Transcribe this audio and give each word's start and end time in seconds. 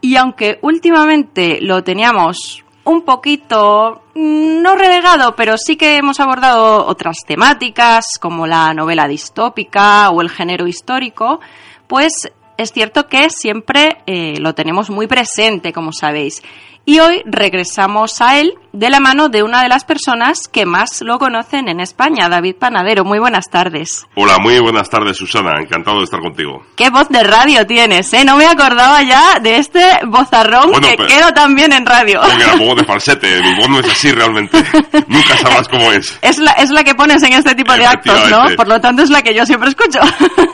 Y 0.00 0.16
aunque 0.16 0.58
últimamente 0.62 1.58
lo 1.60 1.82
teníamos 1.82 2.64
un 2.84 3.02
poquito, 3.02 4.02
mm, 4.14 4.62
no 4.62 4.76
relegado, 4.76 5.34
pero 5.36 5.56
sí 5.58 5.76
que 5.76 5.96
hemos 5.96 6.20
abordado 6.20 6.86
otras 6.86 7.18
temáticas 7.26 8.18
como 8.20 8.46
la 8.46 8.72
novela 8.72 9.08
distópica 9.08 10.10
o 10.10 10.22
el 10.22 10.30
género 10.30 10.66
histórico, 10.66 11.40
pues 11.86 12.30
es 12.58 12.72
cierto 12.72 13.06
que 13.06 13.30
siempre 13.30 13.98
eh, 14.06 14.34
lo 14.40 14.54
tenemos 14.54 14.90
muy 14.90 15.06
presente, 15.06 15.72
como 15.72 15.92
sabéis. 15.92 16.42
Y 16.88 17.00
hoy 17.00 17.20
regresamos 17.26 18.22
a 18.22 18.40
él 18.40 18.54
de 18.72 18.88
la 18.88 18.98
mano 18.98 19.28
de 19.28 19.42
una 19.42 19.62
de 19.62 19.68
las 19.68 19.84
personas 19.84 20.48
que 20.50 20.64
más 20.64 21.02
lo 21.02 21.18
conocen 21.18 21.68
en 21.68 21.80
España, 21.80 22.30
David 22.30 22.56
Panadero. 22.58 23.04
Muy 23.04 23.18
buenas 23.18 23.50
tardes. 23.50 24.06
Hola, 24.14 24.38
muy 24.38 24.58
buenas 24.60 24.88
tardes, 24.88 25.18
Susana. 25.18 25.60
Encantado 25.60 25.98
de 25.98 26.04
estar 26.04 26.18
contigo. 26.18 26.64
Qué 26.76 26.88
voz 26.88 27.10
de 27.10 27.22
radio 27.24 27.66
tienes, 27.66 28.10
¿eh? 28.14 28.24
No 28.24 28.38
me 28.38 28.46
acordaba 28.46 29.02
ya 29.02 29.38
de 29.38 29.58
este 29.58 29.82
vozarrón 30.06 30.72
que 30.80 30.96
quedo 30.96 31.30
también 31.34 31.74
en 31.74 31.84
radio. 31.84 32.22
Porque 32.22 32.64
la 32.64 32.74
de 32.74 32.84
falsete, 32.84 33.42
mi 33.42 33.54
voz 33.56 33.68
no 33.68 33.80
es 33.80 33.90
así 33.90 34.10
realmente. 34.10 34.56
Nunca 35.08 35.36
sabrás 35.36 35.68
cómo 35.68 35.92
es. 35.92 36.18
Es 36.22 36.38
la, 36.38 36.52
es 36.52 36.70
la 36.70 36.84
que 36.84 36.94
pones 36.94 37.22
en 37.22 37.34
este 37.34 37.54
tipo 37.54 37.74
de 37.74 37.84
actos, 37.84 38.30
¿no? 38.30 38.46
Por 38.56 38.66
lo 38.66 38.80
tanto, 38.80 39.02
es 39.02 39.10
la 39.10 39.20
que 39.20 39.34
yo 39.34 39.44
siempre 39.44 39.68
escucho. 39.68 40.00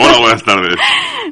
Hola, 0.00 0.18
buenas 0.18 0.42
tardes. 0.42 0.74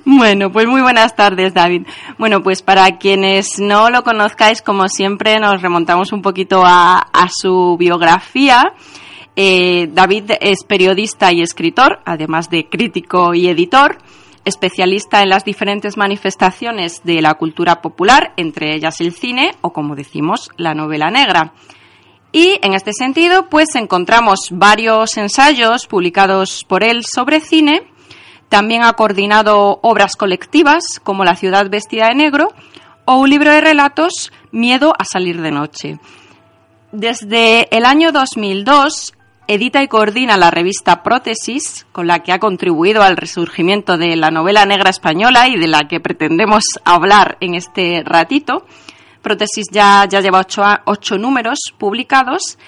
Bueno, 0.04 0.50
pues 0.50 0.66
muy 0.66 0.80
buenas 0.80 1.14
tardes, 1.14 1.54
David. 1.54 1.86
Bueno, 2.18 2.42
pues 2.42 2.62
para 2.62 2.98
quienes 2.98 3.60
no 3.60 3.88
lo 3.88 4.02
conozcáis, 4.02 4.60
como 4.60 4.88
siempre 4.92 5.40
nos 5.40 5.62
remontamos 5.62 6.12
un 6.12 6.22
poquito 6.22 6.62
a, 6.64 7.06
su 7.28 7.76
biografía. 7.78 8.74
Eh, 9.34 9.88
David 9.92 10.32
es 10.40 10.64
periodista 10.64 11.32
y 11.32 11.40
escritor, 11.40 12.00
además 12.04 12.50
de 12.50 12.68
crítico 12.68 13.34
y 13.34 13.48
editor, 13.48 13.98
especialista 14.44 15.22
en 15.22 15.30
las 15.30 15.44
diferentes 15.44 15.96
manifestaciones 15.96 17.02
de 17.04 17.22
la 17.22 17.34
cultura 17.34 17.80
popular, 17.80 18.34
entre 18.36 18.74
ellas 18.74 19.00
el 19.00 19.12
cine 19.12 19.54
o, 19.62 19.72
como 19.72 19.96
decimos, 19.96 20.50
la 20.56 20.74
novela 20.74 21.10
negra. 21.10 21.54
Y 22.32 22.58
en 22.62 22.74
este 22.74 22.92
sentido, 22.92 23.48
pues 23.48 23.74
encontramos 23.74 24.48
varios 24.50 25.16
ensayos 25.16 25.86
publicados 25.86 26.64
por 26.64 26.82
él 26.82 27.02
sobre 27.04 27.40
cine. 27.40 27.82
También 28.48 28.82
ha 28.82 28.92
coordinado 28.94 29.80
obras 29.82 30.16
colectivas 30.16 30.82
como 31.02 31.24
La 31.24 31.36
ciudad 31.36 31.70
vestida 31.70 32.08
de 32.08 32.14
negro 32.14 32.52
o 33.04 33.16
un 33.16 33.30
libro 33.30 33.50
de 33.50 33.60
relatos, 33.60 34.32
Miedo 34.50 34.92
a 34.98 35.04
salir 35.04 35.40
de 35.40 35.50
noche. 35.50 35.98
Desde 36.92 37.74
el 37.74 37.86
año 37.86 38.12
2002 38.12 39.14
edita 39.48 39.82
y 39.82 39.88
coordina 39.88 40.36
la 40.36 40.50
revista 40.50 41.02
Prótesis, 41.02 41.86
con 41.92 42.06
la 42.06 42.20
que 42.20 42.32
ha 42.32 42.38
contribuido 42.38 43.02
al 43.02 43.16
resurgimiento 43.16 43.96
de 43.96 44.16
la 44.16 44.30
novela 44.30 44.66
negra 44.66 44.90
española 44.90 45.48
y 45.48 45.58
de 45.58 45.68
la 45.68 45.88
que 45.88 46.00
pretendemos 46.00 46.64
hablar 46.84 47.36
en 47.40 47.54
este 47.54 48.02
ratito. 48.04 48.66
Prótesis 49.20 49.66
ya, 49.70 50.06
ya 50.08 50.20
lleva 50.20 50.46
ocho, 50.84 51.18
números 51.18 51.58
publicados 51.78 52.58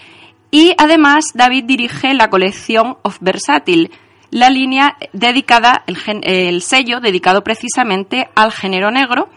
y 0.50 0.74
además 0.78 1.26
David 1.34 1.64
dirige 1.64 2.14
la 2.14 2.30
colección 2.30 2.96
Of 3.02 3.18
Versatile, 3.20 3.90
la 4.30 4.50
línea 4.50 4.96
dedicada, 5.12 5.84
el 5.86 6.62
sello 6.62 7.00
dedicado 7.00 7.42
precisamente 7.44 8.28
al 8.34 8.52
género 8.52 8.90
negro 8.90 9.28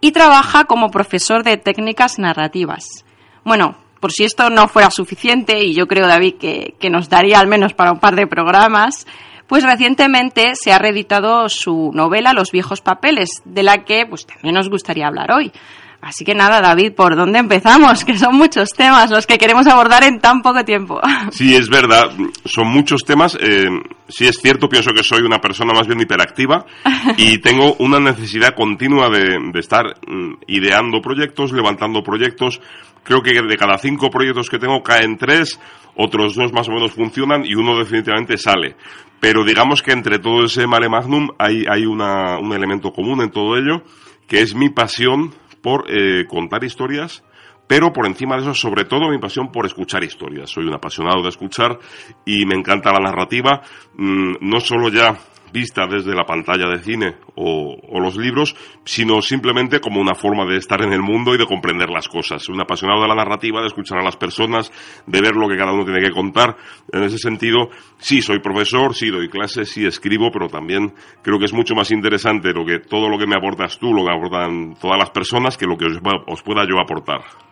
y 0.00 0.12
trabaja 0.12 0.64
como 0.64 0.90
profesor 0.90 1.42
de 1.42 1.56
técnicas 1.56 2.18
narrativas. 2.18 3.04
Bueno, 3.44 3.76
por 4.00 4.12
si 4.12 4.24
esto 4.24 4.50
no 4.50 4.68
fuera 4.68 4.90
suficiente, 4.90 5.64
y 5.64 5.74
yo 5.74 5.86
creo, 5.86 6.06
David, 6.06 6.34
que, 6.38 6.74
que 6.78 6.90
nos 6.90 7.08
daría 7.08 7.40
al 7.40 7.48
menos 7.48 7.74
para 7.74 7.92
un 7.92 7.98
par 7.98 8.14
de 8.14 8.26
programas, 8.26 9.06
pues 9.48 9.64
recientemente 9.64 10.52
se 10.54 10.72
ha 10.72 10.78
reeditado 10.78 11.48
su 11.48 11.90
novela 11.94 12.32
Los 12.32 12.52
viejos 12.52 12.80
papeles, 12.80 13.42
de 13.44 13.62
la 13.62 13.84
que 13.84 14.06
pues 14.06 14.26
también 14.26 14.54
nos 14.54 14.68
gustaría 14.68 15.06
hablar 15.06 15.32
hoy. 15.32 15.50
Así 16.00 16.24
que 16.24 16.34
nada, 16.34 16.60
David, 16.60 16.92
¿por 16.94 17.16
dónde 17.16 17.38
empezamos? 17.38 18.04
Que 18.08 18.16
son 18.16 18.36
muchos 18.36 18.70
temas 18.70 19.10
los 19.10 19.26
que 19.26 19.36
queremos 19.36 19.66
abordar 19.66 20.04
en 20.04 20.20
tan 20.20 20.42
poco 20.42 20.64
tiempo. 20.64 21.00
Sí, 21.30 21.54
es 21.54 21.68
verdad, 21.68 22.10
son 22.44 22.68
muchos 22.68 23.04
temas. 23.04 23.36
Eh, 23.40 23.68
sí 24.08 24.26
es 24.26 24.38
cierto, 24.40 24.68
pienso 24.68 24.92
que 24.92 25.02
soy 25.02 25.22
una 25.22 25.38
persona 25.38 25.72
más 25.74 25.86
bien 25.86 26.00
hiperactiva 26.00 26.64
y 27.16 27.38
tengo 27.38 27.74
una 27.80 28.00
necesidad 28.00 28.54
continua 28.54 29.08
de, 29.10 29.38
de 29.52 29.60
estar 29.60 29.84
mm, 30.06 30.34
ideando 30.46 31.00
proyectos, 31.00 31.52
levantando 31.52 32.02
proyectos. 32.02 32.60
Creo 33.02 33.22
que 33.22 33.32
de 33.32 33.56
cada 33.56 33.78
cinco 33.78 34.10
proyectos 34.10 34.48
que 34.48 34.58
tengo 34.58 34.82
caen 34.82 35.16
tres, 35.16 35.58
otros 35.96 36.34
dos 36.34 36.52
más 36.52 36.68
o 36.68 36.72
menos 36.72 36.92
funcionan 36.92 37.44
y 37.44 37.54
uno 37.54 37.78
definitivamente 37.78 38.38
sale. 38.38 38.76
Pero 39.20 39.44
digamos 39.44 39.82
que 39.82 39.92
entre 39.92 40.18
todo 40.18 40.44
ese 40.44 40.66
mare 40.66 40.88
magnum 40.88 41.28
hay, 41.38 41.64
hay 41.68 41.84
una, 41.84 42.38
un 42.38 42.52
elemento 42.52 42.92
común 42.92 43.20
en 43.22 43.30
todo 43.30 43.56
ello, 43.56 43.82
que 44.28 44.40
es 44.40 44.54
mi 44.54 44.70
pasión 44.70 45.34
por 45.62 45.84
eh, 45.88 46.24
contar 46.26 46.64
historias, 46.64 47.24
pero 47.66 47.92
por 47.92 48.06
encima 48.06 48.36
de 48.36 48.42
eso, 48.42 48.54
sobre 48.54 48.84
todo, 48.84 49.10
mi 49.10 49.18
pasión 49.18 49.52
por 49.52 49.66
escuchar 49.66 50.02
historias. 50.02 50.50
Soy 50.50 50.66
un 50.66 50.74
apasionado 50.74 51.22
de 51.22 51.28
escuchar 51.28 51.78
y 52.24 52.46
me 52.46 52.54
encanta 52.54 52.92
la 52.92 53.00
narrativa, 53.00 53.60
mm, 53.94 54.36
no 54.40 54.60
solo 54.60 54.88
ya 54.88 55.18
vista 55.52 55.86
desde 55.86 56.14
la 56.14 56.24
pantalla 56.24 56.68
de 56.68 56.78
cine 56.78 57.16
o, 57.36 57.76
los 58.00 58.16
libros, 58.16 58.54
sino 58.84 59.20
simplemente 59.20 59.80
como 59.80 60.00
una 60.00 60.14
forma 60.14 60.44
de 60.46 60.56
estar 60.56 60.82
en 60.82 60.92
el 60.92 61.02
mundo 61.02 61.34
y 61.34 61.38
de 61.38 61.46
comprender 61.46 61.90
las 61.90 62.08
cosas. 62.08 62.48
Un 62.48 62.60
apasionado 62.60 63.02
de 63.02 63.08
la 63.08 63.14
narrativa, 63.14 63.60
de 63.60 63.66
escuchar 63.66 63.98
a 63.98 64.04
las 64.04 64.16
personas, 64.16 64.70
de 65.06 65.20
ver 65.20 65.34
lo 65.34 65.48
que 65.48 65.56
cada 65.56 65.72
uno 65.72 65.84
tiene 65.84 66.00
que 66.00 66.12
contar. 66.12 66.56
En 66.92 67.02
ese 67.02 67.18
sentido, 67.18 67.70
sí, 67.98 68.22
soy 68.22 68.38
profesor, 68.40 68.94
sí, 68.94 69.08
doy 69.08 69.28
clases, 69.28 69.70
sí, 69.70 69.84
escribo, 69.84 70.30
pero 70.32 70.48
también 70.48 70.94
creo 71.22 71.38
que 71.38 71.46
es 71.46 71.52
mucho 71.52 71.74
más 71.74 71.90
interesante 71.90 72.52
lo 72.52 72.64
que, 72.64 72.78
todo 72.78 73.08
lo 73.08 73.18
que 73.18 73.26
me 73.26 73.36
aportas 73.36 73.78
tú, 73.78 73.92
lo 73.92 74.04
que 74.04 74.12
aportan 74.12 74.74
todas 74.80 74.98
las 74.98 75.10
personas, 75.10 75.56
que 75.56 75.66
lo 75.66 75.76
que 75.76 75.86
os 76.26 76.42
pueda 76.42 76.66
yo 76.68 76.80
aportar 76.80 77.47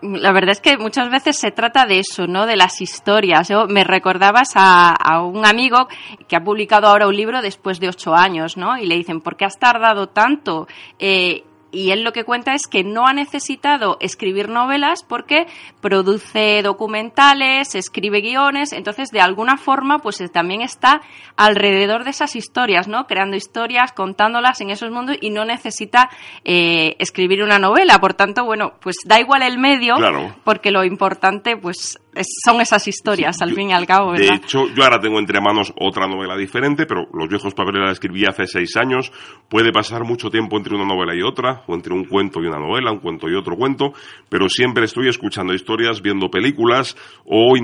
la 0.00 0.32
verdad 0.32 0.50
es 0.50 0.60
que 0.60 0.78
muchas 0.78 1.10
veces 1.10 1.36
se 1.38 1.50
trata 1.50 1.84
de 1.84 2.00
eso, 2.00 2.26
¿no? 2.26 2.46
De 2.46 2.56
las 2.56 2.80
historias. 2.80 3.48
Yo 3.48 3.66
me 3.66 3.84
recordabas 3.84 4.52
a, 4.54 5.22
un 5.22 5.44
amigo 5.44 5.88
que 6.28 6.36
ha 6.36 6.44
publicado 6.44 6.86
ahora 6.86 7.08
un 7.08 7.16
libro 7.16 7.42
después 7.42 7.80
de 7.80 7.88
ocho 7.88 8.14
años, 8.14 8.56
¿no? 8.56 8.78
Y 8.78 8.86
le 8.86 8.96
dicen, 8.96 9.20
¿por 9.20 9.36
qué 9.36 9.44
has 9.44 9.58
tardado 9.58 10.08
tanto? 10.08 10.68
Eh, 10.98 11.44
y 11.70 11.90
él 11.90 12.02
lo 12.02 12.12
que 12.12 12.24
cuenta 12.24 12.54
es 12.54 12.66
que 12.66 12.84
no 12.84 13.06
ha 13.06 13.12
necesitado 13.12 13.96
escribir 14.00 14.48
novelas 14.48 15.02
porque 15.02 15.46
produce 15.80 16.62
documentales, 16.62 17.74
escribe 17.74 18.20
guiones, 18.20 18.72
entonces 18.72 19.10
de 19.10 19.20
alguna 19.20 19.56
forma 19.56 19.98
pues 19.98 20.18
también 20.32 20.62
está 20.62 21.00
alrededor 21.36 22.04
de 22.04 22.10
esas 22.10 22.36
historias, 22.36 22.88
¿no? 22.88 23.06
Creando 23.06 23.36
historias, 23.36 23.92
contándolas 23.92 24.60
en 24.60 24.70
esos 24.70 24.90
mundos 24.90 25.16
y 25.20 25.30
no 25.30 25.44
necesita 25.44 26.10
eh, 26.44 26.96
escribir 26.98 27.42
una 27.42 27.58
novela. 27.58 27.98
Por 27.98 28.14
tanto, 28.14 28.44
bueno, 28.44 28.74
pues 28.80 28.96
da 29.04 29.20
igual 29.20 29.42
el 29.42 29.58
medio 29.58 29.96
porque 30.44 30.70
lo 30.70 30.84
importante 30.84 31.56
pues 31.56 31.98
son 32.44 32.60
esas 32.60 32.86
historias, 32.88 33.40
al 33.42 33.52
fin 33.52 33.70
y 33.70 33.72
al 33.72 33.86
cabo, 33.86 34.12
¿verdad? 34.12 34.28
De 34.30 34.34
hecho, 34.36 34.68
yo 34.74 34.82
ahora 34.82 35.00
tengo 35.00 35.18
entre 35.18 35.40
manos 35.40 35.72
otra 35.78 36.06
novela 36.06 36.36
diferente, 36.36 36.86
pero 36.86 37.06
Los 37.12 37.28
viejos 37.28 37.54
papeles 37.54 37.82
la 37.84 37.92
escribí 37.92 38.24
hace 38.26 38.46
seis 38.46 38.76
años. 38.76 39.12
Puede 39.48 39.72
pasar 39.72 40.04
mucho 40.04 40.30
tiempo 40.30 40.56
entre 40.56 40.74
una 40.74 40.84
novela 40.84 41.14
y 41.14 41.22
otra, 41.22 41.57
o 41.66 41.74
entre 41.74 41.92
un 41.92 42.04
cuento 42.04 42.40
y 42.40 42.46
una 42.46 42.58
novela, 42.58 42.92
un 42.92 43.00
cuento 43.00 43.28
y 43.28 43.34
otro 43.34 43.56
cuento, 43.56 43.92
pero 44.28 44.48
siempre 44.48 44.84
estoy 44.84 45.08
escuchando 45.08 45.54
historias, 45.54 46.02
viendo 46.02 46.30
películas, 46.30 46.96
o, 47.24 47.54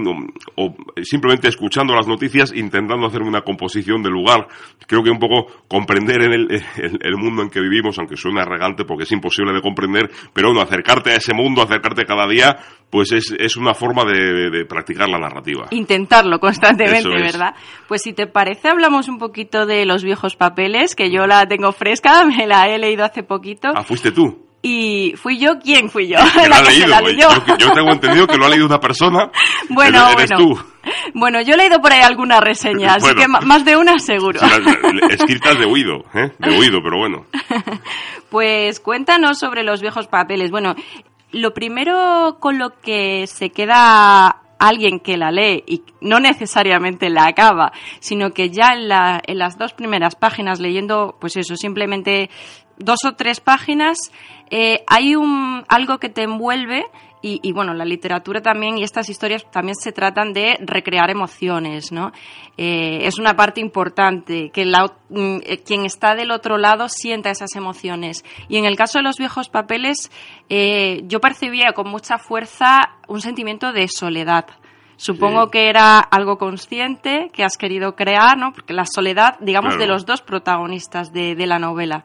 simplemente 1.03 1.49
escuchando 1.49 1.95
las 1.95 2.07
noticias, 2.07 2.53
intentando 2.55 3.07
hacerme 3.07 3.29
una 3.29 3.43
composición 3.43 4.03
del 4.03 4.13
lugar. 4.13 4.47
Creo 4.87 5.03
que 5.03 5.11
un 5.11 5.19
poco 5.19 5.47
comprender 5.69 6.23
en 6.23 6.33
el, 6.33 7.17
mundo 7.17 7.43
en 7.43 7.51
que 7.51 7.61
vivimos, 7.61 7.99
aunque 7.99 8.17
suena 8.17 8.43
arrogante 8.43 8.85
porque 8.85 9.05
es 9.05 9.13
imposible 9.13 9.53
de 9.53 9.61
comprender, 9.61 10.11
pero 10.33 10.49
bueno, 10.49 10.63
acercarte 10.63 11.11
a 11.11 11.17
ese 11.17 11.35
mundo, 11.35 11.63
acercarte 11.63 12.05
cada 12.05 12.27
día, 12.27 12.57
pues 12.95 13.11
es, 13.11 13.35
es 13.37 13.57
una 13.57 13.75
forma 13.75 14.05
de, 14.05 14.51
de, 14.51 14.65
practicar 14.67 15.09
la 15.09 15.19
narrativa. 15.19 15.67
Intentarlo 15.73 16.39
constantemente, 16.39 17.09
¿verdad? 17.09 17.57
Pues 17.89 18.03
si 18.03 18.13
te 18.13 18.29
parece, 18.29 18.69
hablamos 18.69 19.09
un 19.09 19.19
poquito 19.19 19.67
de 19.67 19.85
los 19.85 20.05
viejos 20.05 20.37
papeles, 20.37 20.95
que 20.95 21.11
yo 21.11 21.27
la 21.27 21.45
tengo 21.49 21.73
fresca, 21.73 22.25
me 22.39 22.47
la 22.47 22.69
he 22.69 22.79
leído 22.79 23.05
hace 23.05 23.25
poquito. 23.25 23.73
Ah, 23.75 23.83
fuiste 23.83 24.13
tú. 24.13 24.47
Y 24.63 25.15
fui 25.17 25.41
yo, 25.41 25.59
¿quién 25.59 25.91
fui 25.91 26.07
yo? 26.07 26.19
la, 26.49 26.59
ha 26.59 26.63
leído, 27.03 27.27
yo. 27.59 27.73
tengo 27.73 27.91
entendido 27.91 28.29
que 28.29 28.37
lo 28.37 28.47
ha 28.47 28.49
leído 28.49 28.67
una 28.67 28.79
persona. 28.79 29.29
Bueno, 29.71 30.13
bueno. 30.15 30.65
Bueno, 31.15 31.41
yo 31.43 31.55
he 31.55 31.57
leído 31.57 31.81
por 31.81 31.93
ahí 31.93 32.01
algunas 32.01 32.41
reseñas, 32.43 33.03
así 33.03 33.13
que 33.17 33.27
más 33.27 33.65
de 33.65 33.77
una 33.77 33.99
seguro. 33.99 34.39
escritas 35.11 35.59
de 35.59 35.65
oído, 35.65 36.05
¿eh? 36.15 36.31
De 36.39 36.57
oído, 36.57 36.79
pero 36.81 36.99
bueno. 36.99 37.27
Pues 38.31 38.79
cuéntanos 38.79 39.39
sobre 39.39 39.65
los 39.65 39.81
viejos 39.81 40.07
papeles. 40.07 40.51
Bueno, 40.51 40.77
lo 41.35 41.53
primero 41.53 42.39
con 42.41 42.59
lo 42.59 42.81
que 42.81 43.27
se 43.27 43.51
queda 43.51 44.41
alguien 44.59 45.01
que 45.01 45.17
la 45.17 45.31
lee 45.31 45.65
y 45.67 45.83
no 46.01 46.21
necesariamente 46.21 47.11
la 47.11 47.27
acaba, 47.27 47.73
sino 48.01 48.31
que 48.31 48.51
ya 48.51 48.73
en, 48.73 48.89
la, 48.89 49.21
en 49.27 49.39
las 49.39 49.59
dos 49.59 49.75
primeras 49.75 50.15
páginas 50.15 50.61
leyendo, 50.61 51.17
pues 51.21 51.37
eso, 51.37 51.57
simplemente 51.57 52.31
dos 52.79 53.01
o 53.05 53.15
tres 53.15 53.41
páginas, 53.41 53.99
eh, 54.51 54.85
hay 54.87 55.17
un, 55.17 55.65
algo 55.69 55.99
que 55.99 56.09
te 56.09 56.23
envuelve 56.23 56.87
y, 57.27 57.53
bueno, 57.53 57.73
la 57.73 57.87
literatura 57.87 58.43
también 58.43 58.77
y 58.77 58.83
estas 58.83 59.09
historias 59.09 59.51
también 59.51 59.77
se 59.77 59.93
tratan 59.93 60.35
de 60.35 60.59
recrear 60.61 61.09
emociones, 61.09 61.91
¿no? 61.91 62.13
Eh, 62.59 63.07
es 63.07 63.19
una 63.19 63.35
parte 63.35 63.63
importante, 63.63 64.51
que 64.51 64.67
mm, 64.67 65.39
eh, 65.43 65.63
quien 65.65 65.87
está 65.87 66.15
del 66.15 66.31
otro 66.31 66.59
lado 66.59 66.91
sienta 66.91 67.31
esas 67.31 67.57
emociones. 67.57 68.27
Y 68.51 68.59
en 68.59 68.67
el 68.67 68.77
caso 68.77 68.99
de 68.99 69.05
los 69.05 69.17
viejos 69.17 69.49
papeles, 69.49 70.13
eh, 70.51 71.01
yo 71.07 71.19
percibía 71.21 71.73
con 71.73 71.89
mucha 71.89 72.19
fuerza 72.19 72.91
un 73.09 73.23
sentimiento 73.23 73.73
de 73.73 73.89
soledad. 73.89 74.45
Supongo 74.97 75.51
que 75.51 75.71
era 75.71 76.01
algo 76.01 76.37
consciente 76.37 77.31
que 77.33 77.43
has 77.43 77.57
querido 77.57 77.97
crear, 77.97 78.37
¿no? 78.37 78.53
Porque 78.53 78.75
la 78.75 78.85
soledad, 78.85 79.39
digamos, 79.41 79.79
de 79.79 79.87
los 79.87 80.05
dos 80.05 80.21
protagonistas 80.21 81.11
de, 81.11 81.35
de 81.35 81.47
la 81.47 81.59
novela. 81.59 82.05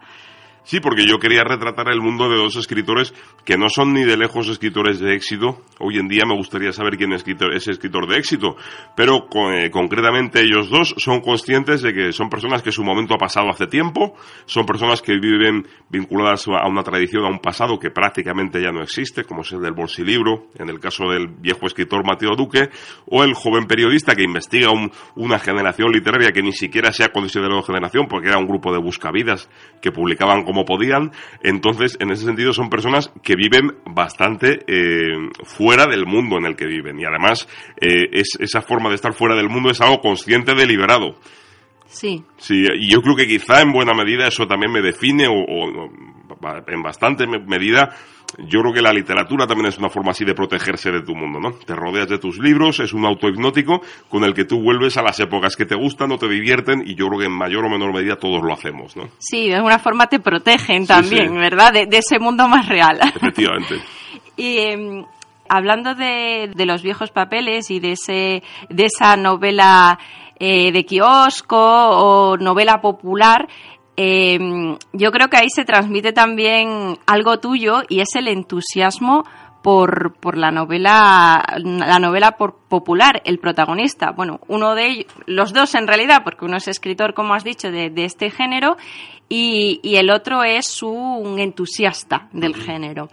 Sí, 0.64 0.80
porque 0.80 1.08
yo 1.08 1.18
quería 1.18 1.44
retratar 1.44 1.90
el 1.92 2.02
mundo 2.02 2.30
de 2.30 2.38
dos 2.38 2.56
escritores 2.56 3.14
que 3.44 3.58
no 3.58 3.70
son 3.70 3.94
ni 3.94 4.04
de 4.04 4.18
lejos 4.18 4.50
escritores 4.50 5.00
de 5.00 5.16
éxito. 5.16 5.62
Hoy 5.80 5.98
en 5.98 6.08
día 6.08 6.26
me 6.28 6.36
gustaría 6.36 6.72
saber 6.72 6.98
quién 6.98 7.14
es 7.14 7.24
escritor 7.68 8.08
de 8.08 8.18
éxito, 8.18 8.56
pero 8.96 9.28
eh, 9.52 9.72
concretamente 9.72 10.42
ellos 10.42 10.70
dos 10.70 10.94
son 10.98 11.22
conscientes 11.22 11.82
de 11.82 11.94
que 11.94 12.12
son 12.12 12.30
personas 12.30 12.62
que 12.62 12.72
su 12.72 12.84
momento 12.84 13.16
ha 13.16 13.18
pasado 13.18 13.50
hace 13.50 13.68
tiempo, 13.68 14.16
son 14.46 14.66
personas 14.66 15.02
que 15.02 15.14
viven 15.14 15.66
vinculadas 15.90 16.48
a 16.48 16.68
una 16.68 16.84
tradición, 16.84 17.26
a 17.26 17.30
un 17.30 17.40
pasado 17.40 17.80
que 17.80 17.90
prácticamente 17.90 18.62
ya 18.62 18.72
no 18.72 18.84
existe, 18.84 19.24
como 19.24 19.42
es 19.42 19.52
el 19.52 19.62
del 19.62 19.74
bolsilibro, 19.74 20.48
en 20.56 20.70
el 20.70 20.80
caso 20.80 21.06
del 21.10 21.28
viejo 21.28 21.66
escritor 21.66 22.06
Mateo 22.06 22.36
Duque, 22.36 22.70
o 23.08 23.24
el 23.24 23.34
joven 23.34 23.66
periodista 23.66 24.16
que 24.16 24.24
investiga 24.24 24.70
una 25.16 25.40
generación 25.40 25.92
literaria 25.92 26.32
que 26.32 26.42
ni 26.42 26.54
siquiera 26.54 26.92
se 26.92 27.04
ha 27.04 27.10
considerado 27.10 27.64
generación, 27.64 28.08
porque 28.08 28.28
era 28.28 28.38
un 28.38 28.48
grupo 28.48 28.72
de 28.72 28.80
buscavidas 28.80 29.50
que 29.82 29.92
publicaban 29.92 30.44
como 30.44 30.59
podían. 30.66 31.12
Entonces, 31.42 31.98
en 32.00 32.12
ese 32.12 32.26
sentido, 32.26 32.54
son 32.54 32.70
personas 32.70 33.12
que 33.24 33.36
viven 33.36 33.78
bastante 33.86 34.60
eh, 34.68 35.30
fuera 35.44 35.86
del 35.86 36.06
mundo 36.06 36.38
en 36.38 36.46
el 36.46 36.56
que 36.56 36.66
viven. 36.66 37.00
Y 37.00 37.06
además, 37.06 37.48
eh, 37.82 38.10
es, 38.12 38.38
esa 38.40 38.62
forma 38.62 38.90
de 38.90 38.96
estar 38.96 39.14
fuera 39.14 39.36
del 39.36 39.50
mundo 39.50 39.70
es 39.70 39.82
algo 39.82 40.00
consciente, 40.00 40.54
deliberado. 40.54 41.16
Sí. 41.86 42.24
Sí, 42.38 42.66
y 42.80 42.92
yo 42.92 43.02
creo 43.02 43.16
que 43.16 43.28
quizá 43.28 43.62
en 43.62 43.72
buena 43.72 43.94
medida 43.94 44.28
eso 44.28 44.46
también 44.46 44.72
me 44.72 44.82
define, 44.82 45.28
o 45.28 45.90
en 46.68 46.82
bastante 46.82 47.28
medida, 47.28 47.96
yo 48.38 48.62
creo 48.62 48.74
que 48.74 48.82
la 48.82 48.94
literatura 48.94 49.48
también 49.48 49.68
es 49.68 49.78
una 49.78 49.90
forma 49.90 50.12
así 50.12 50.24
de 50.24 50.36
protegerse 50.36 50.92
de 50.92 51.02
tu 51.02 51.16
mundo, 51.16 51.40
¿no? 51.40 51.54
Te 51.54 51.76
rodeas 51.76 52.08
de 52.08 52.20
tus 52.20 52.38
libros, 52.38 52.80
es 52.80 52.94
un 52.94 53.06
autohipnótico 53.06 53.82
con 54.08 54.24
el 54.24 54.34
que 54.34 54.46
tú 54.46 54.62
vuelves 54.62 54.98
a 54.98 55.02
las 55.02 55.20
épocas 55.20 55.56
que 55.56 55.66
te 55.66 55.76
gustan 55.76 56.12
o 56.12 56.18
te 56.18 56.28
divierten 56.28 56.84
y 56.86 56.96
yo 56.96 57.08
creo 57.08 57.20
que 57.20 57.26
en 57.26 57.32
mayor 57.32 57.66
o 57.66 57.70
menor 57.70 57.94
medida 57.94 58.16
todos 58.18 58.44
lo 58.44 58.54
hacemos, 58.54 58.96
¿no? 58.96 59.10
Sí, 59.18 59.48
de 59.48 59.56
alguna 59.56 59.80
forma 59.80 60.08
te 60.08 60.20
protegen 60.20 60.86
también, 60.86 61.36
¿verdad? 61.36 61.74
De, 61.74 61.88
ese 61.98 62.20
mundo 62.20 62.48
más 62.48 62.68
real. 62.68 63.00
Efectivamente. 63.16 63.82
y 64.38 64.58
em, 64.60 65.06
hablando 65.50 65.96
de, 65.96 66.52
los 66.66 66.84
viejos 66.84 67.12
papeles 67.12 67.72
y 67.72 67.80
de, 67.80 67.94
ese, 67.94 68.44
de 68.70 68.86
esa 68.86 69.18
novela 69.18 70.00
eh, 70.40 70.72
de 70.72 70.86
kiosco 70.86 71.58
o 71.58 72.38
novela 72.38 72.80
popular, 72.80 73.48
Em, 74.02 74.78
yo 74.94 75.12
creo 75.12 75.28
que 75.28 75.36
ahí 75.36 75.50
se 75.54 75.66
transmite 75.66 76.14
también 76.14 76.98
algo 77.06 77.42
tuyo 77.42 77.82
y 77.90 78.00
es 78.00 78.16
el 78.16 78.30
entusiasmo 78.30 79.26
por, 79.62 80.14
por 80.22 80.38
la 80.38 80.52
novela, 80.52 81.44
la 81.58 82.00
novela 82.00 82.38
por 82.38 82.56
popular, 82.70 83.22
el 83.26 83.40
protagonista. 83.40 84.12
Bueno, 84.12 84.40
uno 84.48 84.74
de 84.74 84.88
ellos, 84.88 85.06
los 85.26 85.52
dos 85.52 85.76
en 85.76 85.86
realidad, 85.86 86.24
porque 86.24 86.46
uno 86.46 86.56
es 86.56 86.70
escritor, 86.70 87.14
como 87.14 87.34
has 87.34 87.44
dicho, 87.44 87.72
de, 87.72 87.92
este 87.98 88.30
género, 88.32 88.78
y, 89.28 89.82
el 89.84 90.12
otro 90.12 90.46
es 90.46 90.82
un 90.82 91.38
entusiasta 91.38 92.30
del 92.32 92.56
género 92.56 93.10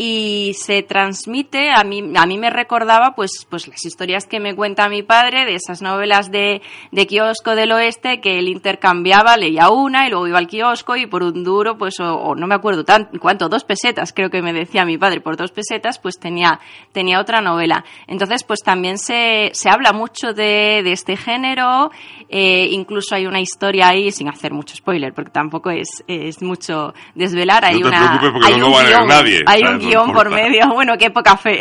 y 0.00 0.52
se 0.54 0.84
transmite, 0.84 1.72
a 1.72 1.82
mí, 1.82 2.12
a 2.14 2.24
mí 2.24 2.38
me 2.38 2.50
recordaba 2.50 3.16
pues, 3.16 3.44
pues 3.50 3.66
las 3.66 3.84
historias 3.84 4.26
que 4.26 4.38
me 4.38 4.54
cuenta 4.54 4.88
mi 4.88 5.02
padre 5.02 5.44
de 5.44 5.56
esas 5.56 5.82
novelas 5.82 6.30
de, 6.30 6.62
de 6.92 7.06
kiosco 7.08 7.56
del 7.56 7.72
oeste 7.72 8.20
que 8.20 8.38
él 8.38 8.46
intercambiaba, 8.46 9.36
leía 9.36 9.70
una 9.70 10.06
y 10.06 10.10
luego 10.10 10.28
iba 10.28 10.38
al 10.38 10.46
kiosco 10.46 10.94
y 10.94 11.06
por 11.06 11.24
un 11.24 11.42
duro, 11.42 11.76
pues, 11.76 11.98
o, 11.98 12.36
no 12.36 12.46
me 12.46 12.54
acuerdo 12.54 12.84
tan, 12.84 13.06
cuánto, 13.20 13.48
dos 13.48 13.64
pesetas, 13.64 14.12
creo 14.12 14.30
que 14.30 14.40
me 14.40 14.52
decía 14.52 14.84
mi 14.84 14.98
padre, 14.98 15.20
por 15.20 15.36
dos 15.36 15.50
pesetas, 15.50 15.98
pues 15.98 16.20
tenía, 16.20 16.60
tenía 16.92 17.18
otra 17.20 17.40
novela. 17.40 17.84
Entonces, 18.06 18.44
pues 18.44 18.60
también 18.60 18.98
se, 18.98 19.50
se 19.52 19.68
habla 19.68 19.92
mucho 19.92 20.32
de, 20.32 20.82
de 20.84 20.92
este 20.92 21.16
género, 21.16 21.90
eh, 22.28 22.68
incluso 22.70 23.16
hay 23.16 23.26
una 23.26 23.40
historia 23.40 23.88
ahí, 23.88 24.12
sin 24.12 24.28
hacer 24.28 24.52
mucho 24.52 24.76
spoiler, 24.76 25.12
porque 25.12 25.32
tampoco 25.32 25.70
es, 25.70 26.04
es 26.06 26.40
mucho 26.40 26.94
desvelar, 27.16 27.64
hay 27.64 27.82
una, 27.82 28.20
hay 28.44 28.62
un 28.62 28.72
guion, 28.72 29.08
nadie, 29.08 29.42
hay 29.44 29.62
un 29.64 29.87
por 30.12 30.30
medio. 30.30 30.68
Bueno, 30.78 30.96
qué 30.96 31.10
poca 31.10 31.36
fe. 31.36 31.58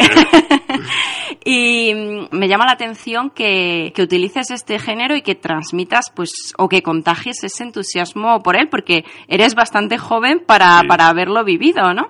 y 1.43 1.93
mm, 1.93 2.27
me 2.31 2.47
llama 2.47 2.65
la 2.65 2.73
atención 2.73 3.29
que, 3.29 3.91
que, 3.95 4.03
utilices 4.03 4.51
este 4.51 4.79
género 4.79 5.15
y 5.15 5.21
que 5.21 5.33
transmitas, 5.33 6.11
pues, 6.13 6.53
o 6.57 6.69
que 6.69 6.83
contagies 6.83 7.43
ese 7.43 7.63
entusiasmo 7.63 8.43
por 8.43 8.55
él, 8.55 8.69
porque 8.69 9.05
eres 9.27 9.55
bastante 9.55 9.97
joven 9.97 10.43
para, 10.45 10.81
para 10.87 11.07
haberlo 11.07 11.43
vivido, 11.43 11.93
¿no? 11.93 12.09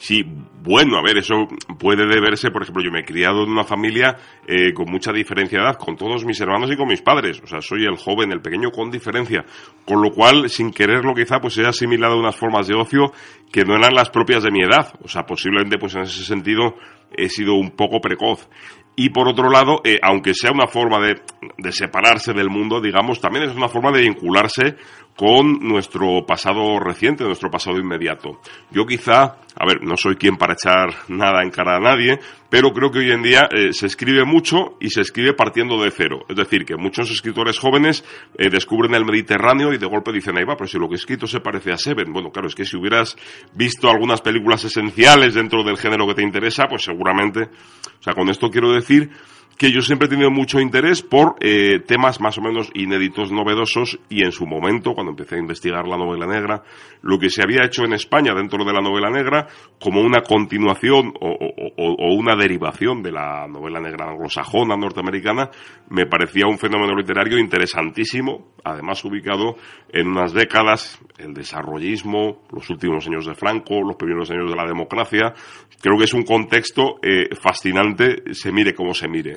Sí, 0.00 0.24
bueno, 0.62 0.96
a 0.96 1.02
ver, 1.02 1.18
eso 1.18 1.48
puede 1.76 2.06
deberse, 2.06 2.52
por 2.52 2.62
ejemplo, 2.62 2.84
yo 2.84 2.92
me 2.92 3.00
he 3.00 3.04
criado 3.04 3.42
en 3.42 3.50
una 3.50 3.64
familia 3.64 4.16
eh, 4.46 4.72
con 4.72 4.88
mucha 4.88 5.12
diferencia 5.12 5.58
de 5.58 5.64
edad, 5.64 5.76
con 5.76 5.96
todos 5.96 6.24
mis 6.24 6.40
hermanos 6.40 6.70
y 6.70 6.76
con 6.76 6.86
mis 6.86 7.02
padres. 7.02 7.40
O 7.42 7.48
sea, 7.48 7.60
soy 7.60 7.84
el 7.84 7.96
joven, 7.96 8.30
el 8.30 8.40
pequeño 8.40 8.70
con 8.70 8.92
diferencia. 8.92 9.44
Con 9.84 10.00
lo 10.00 10.10
cual, 10.10 10.48
sin 10.48 10.70
quererlo 10.70 11.14
quizá, 11.14 11.40
pues 11.40 11.58
he 11.58 11.66
asimilado 11.66 12.16
unas 12.16 12.36
formas 12.36 12.68
de 12.68 12.76
ocio 12.76 13.12
que 13.50 13.64
no 13.64 13.74
eran 13.74 13.92
las 13.92 14.10
propias 14.10 14.44
de 14.44 14.52
mi 14.52 14.62
edad. 14.62 14.94
O 15.02 15.08
sea, 15.08 15.24
posiblemente, 15.24 15.78
pues 15.78 15.96
en 15.96 16.02
ese 16.02 16.22
sentido, 16.22 16.76
he 17.16 17.28
sido 17.28 17.54
un 17.54 17.72
poco 17.72 18.00
precoz. 18.00 18.48
y 18.94 19.10
por 19.10 19.28
otro 19.28 19.50
lado, 19.50 19.80
eh, 19.84 19.98
aunque 20.02 20.34
sea 20.34 20.52
una 20.52 20.66
forma 20.66 20.98
de, 20.98 21.14
de 21.56 21.72
separarse 21.72 22.32
del 22.32 22.50
mundo, 22.50 22.80
digamos, 22.80 23.20
también 23.20 23.48
es 23.48 23.56
una 23.56 23.68
forma 23.68 23.90
de 23.92 24.02
vincularse 24.02 24.76
con 25.18 25.58
nuestro 25.58 26.24
pasado 26.24 26.78
reciente, 26.78 27.24
nuestro 27.24 27.50
pasado 27.50 27.76
inmediato. 27.76 28.38
Yo 28.70 28.86
quizá, 28.86 29.38
a 29.56 29.66
ver, 29.66 29.82
no 29.82 29.96
soy 29.96 30.14
quien 30.14 30.36
para 30.36 30.52
echar 30.52 30.94
nada 31.08 31.42
en 31.42 31.50
cara 31.50 31.74
a 31.74 31.80
nadie, 31.80 32.20
pero 32.48 32.70
creo 32.70 32.92
que 32.92 33.00
hoy 33.00 33.10
en 33.10 33.24
día 33.24 33.48
eh, 33.50 33.72
se 33.72 33.86
escribe 33.86 34.24
mucho 34.24 34.76
y 34.78 34.90
se 34.90 35.00
escribe 35.00 35.34
partiendo 35.34 35.82
de 35.82 35.90
cero. 35.90 36.20
Es 36.28 36.36
decir, 36.36 36.64
que 36.64 36.76
muchos 36.76 37.10
escritores 37.10 37.58
jóvenes 37.58 38.04
eh, 38.38 38.48
descubren 38.48 38.94
el 38.94 39.04
Mediterráneo 39.04 39.72
y 39.72 39.78
de 39.78 39.86
golpe 39.86 40.12
dicen, 40.12 40.38
ahí 40.38 40.44
va, 40.44 40.54
pero 40.56 40.68
si 40.68 40.78
lo 40.78 40.86
que 40.86 40.94
he 40.94 40.98
escrito 40.98 41.26
se 41.26 41.40
parece 41.40 41.72
a 41.72 41.78
Seven. 41.78 42.12
Bueno, 42.12 42.30
claro, 42.30 42.46
es 42.46 42.54
que 42.54 42.64
si 42.64 42.76
hubieras 42.76 43.16
visto 43.54 43.90
algunas 43.90 44.20
películas 44.20 44.62
esenciales 44.62 45.34
dentro 45.34 45.64
del 45.64 45.78
género 45.78 46.06
que 46.06 46.14
te 46.14 46.22
interesa, 46.22 46.66
pues 46.68 46.84
seguramente, 46.84 47.42
o 47.42 48.02
sea, 48.04 48.14
con 48.14 48.28
esto 48.28 48.50
quiero 48.50 48.70
decir 48.70 49.10
que 49.58 49.72
yo 49.72 49.82
siempre 49.82 50.06
he 50.06 50.08
tenido 50.08 50.30
mucho 50.30 50.60
interés 50.60 51.02
por 51.02 51.34
eh, 51.40 51.80
temas 51.84 52.20
más 52.20 52.38
o 52.38 52.40
menos 52.40 52.70
inéditos, 52.74 53.32
novedosos, 53.32 53.98
y 54.08 54.22
en 54.22 54.30
su 54.30 54.46
momento, 54.46 54.94
cuando 54.94 55.10
empecé 55.10 55.34
a 55.34 55.40
investigar 55.40 55.84
la 55.88 55.96
novela 55.96 56.26
negra, 56.26 56.62
lo 57.02 57.18
que 57.18 57.28
se 57.28 57.42
había 57.42 57.64
hecho 57.64 57.84
en 57.84 57.92
España 57.92 58.34
dentro 58.34 58.64
de 58.64 58.72
la 58.72 58.80
novela 58.80 59.10
negra, 59.10 59.48
como 59.80 60.00
una 60.00 60.20
continuación 60.20 61.12
o, 61.20 62.14
una 62.14 62.36
derivación 62.36 63.02
de 63.02 63.10
la 63.10 63.48
novela 63.48 63.80
negra 63.80 64.08
anglosajona, 64.08 64.76
norteamericana, 64.76 65.50
me 65.90 66.06
parecía 66.06 66.46
un 66.46 66.58
fenómeno 66.58 66.94
literario 66.94 67.36
interesantísimo, 67.36 68.52
además 68.62 69.04
ubicado 69.04 69.56
en 69.92 70.06
unas 70.06 70.32
décadas, 70.32 71.00
el 71.18 71.34
desarrollismo, 71.34 72.42
los 72.52 72.70
últimos 72.70 73.04
años 73.08 73.26
de 73.26 73.34
Franco, 73.34 73.80
los 73.82 73.96
primeros 73.96 74.30
años 74.30 74.50
de 74.50 74.56
la 74.56 74.66
democracia, 74.66 75.34
creo 75.80 75.98
que 75.98 76.04
es 76.04 76.14
un 76.14 76.22
contexto 76.22 77.00
eh, 77.02 77.34
fascinante, 77.34 78.34
se 78.34 78.52
mire 78.52 78.72
como 78.72 78.94
se 78.94 79.08
mire. 79.08 79.36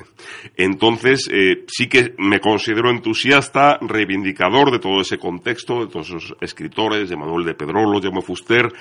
Entonces, 0.56 1.28
eh, 1.30 1.64
sí 1.66 1.88
que 1.88 2.14
me 2.18 2.40
considero 2.40 2.90
entusiasta, 2.90 3.78
reivindicador 3.80 4.70
de 4.70 4.78
todo 4.78 5.00
ese 5.00 5.18
contexto, 5.18 5.84
de 5.84 5.92
todos 5.92 6.08
esos 6.08 6.34
escritores, 6.40 7.08
de 7.08 7.16
Manuel 7.16 7.44
de 7.44 7.54
Pedrolo, 7.54 8.00
Jaume 8.00 8.22
Fuster, 8.22 8.72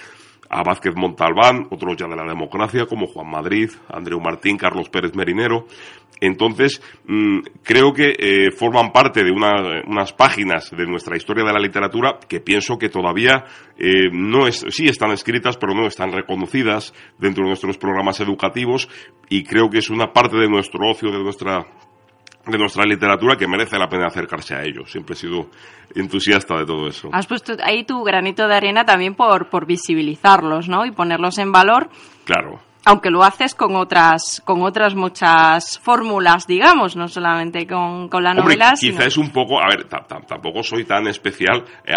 a 0.49 0.63
Vázquez 0.63 0.93
Montalbán, 0.95 1.67
otros 1.69 1.95
ya 1.97 2.07
de 2.07 2.15
la 2.15 2.25
democracia, 2.25 2.85
como 2.85 3.07
Juan 3.07 3.29
Madrid, 3.29 3.69
Andreu 3.89 4.19
Martín, 4.19 4.57
Carlos 4.57 4.89
Pérez 4.89 5.15
Merinero. 5.15 5.65
Entonces, 6.19 6.81
mm, 7.07 7.39
creo 7.63 7.93
que 7.93 8.13
eh, 8.17 8.51
forman 8.51 8.91
parte 8.91 9.23
de 9.23 9.31
unas 9.31 10.13
páginas 10.13 10.69
de 10.69 10.85
nuestra 10.85 11.17
historia 11.17 11.43
de 11.43 11.51
la 11.51 11.59
literatura 11.59 12.19
que 12.27 12.39
pienso 12.39 12.77
que 12.77 12.89
todavía 12.89 13.45
eh, 13.77 14.09
no 14.11 14.45
es, 14.45 14.63
sí 14.69 14.87
están 14.87 15.11
escritas, 15.11 15.57
pero 15.57 15.73
no 15.73 15.87
están 15.87 16.11
reconocidas 16.11 16.93
dentro 17.17 17.43
de 17.43 17.49
nuestros 17.49 17.77
programas 17.79 18.19
educativos 18.19 18.87
y 19.29 19.43
creo 19.43 19.69
que 19.69 19.79
es 19.79 19.89
una 19.89 20.13
parte 20.13 20.37
de 20.37 20.47
nuestro 20.47 20.87
ocio, 20.91 21.11
de 21.11 21.23
nuestra 21.23 21.65
de 22.45 22.57
nuestra 22.57 22.85
literatura 22.85 23.35
que 23.35 23.47
merece 23.47 23.77
la 23.77 23.87
pena 23.87 24.07
acercarse 24.07 24.55
a 24.55 24.63
ello. 24.63 24.85
Siempre 24.85 25.13
he 25.13 25.17
sido 25.17 25.49
entusiasta 25.95 26.57
de 26.57 26.65
todo 26.65 26.87
eso. 26.87 27.09
Has 27.11 27.27
puesto 27.27 27.53
ahí 27.63 27.83
tu 27.83 28.03
granito 28.03 28.47
de 28.47 28.55
arena 28.55 28.85
también 28.85 29.15
por, 29.15 29.49
por 29.49 29.65
visibilizarlos, 29.65 30.67
¿no? 30.67 30.85
Y 30.85 30.91
ponerlos 30.91 31.37
en 31.37 31.51
valor. 31.51 31.89
Claro 32.25 32.70
aunque 32.85 33.09
lo 33.09 33.23
haces 33.23 33.53
con 33.55 33.75
otras 33.75 34.41
con 34.43 34.61
otras 34.63 34.95
muchas 34.95 35.79
fórmulas, 35.79 36.47
digamos, 36.47 36.95
no 36.95 37.07
solamente 37.07 37.67
con, 37.67 38.09
con 38.09 38.23
la 38.23 38.33
novela. 38.33 38.73
Quizá 38.79 39.05
es 39.05 39.17
un 39.17 39.29
poco, 39.29 39.59
a 39.61 39.67
ver, 39.67 39.85
tampoco 39.85 40.63
soy 40.63 40.85
tan 40.85 41.07
especial 41.07 41.63
eh, 41.85 41.93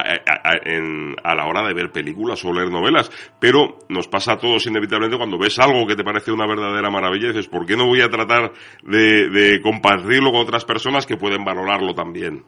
a, 1.23 1.35
la 1.35 1.47
hora 1.47 1.67
de 1.67 1.75
ver 1.75 1.91
películas 1.91 2.45
o 2.45 2.53
leer 2.53 2.71
novelas, 2.71 3.11
pero 3.39 3.79
nos 3.89 4.09
pasa 4.09 4.33
a 4.33 4.37
todos 4.37 4.67
inevitablemente 4.67 5.17
cuando 5.17 5.39
ves 5.39 5.59
algo 5.59 5.87
que 5.87 5.97
te 5.97 6.05
parece 6.05 6.33
una 6.33 6.47
verdadera 6.47 6.91
maravilla 6.91 7.27
y 7.27 7.33
dices, 7.33 7.49
¿por 7.49 7.67
qué 7.67 7.77
no 7.77 7.87
voy 7.87 8.03
a 8.03 8.09
tratar 8.09 8.53
de, 8.83 9.31
de 9.31 9.61
compartirlo 9.63 10.33
con 10.33 10.43
otras 10.43 10.65
personas 10.65 11.07
que 11.07 11.17
pueden 11.17 11.45
valorarlo 11.45 11.95
también? 11.95 12.45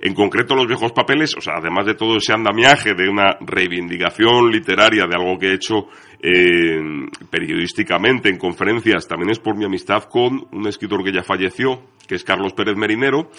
En 0.00 0.14
concreto, 0.14 0.54
los 0.54 0.66
viejos 0.66 0.92
papeles, 0.92 1.34
o 1.36 1.40
sea, 1.40 1.54
además 1.56 1.86
de 1.86 1.94
todo 1.94 2.16
ese 2.16 2.32
andamiaje 2.32 2.94
de 2.94 3.08
una 3.08 3.36
reivindicación 3.40 4.50
literaria 4.50 5.06
de 5.06 5.16
algo 5.16 5.38
que 5.38 5.48
he 5.48 5.54
hecho 5.54 5.88
periodísticamente 7.30 8.28
en 8.28 8.38
conferencias, 8.38 9.06
también 9.06 9.30
es 9.30 9.38
por 9.38 9.56
mi 9.56 9.64
amistad 9.64 10.04
con 10.04 10.46
un 10.52 10.66
escritor 10.66 11.04
que 11.04 11.12
ya 11.12 11.22
falleció, 11.22 11.82
que 12.06 12.14
es 12.14 12.24
Carlos 12.24 12.52
Pérez 12.52 12.76
Merinero, 12.76 13.30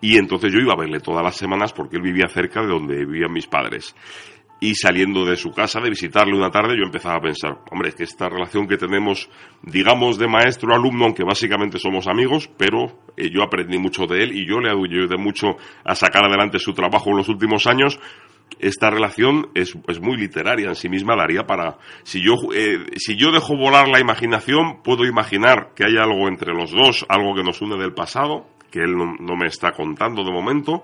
y 0.00 0.16
entonces 0.16 0.52
yo 0.52 0.58
iba 0.58 0.72
a 0.72 0.80
verle 0.80 1.00
todas 1.00 1.22
las 1.22 1.36
semanas 1.36 1.72
porque 1.72 1.96
él 1.96 2.02
vivía 2.02 2.28
cerca 2.28 2.60
de 2.62 2.68
donde 2.68 3.04
vivían 3.04 3.32
mis 3.32 3.46
padres. 3.46 3.94
Y 4.60 4.74
saliendo 4.76 5.24
de 5.26 5.36
su 5.36 5.50
casa, 5.50 5.80
de 5.80 5.90
visitarle 5.90 6.34
una 6.34 6.50
tarde, 6.50 6.76
yo 6.76 6.84
empezaba 6.84 7.16
a 7.16 7.20
pensar, 7.20 7.58
hombre, 7.70 7.90
es 7.90 7.94
que 7.96 8.04
esta 8.04 8.28
relación 8.28 8.66
que 8.66 8.78
tenemos, 8.78 9.28
digamos, 9.62 10.16
de 10.16 10.28
maestro-alumno, 10.28 11.04
aunque 11.04 11.24
básicamente 11.24 11.78
somos 11.78 12.06
amigos, 12.06 12.48
pero 12.56 12.86
eh, 13.16 13.28
yo 13.30 13.42
aprendí 13.42 13.78
mucho 13.78 14.06
de 14.06 14.22
él 14.22 14.32
y 14.32 14.48
yo 14.48 14.60
le 14.60 14.70
ayudé 14.70 15.16
mucho 15.18 15.56
a 15.84 15.94
sacar 15.94 16.24
adelante 16.24 16.58
su 16.58 16.72
trabajo 16.72 17.10
en 17.10 17.18
los 17.18 17.28
últimos 17.28 17.66
años, 17.66 17.98
esta 18.58 18.90
relación 18.90 19.48
es, 19.54 19.76
muy 20.00 20.16
literaria 20.16 20.68
en 20.68 20.74
sí 20.74 20.88
misma, 20.88 21.16
daría 21.16 21.44
para... 21.44 21.78
Si 22.02 22.22
yo, 22.22 22.34
eh, 22.54 22.86
si 22.96 23.16
yo 23.16 23.30
dejo 23.30 23.56
volar 23.56 23.88
la 23.88 24.00
imaginación, 24.00 24.82
puedo 24.82 25.04
imaginar 25.04 25.72
que 25.74 25.84
hay 25.84 25.96
algo 25.96 26.28
entre 26.28 26.54
los 26.54 26.70
dos, 26.70 27.04
algo 27.08 27.34
que 27.34 27.42
nos 27.42 27.60
une 27.60 27.76
del 27.76 27.92
pasado, 27.92 28.46
que 28.70 28.80
él 28.80 28.96
no 28.96 29.36
me 29.36 29.46
está 29.46 29.72
contando 29.72 30.24
de 30.24 30.32
momento, 30.32 30.82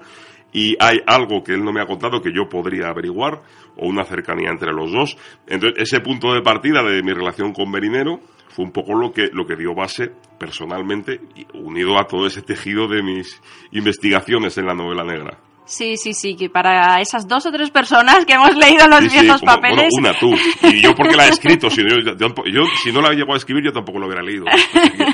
y 0.52 0.76
hay 0.81 0.99
algo 1.07 1.43
que 1.43 1.52
él 1.52 1.64
no 1.64 1.73
me 1.73 1.81
ha 1.81 1.87
contado 1.87 2.21
que 2.21 2.33
yo 2.35 2.49
podría 2.49 2.88
averiguar 2.88 3.43
o 3.76 3.87
una 3.87 4.05
cercanía 4.05 4.50
entre 4.50 4.73
los 4.73 4.93
dos. 4.93 5.17
Entonces, 5.47 5.83
ese 5.83 6.00
punto 6.00 6.35
de 6.35 6.43
partida 6.43 6.83
de 6.83 7.02
mi 7.02 7.12
relación 7.12 7.52
con 7.52 7.71
Merinero 7.71 8.21
fue 8.49 8.64
un 8.64 8.73
poco 8.73 8.95
lo 8.95 9.12
que, 9.12 9.29
lo 9.33 9.47
que 9.47 9.57
dio 9.57 9.75
base 9.75 10.11
personalmente, 10.38 11.21
unido 11.55 11.99
a 11.99 12.07
todo 12.07 12.26
ese 12.26 12.43
tejido 12.43 12.88
de 12.88 13.02
mis 13.02 13.40
investigaciones 13.71 14.59
en 14.59 14.67
la 14.67 14.75
novela 14.75 15.05
negra. 15.05 15.38
Sí, 15.64 15.97
sí, 15.97 16.14
sí, 16.14 16.35
que 16.35 16.50
para 16.50 17.00
esas 17.00 17.29
dos 17.29 17.47
o 17.47 17.52
tres 17.52 17.71
personas 17.71 18.25
que 18.26 18.33
hemos 18.33 18.57
leído 18.57 18.88
los 18.88 19.12
viejos 19.12 19.40
papeles. 19.40 19.93
una 19.97 20.12
tú. 20.19 20.35
Y 20.62 20.83
yo 20.83 20.95
porque 20.95 21.17
la 21.17 21.26
he 21.26 21.29
escrito. 21.31 21.71
Si, 21.71 21.83
yo, 21.83 22.64
si 22.83 22.93
no 22.93 23.00
la 23.00 23.09
he 23.09 23.14
llegado 23.14 23.35
a 23.35 23.37
escribir, 23.37 23.64
yo 23.64 23.73
tampoco 23.73 24.00
lo 24.00 24.07
hubiera 24.07 24.23
leído. 24.23 24.45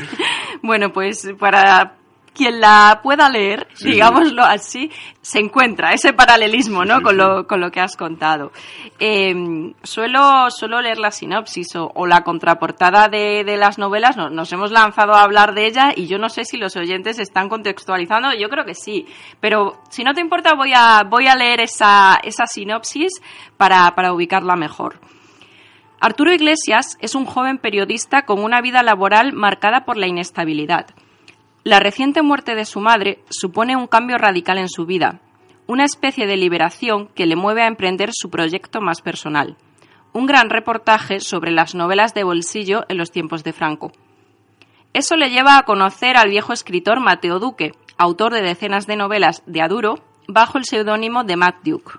bueno, 0.62 0.90
pues 0.92 1.28
para 1.38 1.96
quien 2.36 2.60
la 2.60 3.00
pueda 3.02 3.28
leer, 3.28 3.66
digámoslo 3.82 4.44
así, 4.44 4.90
se 5.22 5.38
encuentra 5.38 5.92
ese 5.92 6.12
paralelismo 6.12 6.84
¿no? 6.84 7.00
con, 7.00 7.16
lo, 7.16 7.46
con 7.46 7.60
lo 7.60 7.70
que 7.70 7.80
has 7.80 7.96
contado. 7.96 8.52
Em, 8.98 9.72
suelo, 9.82 10.50
suelo 10.50 10.80
leer 10.80 10.98
la 10.98 11.10
sinopsis 11.10 11.74
o, 11.76 12.06
la 12.06 12.22
contraportada 12.22 13.08
de, 13.08 13.42
de 13.44 13.56
las 13.56 13.78
novelas, 13.78 14.16
nos, 14.16 14.52
hemos 14.52 14.70
lanzado 14.70 15.14
a 15.14 15.22
hablar 15.22 15.54
de 15.54 15.66
ella 15.66 15.92
y 15.96 16.06
yo 16.06 16.18
no 16.18 16.28
sé 16.28 16.44
si 16.44 16.58
los 16.58 16.76
oyentes 16.76 17.18
están 17.18 17.48
contextualizando, 17.48 18.34
yo 18.34 18.48
creo 18.48 18.64
que 18.64 18.74
sí, 18.74 19.06
pero 19.40 19.80
si 19.88 20.04
no 20.04 20.12
te 20.12 20.20
importa 20.20 20.54
voy 20.54 20.72
a, 20.74 21.02
voy 21.08 21.26
a 21.26 21.34
leer 21.34 21.60
esa, 21.60 22.20
esa 22.22 22.46
sinopsis 22.46 23.20
para, 23.56 23.94
para 23.94 24.12
ubicarla 24.12 24.56
mejor. 24.56 25.00
Arturo 25.98 26.32
Iglesias 26.32 26.98
es 27.00 27.14
un 27.14 27.24
joven 27.24 27.56
periodista 27.56 28.26
con 28.26 28.44
una 28.44 28.60
vida 28.60 28.82
laboral 28.82 29.32
marcada 29.32 29.86
por 29.86 29.96
la 29.96 30.06
inestabilidad 30.06 30.86
la 31.66 31.80
reciente 31.80 32.22
muerte 32.22 32.54
de 32.54 32.64
su 32.64 32.78
madre 32.78 33.18
supone 33.28 33.74
un 33.74 33.88
cambio 33.88 34.18
radical 34.18 34.56
en 34.58 34.68
su 34.68 34.86
vida, 34.86 35.18
una 35.66 35.84
especie 35.84 36.28
de 36.28 36.36
liberación 36.36 37.08
que 37.08 37.26
le 37.26 37.34
mueve 37.34 37.62
a 37.62 37.66
emprender 37.66 38.10
su 38.12 38.30
proyecto 38.30 38.80
más 38.80 39.02
personal, 39.02 39.56
un 40.12 40.26
gran 40.26 40.48
reportaje 40.48 41.18
sobre 41.18 41.50
las 41.50 41.74
novelas 41.74 42.14
de 42.14 42.22
bolsillo 42.22 42.84
en 42.88 42.98
los 42.98 43.10
tiempos 43.10 43.42
de 43.42 43.52
Franco. 43.52 43.90
Eso 44.92 45.16
le 45.16 45.28
lleva 45.28 45.58
a 45.58 45.64
conocer 45.64 46.16
al 46.16 46.30
viejo 46.30 46.52
escritor 46.52 47.00
Mateo 47.00 47.40
Duque, 47.40 47.72
autor 47.98 48.32
de 48.32 48.42
decenas 48.42 48.86
de 48.86 48.94
novelas 48.94 49.42
de 49.46 49.60
Aduro, 49.60 49.96
bajo 50.28 50.58
el 50.58 50.66
seudónimo 50.66 51.24
de 51.24 51.34
Matt 51.34 51.64
Duke. 51.64 51.98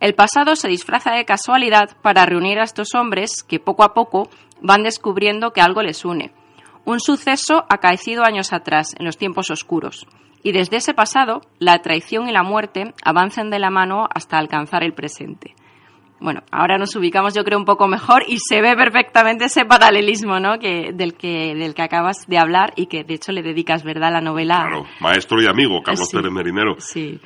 El 0.00 0.14
pasado 0.14 0.54
se 0.54 0.68
disfraza 0.68 1.12
de 1.12 1.24
casualidad 1.24 1.96
para 2.02 2.26
reunir 2.26 2.58
a 2.58 2.64
estos 2.64 2.94
hombres 2.94 3.42
que 3.42 3.58
poco 3.58 3.84
a 3.84 3.94
poco 3.94 4.28
van 4.60 4.82
descubriendo 4.82 5.54
que 5.54 5.62
algo 5.62 5.82
les 5.82 6.04
une, 6.04 6.30
un 6.88 7.00
suceso 7.00 7.64
acaecido 7.68 8.24
años 8.24 8.52
atrás, 8.52 8.94
en 8.98 9.04
los 9.04 9.18
tiempos 9.18 9.50
oscuros. 9.50 10.06
Y 10.42 10.52
desde 10.52 10.76
ese 10.76 10.94
pasado, 10.94 11.42
la 11.58 11.78
traición 11.82 12.28
y 12.28 12.32
la 12.32 12.42
muerte 12.42 12.94
avanzan 13.04 13.50
de 13.50 13.58
la 13.58 13.70
mano 13.70 14.08
hasta 14.14 14.38
alcanzar 14.38 14.82
el 14.82 14.94
presente. 14.94 15.54
Bueno, 16.20 16.42
ahora 16.50 16.78
nos 16.78 16.96
ubicamos 16.96 17.34
yo 17.34 17.44
creo 17.44 17.58
un 17.58 17.66
poco 17.66 17.86
mejor 17.86 18.22
y 18.26 18.38
se 18.38 18.62
ve 18.62 18.74
perfectamente 18.74 19.44
ese 19.44 19.66
paralelismo, 19.66 20.40
¿no? 20.40 20.58
Que, 20.58 20.92
del, 20.94 21.14
que, 21.14 21.54
del 21.54 21.74
que 21.74 21.82
acabas 21.82 22.26
de 22.26 22.38
hablar 22.38 22.72
y 22.74 22.86
que 22.86 23.04
de 23.04 23.14
hecho 23.14 23.32
le 23.32 23.42
dedicas, 23.42 23.84
¿verdad?, 23.84 24.10
la 24.10 24.20
novela. 24.20 24.56
Claro, 24.66 24.86
maestro 25.00 25.42
y 25.42 25.46
amigo, 25.46 25.82
Carlos 25.82 26.08
Pérez 26.10 26.32
Merinero. 26.32 26.76
Sí. 26.78 27.20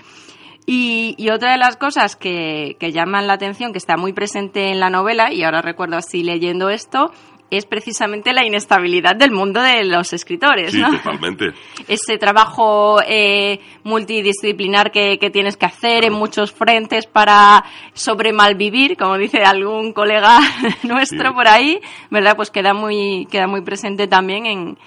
Y, 0.66 1.14
y, 1.18 1.30
otra 1.30 1.52
de 1.52 1.58
las 1.58 1.76
cosas 1.76 2.14
que, 2.14 2.76
que 2.78 2.92
llaman 2.92 3.26
la 3.26 3.32
atención, 3.32 3.72
que 3.72 3.78
está 3.78 3.96
muy 3.96 4.12
presente 4.12 4.70
en 4.70 4.78
la 4.78 4.90
novela, 4.90 5.32
y 5.32 5.42
ahora 5.42 5.60
recuerdo 5.60 5.96
así 5.96 6.22
leyendo 6.22 6.70
esto, 6.70 7.10
es 7.56 7.66
precisamente 7.66 8.32
la 8.32 8.44
inestabilidad 8.44 9.16
del 9.16 9.30
mundo 9.30 9.60
de 9.60 9.84
los 9.84 10.12
escritores, 10.12 10.72
sí, 10.72 10.82
totalmente. 10.82 11.52
Ese 11.88 12.18
trabajo 12.18 13.00
eh, 13.06 13.60
multidisciplinar 13.84 14.90
que, 14.90 15.18
tienes 15.32 15.56
que 15.56 15.66
hacer 15.66 16.04
en 16.04 16.12
muchos 16.12 16.52
frentes 16.52 17.06
para 17.06 17.64
sobre 17.92 18.32
malvivir, 18.32 18.96
como 18.96 19.18
dice 19.18 19.44
algún 19.44 19.92
colega 19.92 20.38
nuestro 20.82 21.34
por 21.34 21.48
ahí, 21.48 21.80
¿verdad? 22.10 22.36
Pues 22.36 22.50
queda 22.50 22.74
muy, 22.74 23.26
queda 23.30 23.46
muy 23.46 23.62
presente 23.62 24.06
también 24.06 24.46
en, 24.46 24.78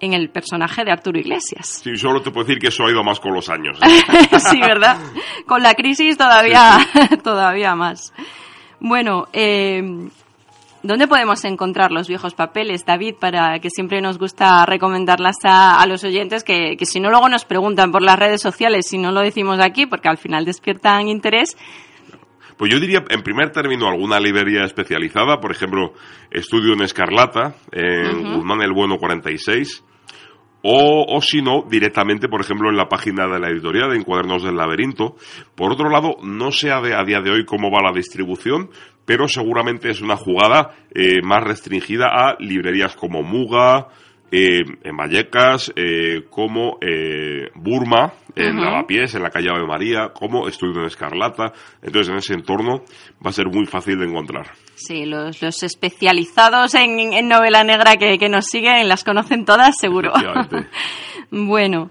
en 0.00 0.12
el 0.12 0.30
personaje 0.30 0.84
de 0.84 0.90
Arturo 0.90 1.18
Iglesias. 1.18 1.80
Sí, 1.82 1.96
solo 1.96 2.20
te 2.20 2.30
puedo 2.30 2.44
decir 2.46 2.60
que 2.60 2.68
eso 2.68 2.84
ha 2.84 2.90
ido 2.90 3.02
más 3.04 3.20
con 3.20 3.32
los 3.32 3.48
años. 3.48 3.78
¿eh? 3.82 4.38
sí, 4.50 4.60
¿verdad? 4.60 4.98
Con 5.46 5.62
la 5.62 5.74
crisis 5.74 6.18
todavía, 6.18 6.78
todavía 7.22 7.74
más. 7.74 8.12
Bueno, 8.80 9.28
eh, 9.32 9.82
¿Dónde 10.82 11.06
podemos 11.06 11.44
encontrar 11.44 11.92
los 11.92 12.08
viejos 12.08 12.34
papeles, 12.34 12.84
David, 12.84 13.14
para 13.20 13.60
que 13.60 13.70
siempre 13.70 14.00
nos 14.00 14.18
gusta 14.18 14.66
recomendarlas 14.66 15.36
a, 15.44 15.84
los 15.86 16.02
oyentes, 16.02 16.42
que, 16.42 16.76
que, 16.76 16.86
si 16.86 16.98
no 16.98 17.08
luego 17.08 17.28
nos 17.28 17.44
preguntan 17.44 17.92
por 17.92 18.02
las 18.02 18.18
redes 18.18 18.40
sociales, 18.40 18.88
si 18.88 18.98
no 18.98 19.12
lo 19.12 19.20
decimos 19.20 19.60
aquí, 19.60 19.86
porque 19.86 20.08
al 20.08 20.18
final 20.18 20.44
despiertan 20.44 21.06
interés? 21.06 21.56
Pues 22.56 22.72
yo 22.72 22.80
diría, 22.80 23.04
en 23.10 23.22
primer 23.22 23.50
término, 23.50 23.88
alguna 23.88 24.18
librería 24.18 24.64
especializada, 24.64 25.40
por 25.40 25.52
ejemplo, 25.52 25.94
Estudio 26.30 26.74
en 26.74 26.82
Escarlata, 26.82 27.54
en 27.70 28.34
Guzmán 28.34 28.62
el 28.62 28.72
Bueno 28.72 28.98
46, 28.98 29.84
o, 30.62 31.04
o 31.08 31.20
si 31.20 31.42
no, 31.42 31.64
directamente, 31.68 32.28
por 32.28 32.40
ejemplo, 32.40 32.70
en 32.70 32.76
la 32.76 32.88
página 32.88 33.26
de 33.26 33.40
la 33.40 33.50
editorial, 33.50 33.94
en 33.94 34.04
Cuadernos 34.04 34.44
del 34.44 34.56
Laberinto. 34.56 35.16
Por 35.56 35.72
otro 35.72 35.90
lado, 35.90 36.16
no 36.22 36.52
sé 36.52 36.70
a, 36.70 36.76
a 36.76 37.04
día 37.04 37.20
de 37.20 37.32
hoy 37.32 37.44
cómo 37.44 37.70
va 37.70 37.82
la 37.82 37.92
distribución, 37.92 38.70
pero 39.04 39.28
seguramente 39.28 39.90
es 39.90 40.00
una 40.00 40.16
jugada 40.16 40.74
eh, 40.94 41.20
más 41.22 41.42
restringida 41.42 42.06
a 42.06 42.36
librerías 42.38 42.96
como 42.96 43.22
Muga, 43.22 43.88
eh, 44.30 44.62
en 44.82 44.96
Vallecas, 44.96 45.70
eh, 45.76 46.24
como 46.30 46.78
Burma, 47.54 48.14
en 48.34 48.56
Lavapiés, 48.56 49.14
en 49.14 49.22
la 49.22 49.28
calle 49.28 49.50
Ave 49.50 49.66
María, 49.66 50.08
como 50.14 50.48
Estudio 50.48 50.80
en 50.80 50.86
Escarlata. 50.86 51.52
Entonces, 51.82 52.08
en 52.10 52.16
ese 52.16 52.32
entorno 52.32 52.82
va 53.24 53.28
a 53.28 53.32
ser 53.32 53.48
muy 53.48 53.66
fácil 53.66 53.98
de 53.98 54.06
encontrar. 54.06 54.52
Sí, 54.74 55.04
los, 55.04 55.42
los 55.42 55.62
especializados 55.62 56.74
en, 56.74 56.98
en, 57.12 57.28
novela 57.28 57.62
negra 57.62 57.96
que, 57.96 58.18
que, 58.18 58.30
nos 58.30 58.46
siguen 58.46 58.88
las 58.88 59.04
conocen 59.04 59.44
todas, 59.44 59.76
seguro. 59.78 60.12
bueno, 61.30 61.90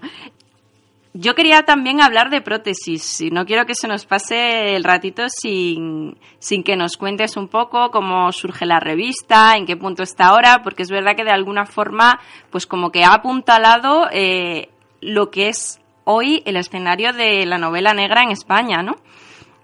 yo 1.14 1.34
quería 1.34 1.62
también 1.64 2.00
hablar 2.00 2.30
de 2.30 2.40
prótesis 2.40 3.20
y 3.20 3.30
no 3.30 3.44
quiero 3.44 3.66
que 3.66 3.74
se 3.74 3.86
nos 3.86 4.06
pase 4.06 4.74
el 4.74 4.84
ratito 4.84 5.24
sin, 5.28 6.16
sin 6.38 6.62
que 6.62 6.76
nos 6.76 6.96
cuentes 6.96 7.36
un 7.36 7.48
poco 7.48 7.90
cómo 7.90 8.32
surge 8.32 8.64
la 8.64 8.80
revista, 8.80 9.56
en 9.56 9.66
qué 9.66 9.76
punto 9.76 10.02
está 10.02 10.28
ahora, 10.28 10.62
porque 10.62 10.82
es 10.82 10.90
verdad 10.90 11.14
que 11.14 11.24
de 11.24 11.30
alguna 11.30 11.66
forma, 11.66 12.18
pues 12.50 12.66
como 12.66 12.90
que 12.90 13.04
ha 13.04 13.12
apuntalado 13.12 14.08
eh, 14.10 14.70
lo 15.00 15.30
que 15.30 15.48
es 15.48 15.80
hoy 16.04 16.42
el 16.46 16.56
escenario 16.56 17.12
de 17.12 17.44
la 17.44 17.58
novela 17.58 17.92
negra 17.92 18.22
en 18.22 18.30
España, 18.30 18.82
¿no? 18.82 18.96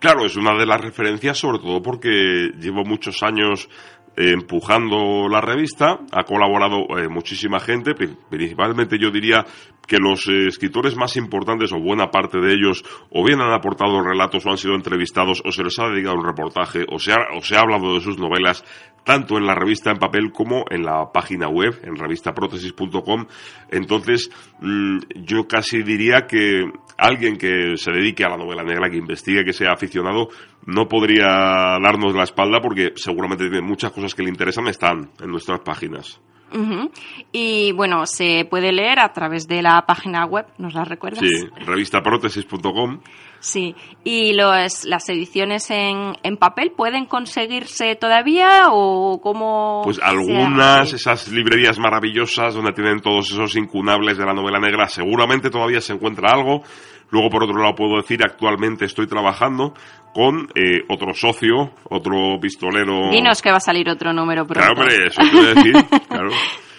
Claro, 0.00 0.26
es 0.26 0.36
una 0.36 0.54
de 0.54 0.66
las 0.66 0.80
referencias, 0.80 1.38
sobre 1.38 1.58
todo 1.58 1.82
porque 1.82 2.52
llevo 2.60 2.84
muchos 2.84 3.22
años 3.24 3.68
empujando 4.18 5.28
la 5.28 5.40
revista, 5.40 6.00
ha 6.10 6.24
colaborado 6.24 6.98
eh, 6.98 7.08
muchísima 7.08 7.60
gente, 7.60 7.94
principalmente 7.94 8.98
yo 8.98 9.12
diría 9.12 9.46
que 9.86 9.98
los 9.98 10.26
eh, 10.26 10.48
escritores 10.48 10.96
más 10.96 11.16
importantes 11.16 11.72
o 11.72 11.78
buena 11.78 12.10
parte 12.10 12.38
de 12.40 12.52
ellos 12.52 12.84
o 13.10 13.24
bien 13.24 13.40
han 13.40 13.52
aportado 13.52 14.02
relatos 14.02 14.44
o 14.44 14.50
han 14.50 14.58
sido 14.58 14.74
entrevistados 14.74 15.40
o 15.44 15.52
se 15.52 15.62
les 15.62 15.78
ha 15.78 15.88
dedicado 15.88 16.16
un 16.16 16.26
reportaje 16.26 16.84
o 16.90 16.98
se 16.98 17.12
ha, 17.12 17.36
o 17.36 17.42
se 17.42 17.56
ha 17.56 17.60
hablado 17.60 17.94
de 17.94 18.00
sus 18.00 18.18
novelas 18.18 18.64
tanto 19.04 19.38
en 19.38 19.46
la 19.46 19.54
revista 19.54 19.90
en 19.90 19.98
papel 19.98 20.32
como 20.32 20.64
en 20.68 20.82
la 20.82 21.10
página 21.10 21.48
web, 21.48 21.80
en 21.82 21.96
revistaprotesis.com. 21.96 23.26
Entonces, 23.70 24.30
mm, 24.60 24.98
yo 25.24 25.48
casi 25.48 25.82
diría 25.82 26.26
que 26.26 26.64
alguien 26.98 27.38
que 27.38 27.76
se 27.76 27.90
dedique 27.90 28.24
a 28.24 28.28
la 28.28 28.36
novela 28.36 28.64
negra, 28.64 28.90
que 28.90 28.98
investigue, 28.98 29.46
que 29.46 29.54
sea 29.54 29.72
aficionado, 29.72 30.28
no 30.68 30.86
podría 30.86 31.78
darnos 31.82 32.14
la 32.14 32.24
espalda 32.24 32.60
porque 32.60 32.92
seguramente 32.94 33.48
tiene 33.48 33.66
muchas 33.66 33.90
cosas 33.90 34.14
que 34.14 34.22
le 34.22 34.28
interesan 34.28 34.68
están 34.68 35.10
en 35.18 35.30
nuestras 35.30 35.60
páginas. 35.60 36.20
Y 37.30 37.72
bueno, 37.72 38.06
se 38.06 38.46
puede 38.48 38.72
leer 38.72 39.00
a 39.00 39.12
través 39.12 39.46
de 39.48 39.60
la 39.60 39.84
página 39.86 40.24
web, 40.24 40.46
¿nos 40.56 40.74
la 40.74 40.84
recuerdas? 40.84 41.20
Sí, 41.20 41.46
revistaprotesis.com. 41.66 43.00
Sí, 43.40 43.74
y 44.02 44.32
los, 44.32 44.84
las 44.84 45.08
ediciones 45.10 45.70
en, 45.70 46.14
en, 46.22 46.36
papel 46.38 46.72
pueden 46.72 47.06
conseguirse 47.06 47.94
todavía 47.96 48.68
o 48.70 49.20
cómo. 49.22 49.82
Pues 49.84 50.00
algunas, 50.02 50.92
esas 50.92 51.28
librerías 51.28 51.78
maravillosas 51.78 52.54
donde 52.54 52.72
tienen 52.72 53.00
todos 53.00 53.30
esos 53.30 53.54
incunables 53.54 54.18
de 54.18 54.24
la 54.24 54.32
novela 54.32 54.58
negra, 54.58 54.88
seguramente 54.88 55.50
todavía 55.50 55.80
se 55.80 55.92
encuentra 55.92 56.30
algo. 56.32 56.62
Luego, 57.10 57.30
por 57.30 57.44
otro 57.44 57.58
lado, 57.58 57.74
puedo 57.74 57.96
decir, 57.96 58.20
actualmente 58.22 58.84
estoy 58.84 59.06
trabajando 59.06 59.74
con 60.12 60.48
eh, 60.54 60.82
otro 60.88 61.14
socio, 61.14 61.72
otro 61.90 62.38
pistolero. 62.40 63.10
Dinos 63.10 63.40
que 63.40 63.50
va 63.50 63.56
a 63.58 63.60
salir 63.60 63.88
otro 63.88 64.12
número 64.12 64.46
pronto. 64.46 64.60
Claro, 64.60 64.80
hombre, 64.80 65.06
eso 65.06 65.22
quiero 65.30 65.54
decir. 65.54 65.74
claro. 66.08 66.30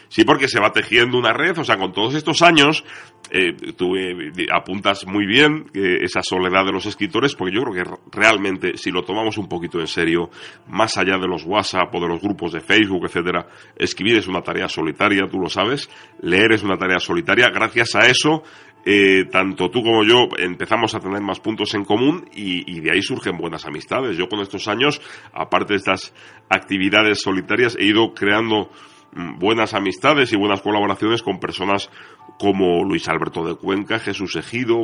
Sí, 0.09 0.23
porque 0.23 0.47
se 0.47 0.59
va 0.59 0.71
tejiendo 0.71 1.17
una 1.17 1.33
red, 1.33 1.57
o 1.57 1.63
sea, 1.63 1.77
con 1.77 1.93
todos 1.93 2.15
estos 2.15 2.41
años, 2.41 2.83
eh, 3.29 3.53
tú 3.77 3.95
eh, 3.95 4.31
apuntas 4.51 5.05
muy 5.05 5.27
bien 5.27 5.65
eh, 5.75 5.99
esa 6.01 6.23
soledad 6.23 6.65
de 6.65 6.71
los 6.71 6.87
escritores, 6.87 7.35
porque 7.35 7.55
yo 7.55 7.61
creo 7.61 7.85
que 7.85 7.91
realmente, 8.11 8.75
si 8.75 8.89
lo 8.89 9.03
tomamos 9.03 9.37
un 9.37 9.47
poquito 9.47 9.79
en 9.79 9.85
serio, 9.85 10.31
más 10.67 10.97
allá 10.97 11.19
de 11.19 11.27
los 11.27 11.45
WhatsApp 11.45 11.93
o 11.93 12.01
de 12.01 12.07
los 12.07 12.21
grupos 12.21 12.53
de 12.53 12.59
Facebook, 12.59 13.05
etcétera, 13.05 13.45
escribir 13.75 14.17
es 14.17 14.27
una 14.27 14.41
tarea 14.41 14.67
solitaria, 14.67 15.27
tú 15.29 15.37
lo 15.37 15.47
sabes, 15.47 15.91
leer 16.21 16.53
es 16.53 16.63
una 16.63 16.75
tarea 16.75 16.99
solitaria, 16.99 17.49
gracias 17.53 17.95
a 17.95 18.07
eso, 18.07 18.41
eh, 18.85 19.25
tanto 19.31 19.69
tú 19.69 19.83
como 19.83 20.03
yo 20.03 20.27
empezamos 20.37 20.95
a 20.95 20.99
tener 20.99 21.21
más 21.21 21.39
puntos 21.39 21.73
en 21.73 21.83
común 21.83 22.25
y, 22.33 22.71
y, 22.71 22.79
de 22.79 22.91
ahí 22.91 23.01
surgen 23.01 23.37
buenas 23.37 23.65
amistades. 23.65 24.17
Yo 24.17 24.27
con 24.27 24.39
estos 24.39 24.67
años, 24.67 25.01
aparte 25.33 25.73
de 25.73 25.77
estas 25.77 26.13
actividades 26.49 27.21
solitarias, 27.21 27.75
he 27.79 27.85
ido 27.85 28.13
creando 28.13 28.69
Mm, 29.11 29.39
buenas 29.39 29.73
amistades 29.73 30.31
y 30.33 30.37
buenas 30.37 30.61
colaboraciones 30.61 31.23
con 31.23 31.39
personas 31.39 31.89
como 32.37 32.83
Luis 32.83 33.09
Alberto 33.09 33.43
de 33.43 33.55
Cuenca, 33.55 33.97
Jesús 33.97 34.35
Ejido, 34.35 34.77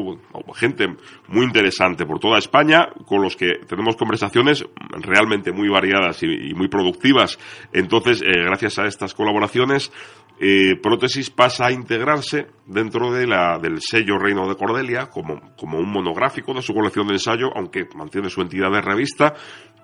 gente 0.56 0.96
muy 1.28 1.46
interesante 1.46 2.06
por 2.06 2.20
toda 2.20 2.40
España, 2.40 2.90
con 3.06 3.22
los 3.22 3.36
que 3.36 3.60
tenemos 3.68 3.96
conversaciones 3.96 4.66
realmente 4.90 5.52
muy 5.52 5.70
variadas 5.70 6.24
y, 6.24 6.54
muy 6.56 6.68
productivas. 6.70 7.38
Entonces, 7.72 8.22
eh, 8.24 8.44
gracias 8.46 8.80
a 8.80 8.88
estas 8.88 9.14
colaboraciones, 9.14 9.92
eh, 10.40 10.76
Prótesis 10.82 11.30
pasa 11.30 11.68
a 11.68 11.72
integrarse 11.72 12.48
dentro 12.66 13.12
de 13.12 13.26
la, 13.26 13.58
del 13.58 13.82
sello 13.82 14.18
Reino 14.18 14.48
de 14.48 14.56
Cordelia 14.56 15.08
como, 15.08 15.56
como 15.58 15.80
un 15.80 15.90
monográfico 15.90 16.54
de 16.54 16.62
su 16.62 16.74
colección 16.74 17.08
de 17.08 17.14
ensayo, 17.14 17.50
aunque 17.56 17.88
mantiene 17.96 18.30
su 18.30 18.42
entidad 18.42 18.72
de 18.72 18.82
revista, 18.82 19.34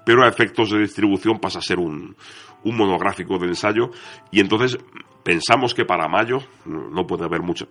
pero 0.06 0.26
a 0.26 0.30
efectos 0.30 0.72
de 0.72 0.80
distribución 0.80 1.40
pasa 1.40 1.60
a 1.60 1.62
ser 1.62 1.80
un, 1.80 2.16
un 2.64 2.78
monográfico 2.78 3.38
de 3.38 3.48
ensayo. 3.48 3.92
Y 4.32 4.40
entonces 4.40 4.78
pensamos 5.24 5.74
que 5.74 5.86
para 5.86 6.08
mayo 6.08 6.40
no 6.66 7.06
puede 7.08 7.26
haber 7.26 7.42
mucho 7.42 7.68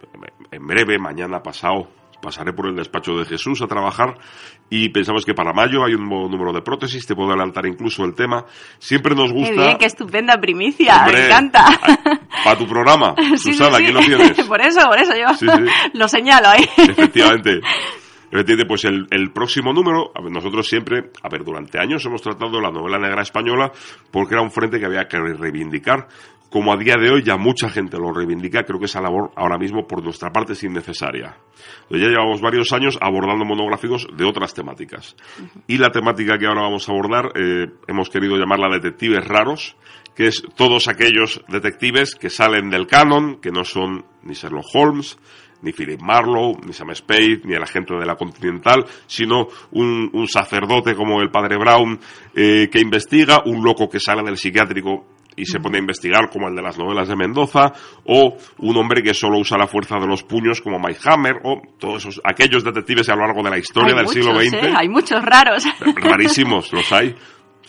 en 0.51 0.67
breve 0.67 0.99
mañana 0.99 1.43
pasado 1.43 1.89
pasaré 2.21 2.53
por 2.53 2.67
el 2.67 2.77
despacho 2.77 3.13
de 3.15 3.25
Jesús 3.25 3.63
a 3.63 3.67
trabajar 3.67 4.19
y 4.69 4.89
pensamos 4.91 5.25
que 5.25 5.35
para 5.35 5.53
mayo 5.53 5.85
hay 5.85 5.95
un 5.95 6.09
nuevo 6.09 6.29
número 6.29 6.53
de 6.53 6.63
prótesis, 6.63 7.07
te 7.07 7.15
puedo 7.15 7.31
adelantar 7.31 7.67
incluso 7.67 8.05
el 8.05 8.15
tema. 8.15 8.45
Siempre 8.79 9.15
nos 9.15 9.33
gusta... 9.33 9.55
Qué 9.55 9.61
bien, 9.61 9.79
qué 9.79 9.87
estupenda 9.87 10.41
primicia, 10.41 11.05
me 11.07 11.27
encanta. 11.27 11.65
Para 12.45 12.59
tu 12.59 12.67
programa, 12.67 13.15
Susana, 13.37 13.79
aquí 13.79 13.93
lo 13.93 14.01
tienes. 14.01 14.41
por 14.49 14.61
eso, 14.61 14.81
por 14.89 14.99
eso 14.99 15.13
yo 15.15 15.53
lo 15.95 16.09
señalo 16.09 16.49
ahí. 16.49 16.65
Efectivamente. 16.77 17.61
Efectivamente, 18.33 18.65
pues 18.65 18.85
el, 18.85 19.09
el, 19.11 19.33
próximo 19.33 19.73
número, 19.73 20.13
nosotros 20.31 20.65
siempre, 20.69 21.11
a 21.21 21.29
ver, 21.29 21.43
durante 21.43 21.81
años 21.81 22.05
hemos 22.07 22.23
tratado 22.23 22.61
la 22.61 22.71
novela 22.71 22.97
negra 22.97 23.23
española 23.23 23.73
porque 24.13 24.35
era 24.35 24.43
un 24.43 24.53
frente 24.53 24.79
que 24.79 24.87
había 24.87 25.09
que 25.09 25.19
reivindicar. 25.19 26.07
Como 26.51 26.73
a 26.73 26.77
día 26.77 26.97
de 26.97 27.11
hoy 27.11 27.23
ya 27.23 27.37
mucha 27.37 27.71
gente 27.71 27.97
lo 27.97 28.13
reivindica, 28.13 28.65
creo 28.65 28.81
que 28.81 28.87
esa 28.87 29.01
labor 29.01 29.31
ahora 29.37 29.57
mismo 29.57 29.87
por 29.87 30.03
nuestra 30.03 30.31
parte 30.31 30.55
es 30.55 30.65
innecesaria. 30.65 31.37
Ya 31.89 32.09
llevamos 32.09 32.41
varios 32.41 32.73
años 32.73 32.99
abordando 33.01 33.45
monográficos 33.45 34.09
de 34.17 34.25
otras 34.25 34.53
temáticas. 34.53 35.15
Y 35.69 35.79
la 35.79 35.91
temática 35.91 36.39
que 36.39 36.47
ahora 36.47 36.63
vamos 36.63 36.89
a 36.89 36.93
abordar, 36.93 37.33
eh, 37.37 37.69
hemos 37.87 38.11
querido 38.11 38.37
llamarla 38.37 38.69
detectives 38.69 39.25
raros, 39.25 39.77
que 40.17 40.27
es 40.27 40.43
todos 40.57 40.89
aquellos 40.89 41.41
detectives 41.47 42.17
que 42.17 42.31
salen 42.31 42.69
del 42.69 42.89
canon, 42.89 43.37
que 43.41 43.53
no 43.53 43.65
son 43.65 44.05
ni 44.25 44.35
Sherlock 44.35 44.67
Holmes, 44.75 45.19
ni 45.63 45.73
Philip 45.73 46.01
Marlowe, 46.01 46.59
ni 46.67 46.73
Sam 46.73 46.95
Spade, 46.95 47.43
ni 47.45 47.55
el 47.55 47.63
agente 47.63 47.95
de 47.95 48.07
la 48.07 48.17
Continental, 48.17 48.85
sino 49.07 49.47
un, 49.71 50.11
un 50.13 50.27
sacerdote 50.27 50.97
como 50.97 51.21
el 51.21 51.31
padre 51.31 51.57
Brown 51.59 52.01
eh, 52.35 52.69
que 52.73 52.81
investiga, 52.81 53.43
un 53.45 53.63
loco 53.63 53.89
que 53.89 54.01
sale 54.01 54.23
del 54.23 54.37
psiquiátrico 54.37 55.20
y 55.41 55.47
se 55.47 55.59
pone 55.59 55.79
a 55.79 55.81
investigar 55.81 56.29
como 56.31 56.49
el 56.49 56.55
de 56.55 56.63
las 56.63 56.79
novelas 56.79 57.09
de 57.09 57.17
Mendoza, 57.17 57.73
o 58.05 58.37
un 58.59 58.77
hombre 58.77 59.03
que 59.03 59.15
solo 59.15 59.39
usa 59.39 59.57
la 59.57 59.67
fuerza 59.67 59.97
de 59.99 60.07
los 60.07 60.23
puños 60.23 60.61
como 60.61 60.79
Mike 60.79 61.01
Hammer, 61.05 61.37
o 61.45 61.63
todos 61.79 62.05
esos, 62.05 62.21
aquellos 62.25 62.63
detectives 62.63 63.09
a 63.09 63.15
lo 63.15 63.27
largo 63.27 63.43
de 63.43 63.51
la 63.51 63.59
historia 63.59 63.95
del 63.95 64.09
siglo 64.09 64.35
XX. 64.39 64.53
¿eh? 64.55 64.73
Hay 64.77 64.89
muchos 64.89 65.23
raros. 65.25 65.65
Rarísimos, 65.97 66.73
los 66.73 66.93
hay. 66.93 67.15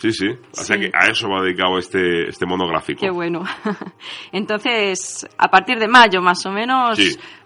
Sí, 0.02 0.12
sí. 0.12 0.28
O 0.30 0.64
sea 0.64 0.78
que 0.78 0.90
a 0.94 1.12
eso 1.12 1.30
va 1.30 1.44
dedicado 1.44 1.78
este, 1.78 2.28
este 2.28 2.48
monográfico. 2.48 3.00
Qué 3.00 3.12
bueno. 3.12 3.44
Entonces, 4.32 5.28
a 5.38 5.48
partir 5.50 5.78
de 5.78 5.88
mayo 5.88 6.22
más 6.22 6.44
o 6.48 6.52
menos, 6.52 6.98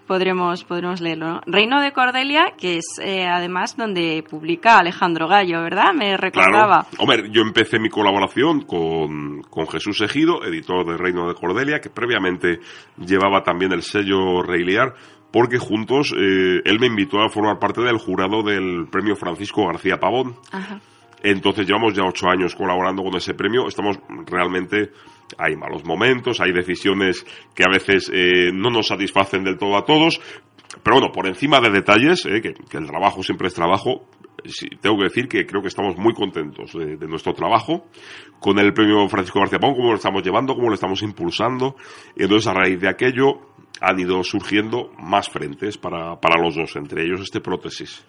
podremos, 0.06 0.64
podremos 0.64 1.00
leerlo. 1.00 1.26
¿no? 1.26 1.40
Reino 1.46 1.80
de 1.80 1.92
Cordelia, 1.92 2.52
que 2.56 2.78
es 2.78 2.86
eh, 3.02 3.26
además 3.26 3.76
donde 3.76 4.24
publica 4.28 4.78
Alejandro 4.78 5.28
Gallo, 5.28 5.62
¿verdad? 5.62 5.92
Me 5.94 6.16
recordaba. 6.16 6.86
Claro. 6.88 7.02
Hombre, 7.02 7.30
yo 7.30 7.42
empecé 7.42 7.78
mi 7.78 7.88
colaboración 7.88 8.62
con, 8.62 9.42
con 9.42 9.66
Jesús 9.68 10.00
Ejido, 10.00 10.44
editor 10.44 10.86
de 10.86 10.96
Reino 10.96 11.28
de 11.28 11.34
Cordelia, 11.34 11.80
que 11.80 11.90
previamente 11.90 12.60
llevaba 12.96 13.42
también 13.42 13.72
el 13.72 13.82
sello 13.82 14.42
Reiliar, 14.42 14.94
porque 15.32 15.58
juntos 15.58 16.12
eh, 16.16 16.62
él 16.64 16.78
me 16.80 16.86
invitó 16.86 17.20
a 17.20 17.28
formar 17.28 17.58
parte 17.58 17.82
del 17.82 17.98
jurado 17.98 18.42
del 18.42 18.86
premio 18.90 19.16
Francisco 19.16 19.66
García 19.66 19.98
Pavón. 19.98 20.36
Ajá. 20.52 20.80
Entonces 21.22 21.66
llevamos 21.66 21.94
ya 21.94 22.04
ocho 22.04 22.28
años 22.28 22.54
colaborando 22.54 23.02
con 23.02 23.16
ese 23.16 23.34
premio. 23.34 23.66
Estamos 23.68 23.98
realmente 24.26 24.90
hay 25.38 25.56
malos 25.56 25.84
momentos, 25.84 26.40
hay 26.40 26.52
decisiones 26.52 27.26
que 27.54 27.64
a 27.64 27.70
veces 27.70 28.10
eh, 28.12 28.50
no 28.52 28.70
nos 28.70 28.88
satisfacen 28.88 29.44
del 29.44 29.58
todo 29.58 29.76
a 29.76 29.84
todos. 29.84 30.20
Pero 30.82 30.96
bueno, 30.96 31.12
por 31.12 31.26
encima 31.26 31.60
de 31.60 31.70
detalles, 31.70 32.26
eh, 32.26 32.40
que, 32.40 32.54
el 32.76 32.86
trabajo 32.86 33.22
siempre 33.22 33.48
es 33.48 33.54
trabajo, 33.54 34.08
tengo 34.80 34.98
que 34.98 35.04
decir 35.04 35.28
que 35.28 35.46
creo 35.46 35.62
que 35.62 35.68
estamos 35.68 35.96
muy 35.96 36.12
contentos 36.12 36.72
de, 36.72 36.96
de, 36.96 37.08
nuestro 37.08 37.32
trabajo 37.32 37.86
con 38.38 38.58
el 38.58 38.72
premio 38.72 39.08
Francisco 39.08 39.40
García 39.40 39.58
Pón, 39.58 39.74
cómo 39.74 39.90
lo 39.90 39.96
estamos 39.96 40.22
llevando, 40.22 40.54
cómo 40.54 40.68
lo 40.68 40.74
estamos 40.74 41.02
impulsando. 41.02 41.76
Y 42.14 42.24
entonces 42.24 42.46
a 42.46 42.54
raíz 42.54 42.80
de 42.80 42.88
aquello 42.88 43.40
han 43.80 43.98
ido 43.98 44.22
surgiendo 44.22 44.90
más 44.98 45.28
frentes 45.28 45.78
para, 45.78 46.20
para 46.20 46.40
los 46.40 46.54
dos, 46.54 46.76
entre 46.76 47.04
ellos 47.04 47.20
este 47.20 47.40
prótesis. 47.40 48.04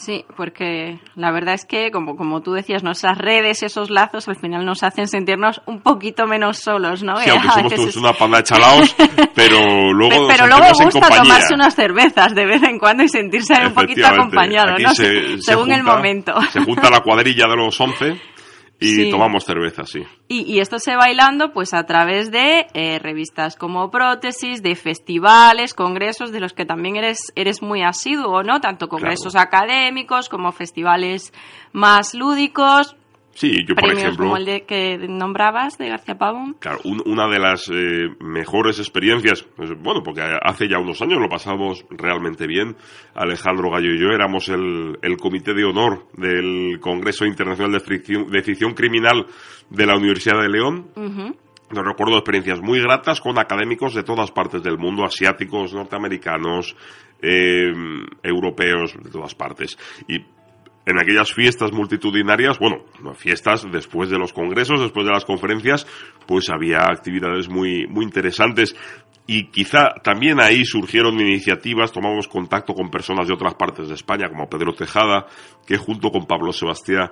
Sí, 0.00 0.24
porque 0.34 0.98
la 1.14 1.30
verdad 1.30 1.52
es 1.52 1.66
que, 1.66 1.90
como, 1.90 2.16
como 2.16 2.40
tú 2.40 2.52
decías, 2.52 2.82
nuestras 2.82 3.18
redes, 3.18 3.62
esos 3.62 3.90
lazos, 3.90 4.28
al 4.28 4.36
final 4.36 4.64
nos 4.64 4.82
hacen 4.82 5.06
sentirnos 5.06 5.60
un 5.66 5.82
poquito 5.82 6.26
menos 6.26 6.58
solos, 6.58 7.02
¿no? 7.02 7.18
Sí, 7.18 7.28
aunque 7.30 7.48
somos 7.50 7.74
todos 7.74 7.88
es... 7.88 7.96
una 7.96 8.14
panda 8.14 8.38
de 8.38 8.44
chalaos, 8.44 8.96
pero 9.34 9.92
luego 9.92 10.26
Pero 10.26 10.46
luego 10.46 10.64
gusta 10.84 11.06
tomarse 11.10 11.52
unas 11.54 11.74
cervezas 11.74 12.34
de 12.34 12.46
vez 12.46 12.62
en 12.62 12.78
cuando 12.78 13.02
y 13.02 13.08
sentirse 13.10 13.52
un 13.66 13.74
poquito 13.74 14.06
acompañado, 14.06 14.78
¿no? 14.78 14.94
Se, 14.94 15.04
se 15.36 15.42
Según 15.42 15.64
junta, 15.64 15.76
el 15.76 15.84
momento. 15.84 16.32
Se 16.50 16.60
junta 16.64 16.88
la 16.88 17.00
cuadrilla 17.00 17.46
de 17.46 17.56
los 17.56 17.78
once 17.78 18.18
y 18.80 18.94
Sí. 18.94 19.10
tomamos 19.10 19.44
cerveza, 19.44 19.84
sí. 19.84 20.00
Y, 20.26 20.42
y 20.50 20.60
esto 20.60 20.78
se 20.78 20.96
va 20.96 21.10
hilando 21.10 21.52
pues 21.52 21.74
a 21.74 21.84
través 21.84 22.30
de 22.30 22.66
eh, 22.72 22.98
revistas 22.98 23.56
como 23.56 23.90
Prótesis, 23.90 24.62
de 24.62 24.74
festivales, 24.74 25.74
congresos, 25.74 26.32
de 26.32 26.40
los 26.40 26.52
que 26.54 26.64
también 26.64 26.96
eres, 26.96 27.18
eres 27.36 27.62
muy 27.62 27.82
asiduo, 27.82 28.42
¿no? 28.42 28.60
Tanto 28.60 28.88
congresos 28.88 29.36
académicos 29.36 30.28
como 30.28 30.50
festivales 30.52 31.32
más 31.72 32.14
lúdicos, 32.14 32.96
Sí, 33.32 33.64
yo 33.66 33.74
por 33.74 33.90
ejemplo... 33.92 34.24
como 34.24 34.36
el 34.36 34.44
de 34.44 34.62
que 34.66 34.98
nombrabas 35.08 35.78
de 35.78 35.88
García 35.88 36.18
Pavón. 36.18 36.56
Claro, 36.58 36.78
un- 36.84 37.02
una 37.06 37.28
de 37.28 37.38
las 37.38 37.68
eh, 37.72 38.08
mejores 38.20 38.78
experiencias, 38.78 39.42
pues, 39.56 39.70
bueno, 39.80 40.02
porque 40.02 40.20
hace 40.42 40.68
ya 40.68 40.78
unos 40.78 41.00
años 41.00 41.20
lo 41.20 41.28
pasamos 41.28 41.84
realmente 41.90 42.46
bien. 42.46 42.76
Alejandro 43.14 43.70
Gallo 43.70 43.94
y 43.94 44.00
yo 44.00 44.08
éramos 44.08 44.48
el, 44.48 44.98
el 45.00 45.16
comité 45.16 45.54
de 45.54 45.64
honor 45.64 46.06
del 46.16 46.78
Congreso 46.80 47.24
Internacional 47.24 47.72
de 47.72 48.42
Ficción 48.42 48.74
Criminal 48.74 49.24
de 49.70 49.86
la 49.86 49.96
Universidad 49.96 50.40
de 50.42 50.48
León. 50.48 50.88
Ujú. 50.96 51.36
Nos 51.72 51.84
recuerdo 51.84 52.16
experiencias 52.18 52.60
muy 52.60 52.80
gratas 52.80 53.20
con 53.20 53.38
académicos 53.38 53.94
de 53.94 54.02
todas 54.02 54.32
partes 54.32 54.60
del 54.60 54.76
mundo, 54.76 55.04
asiáticos, 55.04 55.72
norteamericanos, 55.72 56.74
eh, 57.22 57.72
europeos, 58.24 58.92
de 59.00 59.08
todas 59.08 59.36
partes. 59.36 59.78
Y 60.08 60.18
en 60.90 60.98
aquellas 61.00 61.32
fiestas 61.32 61.72
multitudinarias, 61.72 62.58
bueno, 62.58 62.84
no, 63.02 63.14
fiestas 63.14 63.66
después 63.72 64.10
de 64.10 64.18
los 64.18 64.32
congresos, 64.32 64.80
después 64.80 65.06
de 65.06 65.12
las 65.12 65.24
conferencias, 65.24 65.86
pues 66.26 66.50
había 66.50 66.80
actividades 66.82 67.48
muy, 67.48 67.86
muy 67.86 68.04
interesantes. 68.04 68.74
Y 69.26 69.46
quizá 69.50 69.94
también 70.02 70.40
ahí 70.40 70.64
surgieron 70.64 71.20
iniciativas, 71.20 71.92
tomamos 71.92 72.26
contacto 72.26 72.74
con 72.74 72.90
personas 72.90 73.28
de 73.28 73.34
otras 73.34 73.54
partes 73.54 73.88
de 73.88 73.94
España, 73.94 74.28
como 74.28 74.48
Pedro 74.48 74.72
Tejada, 74.74 75.26
que 75.66 75.76
junto 75.76 76.10
con 76.10 76.26
Pablo 76.26 76.52
Sebastián 76.52 77.10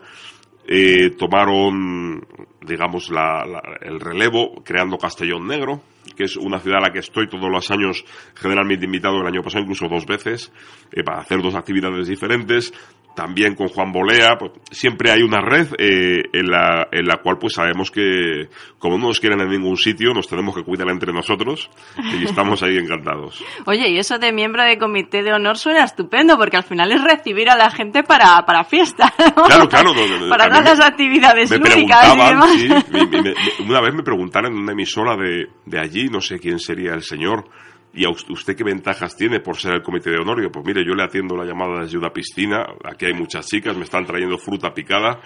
eh, 0.67 1.11
tomaron, 1.17 2.21
digamos, 2.61 3.11
la- 3.11 3.45
el 3.81 4.01
relevo 4.01 4.63
creando 4.65 4.99
Castellón 4.99 5.47
Negro, 5.47 5.81
que 6.17 6.25
es 6.25 6.37
una 6.37 6.59
ciudad 6.61 6.79
a 6.79 6.89
la 6.89 6.93
que 6.93 7.01
estoy 7.01 7.29
todos 7.29 7.49
los 7.51 7.71
años 7.71 8.05
generalmente 8.35 8.85
invitado, 8.87 9.21
el 9.21 9.27
año 9.27 9.43
pasado 9.43 9.63
incluso 9.63 9.87
dos 9.89 10.07
veces, 10.07 10.53
eh, 10.93 11.03
para 11.05 11.21
hacer 11.21 11.41
dos 11.43 11.55
actividades 11.55 12.09
diferentes. 12.09 12.73
También 13.17 13.57
con 13.57 13.67
Juan 13.67 13.91
Bolea, 13.91 14.37
pues, 14.39 14.53
siempre 14.71 15.11
hay 15.11 15.23
una 15.23 15.41
red 15.41 15.67
eh, 15.77 16.23
en, 16.33 16.47
la, 16.47 16.87
en 16.93 17.05
la 17.05 17.17
cual 17.17 17.37
pues 17.41 17.55
sabemos 17.55 17.91
que 17.91 18.49
como 18.79 18.97
no 18.97 19.09
nos 19.09 19.19
quieren 19.19 19.41
en 19.41 19.49
ningún 19.49 19.77
sitio, 19.77 20.13
nos 20.15 20.29
tenemos 20.29 20.55
que 20.55 20.63
cuidar 20.63 20.89
entre 20.89 21.13
nosotros 21.13 21.69
y 21.97 22.25
estamos 22.25 22.63
ahí 22.63 22.77
encantados. 22.77 23.43
Oye, 23.67 23.89
y 23.91 23.99
eso 23.99 24.19
de 24.21 24.33
miembro 24.33 24.63
de 24.63 24.79
comité 24.79 25.25
de 25.25 25.33
honor 25.33 25.57
suena 25.59 25.83
estupendo, 25.83 26.37
porque 26.39 26.59
al 26.59 26.63
final 26.63 26.93
es 26.93 27.03
recibir 27.03 27.51
a 27.51 27.57
la 27.57 27.71
gente 27.71 28.05
para, 28.05 28.45
para 28.47 28.63
fiesta, 28.63 29.13
¿no? 29.37 29.43
Claro, 29.43 29.69
claro. 29.69 29.93
no, 29.95 30.07
no, 30.21 30.29
para 30.29 30.45
actividades 30.87 31.51
lúdicas 31.51 32.15
y 32.15 32.19
demás. 32.29 32.53
sí, 32.53 32.69
me- 32.93 33.23
me- 33.23 33.35
una 33.67 33.81
vez 33.81 33.95
me 33.95 34.05
preguntaron 34.05 34.53
en 34.53 34.59
una 34.61 34.73
emisora 34.73 35.17
de, 35.17 35.49
de 35.67 35.81
allí, 35.81 35.98
no 36.07 36.21
sé 36.21 36.39
quién 36.39 36.59
sería 36.59 36.93
el 36.95 37.03
señor, 37.03 37.49
y 37.93 38.05
a 38.05 38.11
us- 38.11 38.27
usted 38.31 38.55
qué 38.57 38.65
ventajas 38.65 39.17
tiene 39.17 39.41
por 39.41 39.57
ser 39.57 39.75
el 39.75 39.83
comité 39.83 40.11
de 40.11 40.19
honor. 40.19 40.39
Y 40.41 40.45
yo, 40.45 40.53
pues 40.53 40.65
mire, 40.65 40.85
yo 40.85 40.95
le 40.95 41.03
atiendo 41.03 41.37
la 41.37 41.45
llamada 41.45 41.83
desde 41.83 41.99
una 41.99 42.11
piscina, 42.11 42.65
aquí 42.85 43.07
hay 43.07 43.15
muchas 43.15 43.47
chicas, 43.47 43.77
me 43.77 43.85
están 43.85 44.05
trayendo 44.07 44.39
fruta 44.39 44.73
picada 44.73 45.21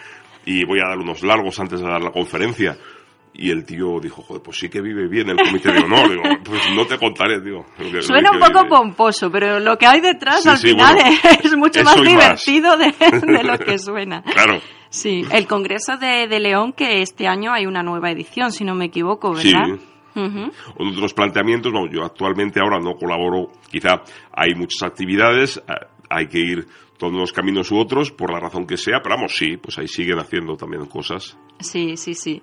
y 0.47 0.65
voy 0.65 0.79
a 0.81 0.89
dar 0.89 0.99
unos 0.99 1.23
largos 1.23 1.59
antes 1.61 1.81
de 1.81 1.87
dar 1.87 2.03
la 2.03 2.11
conferencia. 2.11 2.77
Y 3.35 3.51
el 3.51 3.65
tío 3.65 3.99
dijo, 3.99 4.21
joder, 4.21 4.43
pues 4.43 4.59
sí 4.59 4.69
que 4.69 4.83
vive 4.83 5.09
bien 5.09 5.31
el 5.31 5.39
comité 5.39 5.73
de 5.73 5.79
honor. 5.81 6.11
Digo, 6.11 6.23
pues 6.45 6.61
no 6.77 6.85
te 6.87 6.99
contaré, 6.99 7.41
tío. 7.41 7.65
Suena 8.03 8.31
un 8.31 8.39
poco 8.39 8.59
vive. 8.65 8.69
pomposo, 8.69 9.31
pero 9.31 9.59
lo 9.59 9.79
que 9.79 9.87
hay 9.87 10.01
detrás 10.03 10.43
Sí, 10.43 10.49
al 10.51 10.59
sí, 10.59 10.69
final 10.69 10.95
bueno, 10.97 11.19
es 11.43 11.57
mucho 11.57 11.83
más 11.83 11.97
divertido 12.03 12.77
de, 12.77 12.93
de 13.33 13.43
lo 13.43 13.59
que 13.59 13.79
suena. 13.79 14.23
Claro. 14.23 14.61
Sí, 14.91 15.25
el 15.33 15.47
Congreso 15.47 15.97
de, 15.97 16.29
de 16.29 16.41
León, 16.41 16.75
que 16.75 17.01
este 17.01 17.27
año 17.27 17.55
hay 17.55 17.65
una 17.65 17.83
nueva 17.83 18.11
edición, 18.11 18.53
si 18.53 18.65
no 18.65 18.75
me 18.75 18.85
equivoco, 18.85 19.35
Sí. 19.37 19.55
¿Verdad? 20.15 20.49
Ujú. 20.77 20.91
Otros 20.91 21.15
planteamientos, 21.15 21.73
bueno, 21.73 21.91
yo 21.93 22.05
actualmente 22.05 22.61
ahora 22.61 22.79
no 22.79 22.95
colaboro, 22.95 23.51
quizá 23.71 24.03
hay 24.33 24.55
muchas 24.55 24.83
actividades, 24.83 25.59
eh, 25.59 25.87
hay 26.11 26.27
que 26.29 26.39
ir 26.39 26.67
todos 26.99 27.13
unos 27.13 27.33
caminos 27.33 27.71
u 27.73 27.79
otros, 27.79 28.13
por 28.13 28.33
la 28.33 28.39
razón 28.39 28.67
que 28.67 28.77
sea, 28.77 29.01
pero 29.03 29.17
vamos, 29.17 29.35
sí, 29.35 29.57
pues 29.57 29.79
ahí 29.79 29.89
siguen 29.89 30.19
haciendo 30.19 30.57
también 30.57 30.87
cosas. 30.87 31.37
Sí, 31.59 31.97
sí, 31.97 32.15
sí. 32.15 32.43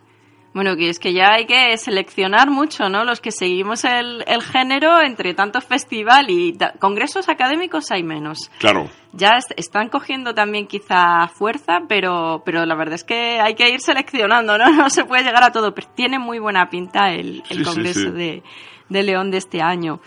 Bueno, 0.52 0.76
que 0.76 0.90
es 0.90 0.98
que 1.00 1.14
ya 1.14 1.34
hay 1.34 1.46
que 1.46 1.78
seleccionar 1.78 2.50
mucho, 2.50 2.90
¿no? 2.90 3.04
Los 3.04 3.22
que 3.22 3.32
seguimos 3.32 3.84
el, 3.86 4.24
el 4.28 4.42
género, 4.42 5.00
entre 5.00 5.36
tanto 5.36 5.62
festival 5.62 6.30
y 6.32 6.58
congresos 6.80 7.30
académicos 7.30 7.92
hay 7.92 8.02
menos. 8.02 8.50
Claro, 8.58 8.90
Ya 9.14 9.38
est- 9.38 9.52
están 9.58 9.90
cogiendo 9.90 10.34
también 10.34 10.66
quizá 10.66 11.28
fuerza, 11.28 11.82
pero, 11.88 12.42
pero 12.46 12.66
la 12.66 12.74
verdad 12.76 12.96
es 12.96 13.04
que 13.04 13.40
hay 13.40 13.54
que 13.54 13.70
ir 13.70 13.80
seleccionando, 13.80 14.58
¿no? 14.58 14.66
No 14.74 14.90
se 14.90 15.06
puede 15.06 15.24
llegar 15.24 15.44
a 15.44 15.52
todo, 15.52 15.76
pero 15.76 15.88
tiene 15.96 16.18
muy 16.18 16.40
buena 16.40 16.68
pinta 16.70 17.12
el, 17.14 17.44
el 17.50 17.58
Sí, 17.60 17.64
Congreso 17.64 18.00
sí. 18.00 18.10
De, 18.12 18.44
de 18.90 19.04
León 19.04 19.30
de 19.30 19.38
este 19.38 19.62
año. 19.62 20.00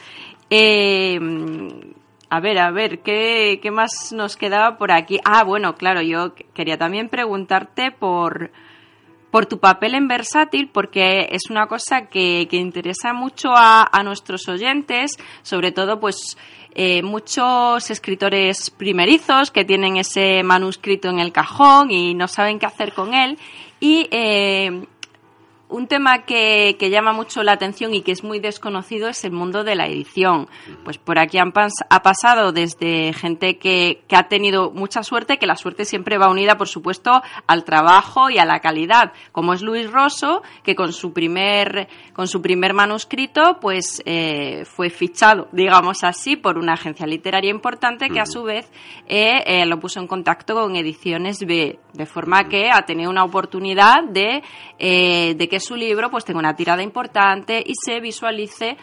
Eh, 0.51 1.21
a 2.31 2.41
ver, 2.41 2.59
a 2.59 2.71
ver, 2.71 3.01
¿qué, 3.01 3.61
¿qué 3.63 3.71
más 3.71 4.13
nos 4.13 4.37
quedaba 4.37 4.77
por 4.77 4.91
aquí? 4.91 5.19
Ah, 5.25 5.45
bueno, 5.45 5.77
claro, 5.77 6.03
yo 6.03 6.35
qu- 6.35 6.47
quería 6.53 6.79
también 6.79 7.09
preguntarte 7.09 7.91
por, 7.93 8.51
por 9.33 9.47
tu 9.47 9.59
papel 9.59 9.95
en 9.95 10.09
Versátil, 10.09 10.69
porque 10.69 11.27
es 11.33 11.51
una 11.51 11.67
cosa 11.67 12.03
que, 12.03 12.47
que 12.51 12.59
interesa 12.59 13.15
mucho 13.15 13.53
a, 13.57 13.89
a 13.91 14.03
nuestros 14.03 14.47
oyentes, 14.47 15.13
sobre 15.43 15.73
todo 15.73 15.99
pues 15.99 16.37
eh, 16.75 17.03
muchos 17.03 17.91
escritores 17.91 18.69
primerizos 18.69 19.51
que 19.51 19.65
tienen 19.65 19.97
ese 19.97 20.43
manuscrito 20.43 21.09
en 21.09 21.19
el 21.19 21.33
cajón 21.33 21.91
y 21.91 22.15
no 22.15 22.29
saben 22.29 22.59
qué 22.59 22.67
hacer 22.67 22.93
con 22.93 23.15
él. 23.15 23.39
Y 23.81 24.07
eh, 24.11 24.85
un 25.73 25.89
tema 25.89 26.25
que, 26.25 26.77
que 26.79 26.91
llama 26.91 27.13
mucho 27.13 27.43
la 27.43 27.53
atención 27.53 27.95
y 27.95 28.03
que 28.03 28.13
es 28.13 28.23
muy 28.23 28.39
desconocido 28.39 29.09
es 29.09 29.25
el 29.25 29.33
mundo 29.33 29.65
de 29.65 29.75
la 29.75 29.87
edición. 29.87 30.49
Pues 30.85 30.99
por 30.99 31.19
aquí 31.19 31.39
han 31.39 31.53
pas- 31.53 31.85
ha 31.91 32.03
pasado 32.03 32.53
desde 32.53 33.13
gente 33.13 33.59
que, 33.59 34.03
que 34.07 34.17
ha 34.17 34.29
tenido 34.29 34.71
mucha 34.71 35.03
suerte, 35.03 35.39
que 35.39 35.47
la 35.47 35.57
suerte 35.57 35.85
siempre 35.85 36.19
va 36.19 36.29
unida, 36.31 36.57
por 36.57 36.69
supuesto, 36.69 37.23
al 37.47 37.65
trabajo 37.65 38.31
y 38.31 38.39
a 38.39 38.45
la 38.45 38.61
calidad, 38.61 39.13
como 39.33 39.55
es 39.55 39.63
Luis 39.63 39.91
Rosso, 39.91 40.43
que 40.63 40.75
con 40.75 40.93
su 40.93 41.13
primer, 41.13 41.89
con 42.13 42.29
su 42.29 42.43
primer 42.43 42.75
manuscrito, 42.75 43.59
pues 43.61 44.03
eh, 44.05 44.65
fue 44.67 44.91
fichado, 44.91 45.49
digamos 45.53 46.05
así, 46.05 46.37
por 46.37 46.59
una 46.59 46.75
agencia 46.75 47.07
literaria 47.07 47.51
importante 47.51 48.11
que 48.11 48.21
a 48.21 48.27
su 48.27 48.43
vez 48.43 48.71
eh, 49.09 49.43
eh, 49.47 49.67
lo 49.67 49.81
puso 49.81 50.01
en 50.01 50.07
contacto 50.07 50.55
con 50.55 50.77
Ediciones 50.77 51.39
B, 51.47 51.79
de 51.93 52.07
forma 52.07 52.45
que 52.49 52.71
ha 52.71 52.83
tenido 52.85 53.11
una 53.11 53.25
oportunidad 53.25 54.05
de, 54.05 54.43
de 54.79 55.49
que 55.49 55.61
su 55.63 55.77
libro 55.77 56.11
pues 56.11 56.25
tenga 56.25 56.41
una 56.41 56.57
tirada 56.57 56.83
importante 56.83 57.63
y 57.65 57.73
se 57.75 58.01
visualice 58.01 58.77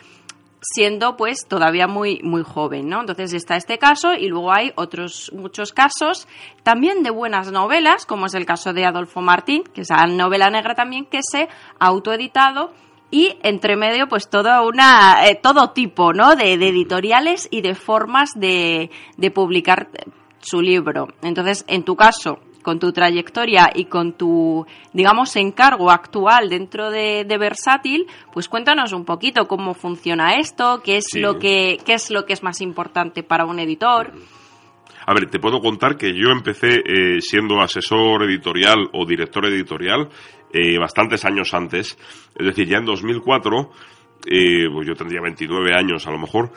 siendo 0.62 1.16
pues 1.16 1.46
todavía 1.48 1.88
muy 1.88 2.20
muy 2.24 2.44
joven, 2.44 2.90
¿no? 2.90 3.02
Entonces 3.02 3.34
está 3.34 3.56
este 3.56 3.78
caso 3.78 4.14
y 4.14 4.28
luego 4.28 4.52
hay 4.52 4.72
otros 4.76 5.32
muchos 5.34 5.72
casos 5.72 6.28
también 6.64 7.04
de 7.04 7.12
buenas 7.12 7.52
novelas, 7.52 8.06
como 8.06 8.26
es 8.26 8.34
el 8.34 8.46
caso 8.46 8.74
de 8.74 8.86
Adolfo 8.86 9.22
Martín, 9.22 9.64
que 9.64 9.82
es 9.82 9.90
la 9.90 10.06
novela 10.08 10.50
negra 10.50 10.76
también 10.76 11.06
que 11.06 11.20
se 11.22 11.48
ha 11.80 11.88
autoeditado 11.88 12.74
y 13.12 13.38
entre 13.42 13.76
medio 13.76 14.08
pues 14.08 14.30
todo 14.30 14.68
una 14.68 15.28
eh, 15.28 15.36
todo 15.36 15.72
tipo 15.72 16.14
no 16.14 16.36
de, 16.36 16.54
editoriales 16.54 17.48
y 17.50 17.62
de 17.62 17.76
formas 17.76 18.32
de, 18.36 18.92
de 19.18 19.32
publicar 19.32 19.90
su 20.40 20.62
libro 20.62 21.08
entonces 21.24 21.66
en 21.68 21.84
tu 21.84 21.96
caso 21.96 22.40
con 22.62 22.80
tu 22.80 22.92
trayectoria 22.92 23.70
y 23.74 23.86
con 23.86 24.14
tu, 24.14 24.66
digamos, 24.94 25.36
encargo 25.36 25.92
actual 25.92 26.50
dentro 26.50 26.92
de, 26.92 27.26
Versátil, 27.40 28.06
pues 28.34 28.50
cuéntanos 28.50 28.92
un 28.94 29.06
poquito 29.06 29.48
cómo 29.48 29.74
funciona 29.74 30.36
esto, 30.36 30.82
qué 30.84 30.98
es 30.98 31.14
lo 31.16 31.40
que, 31.40 31.78
qué 31.86 31.94
es 31.94 32.12
lo 32.12 32.26
que 32.26 32.34
es 32.34 32.44
más 32.44 32.62
importante 32.62 33.24
para 33.24 33.46
un 33.46 33.60
editor. 33.60 34.12
A 35.06 35.14
ver, 35.14 35.30
te 35.30 35.40
puedo 35.40 35.60
contar 35.60 35.98
que 35.98 36.14
yo 36.14 36.30
empecé 36.30 36.84
eh, 36.86 37.22
siendo 37.22 37.62
asesor 37.62 38.24
editorial 38.24 38.90
o 38.94 39.06
director 39.06 39.46
editorial 39.48 40.10
eh, 40.54 40.78
bastantes 40.78 41.26
años 41.26 41.54
antes, 41.54 41.98
es 42.38 42.46
decir, 42.46 42.68
ya 42.68 42.78
en 42.78 42.86
2004, 42.86 43.72
eh, 44.28 44.68
pues 44.72 44.88
yo 44.88 44.94
tendría 44.94 45.22
29 45.22 45.74
años 45.74 46.06
a 46.06 46.12
lo 46.12 46.20
mejor, 46.20 46.52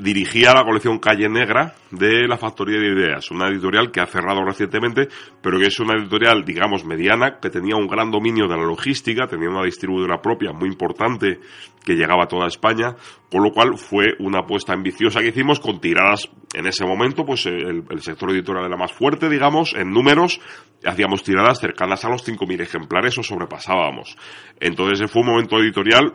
dirigía 0.00 0.54
la 0.54 0.64
colección 0.64 0.98
Calle 0.98 1.28
Negra 1.28 1.74
de 1.90 2.26
la 2.26 2.38
Factoría 2.38 2.78
de 2.78 2.88
Ideas, 2.88 3.30
una 3.30 3.48
editorial 3.48 3.90
que 3.90 4.00
ha 4.00 4.06
cerrado 4.06 4.42
recientemente, 4.44 5.08
pero 5.42 5.58
que 5.58 5.66
es 5.66 5.78
una 5.78 5.94
editorial, 5.94 6.44
digamos, 6.44 6.84
mediana, 6.84 7.38
que 7.40 7.50
tenía 7.50 7.76
un 7.76 7.86
gran 7.86 8.10
dominio 8.10 8.48
de 8.48 8.56
la 8.56 8.64
logística, 8.64 9.26
tenía 9.26 9.50
una 9.50 9.64
distribuidora 9.64 10.22
propia 10.22 10.52
muy 10.52 10.68
importante 10.68 11.40
que 11.84 11.94
llegaba 11.94 12.24
a 12.24 12.28
toda 12.28 12.46
España, 12.46 12.94
con 13.30 13.42
lo 13.42 13.52
cual 13.52 13.76
fue 13.76 14.14
una 14.18 14.40
apuesta 14.40 14.72
ambiciosa 14.72 15.20
que 15.20 15.28
hicimos 15.28 15.60
con 15.60 15.80
tiradas 15.80 16.30
en 16.54 16.66
ese 16.66 16.84
momento, 16.84 17.24
pues 17.24 17.46
el, 17.46 17.84
sector 18.00 18.30
editorial 18.30 18.66
era 18.66 18.76
más 18.76 18.92
fuerte, 18.92 19.28
digamos, 19.28 19.74
en 19.74 19.92
números, 19.92 20.40
hacíamos 20.84 21.22
tiradas 21.22 21.60
cercanas 21.60 22.04
a 22.04 22.08
los 22.08 22.26
5.000 22.26 22.62
ejemplares 22.62 23.18
o 23.18 23.22
sobrepasábamos. 23.22 24.16
Entonces 24.58 25.10
fue 25.10 25.22
un 25.22 25.28
momento 25.28 25.58
editorial 25.58 26.14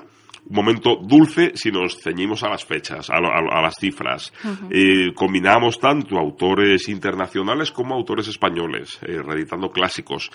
momento 0.49 0.97
dulce 1.01 1.51
si 1.55 1.71
nos 1.71 2.01
ceñimos 2.01 2.43
a 2.43 2.49
las 2.49 2.65
fechas, 2.65 3.10
a, 3.10 3.19
las 3.19 3.75
cifras. 3.79 4.31
Eh, 4.69 5.13
combinamos 5.15 5.79
tanto 5.79 6.17
autores 6.17 6.88
internacionales 6.89 7.71
como 7.71 7.95
autores 7.95 8.27
españoles, 8.27 8.99
eh, 9.01 9.21
reeditando 9.23 9.71
clásicos. 9.71 10.31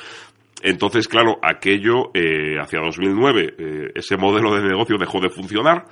Entonces, 0.63 1.09
claro, 1.09 1.39
aquello, 1.43 2.11
eh, 2.13 2.59
hacia 2.61 2.81
2009, 2.81 3.93
ese 3.95 4.17
modelo 4.17 4.55
de 4.55 4.69
negocio 4.69 4.99
dejó 4.99 5.21
de 5.21 5.31
funcionar 5.31 5.87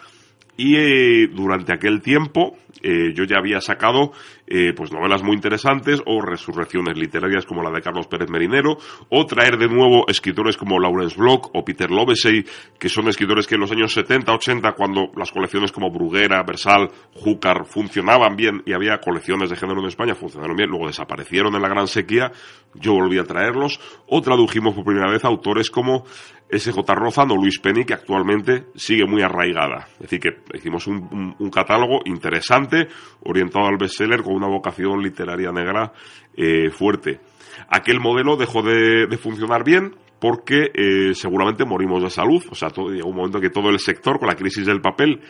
y 0.59 1.27
durante 1.29 1.73
aquel 1.73 2.03
tiempo 2.03 2.59
yo 2.83 3.25
ya 3.25 3.39
había 3.39 3.61
sacado 3.61 4.13
eh, 4.47 4.73
pues 4.75 4.93
novelas 4.93 5.23
muy 5.23 5.35
interesantes 5.35 6.01
o 6.07 6.21
resurrecciones 6.21 6.97
literarias 6.97 7.45
como 7.45 7.63
la 7.63 7.71
de 7.71 7.83
Carlos 7.83 8.07
Pérez 8.07 8.31
Merinero 8.31 8.79
o 9.09 9.27
traer 9.27 9.59
de 9.59 9.69
nuevo 9.69 10.09
escritores 10.09 10.57
como 10.57 10.79
Lawrence 10.79 11.17
Block 11.17 11.51
o 11.55 11.65
Peter 11.65 11.91
Lovesey 11.91 12.45
que 12.79 12.89
son 12.89 13.09
escritores 13.09 13.47
que 13.47 13.57
en 13.57 13.61
los 13.61 13.73
años 13.73 13.93
70, 13.93 14.33
80 14.33 14.73
cuando 14.73 15.11
las 15.17 15.33
colecciones 15.33 15.73
como 15.73 15.91
Bruguera, 15.91 16.43
Versal, 16.45 16.89
Júcar 17.15 17.67
funcionaban 17.67 18.37
bien 18.37 18.63
y 18.65 18.73
había 18.73 18.99
colecciones 18.99 19.51
de 19.51 19.57
género 19.57 19.81
en 19.81 19.89
España 19.89 20.15
funcionaron 20.15 20.57
bien, 20.57 20.71
luego 20.71 20.87
desaparecieron 20.87 21.55
en 21.55 21.63
la 21.63 21.69
gran 21.69 21.89
sequía, 21.89 22.33
yo 22.75 22.95
volví 22.95 23.19
a 23.19 23.25
traerlos 23.25 23.81
o 24.07 24.23
tradujimos 24.23 24.75
por 24.75 24.85
primera 24.85 25.11
vez 25.11 25.25
autores 25.25 25.71
como 25.71 26.05
S.J. 26.49 26.95
Rozan 26.95 27.31
o 27.31 27.37
Luis 27.37 27.59
Penny, 27.59 27.85
que 27.85 27.95
actualmente 27.95 28.67
sigue 28.75 29.05
muy 29.07 29.23
arraigada. 29.23 29.89
Es 30.01 30.09
que 30.19 30.31
hicimos 30.55 30.87
un, 30.87 31.51
catálogo 31.51 32.01
interesante, 32.05 32.89
orientado 33.25 33.67
al 33.67 33.77
bestseller, 33.79 34.23
con 34.23 34.35
una 34.35 34.49
vocación 34.49 35.03
literaria 35.03 35.51
negra 35.51 35.93
eh, 36.37 36.71
fuerte. 36.71 37.21
Aquel 37.69 38.01
modelo 38.01 38.37
dejó 38.37 38.63
de, 38.63 39.07
funcionar 39.19 39.65
bien 39.65 39.95
porque 40.21 40.71
eh, 40.75 41.15
seguramente 41.15 41.65
morimos 41.65 42.03
de 42.03 42.11
salud. 42.11 42.43
O 42.51 42.55
sea, 42.55 42.71
todo, 42.71 42.91
llegó 42.91 43.09
un 43.09 43.17
momento 43.17 43.41
que 43.41 43.51
todo 43.51 43.71
el 43.71 43.79
sector, 43.79 44.19
con 44.19 44.29
la 44.29 44.35
crisis 44.35 44.67
del 44.67 44.81
papel, 44.81 45.21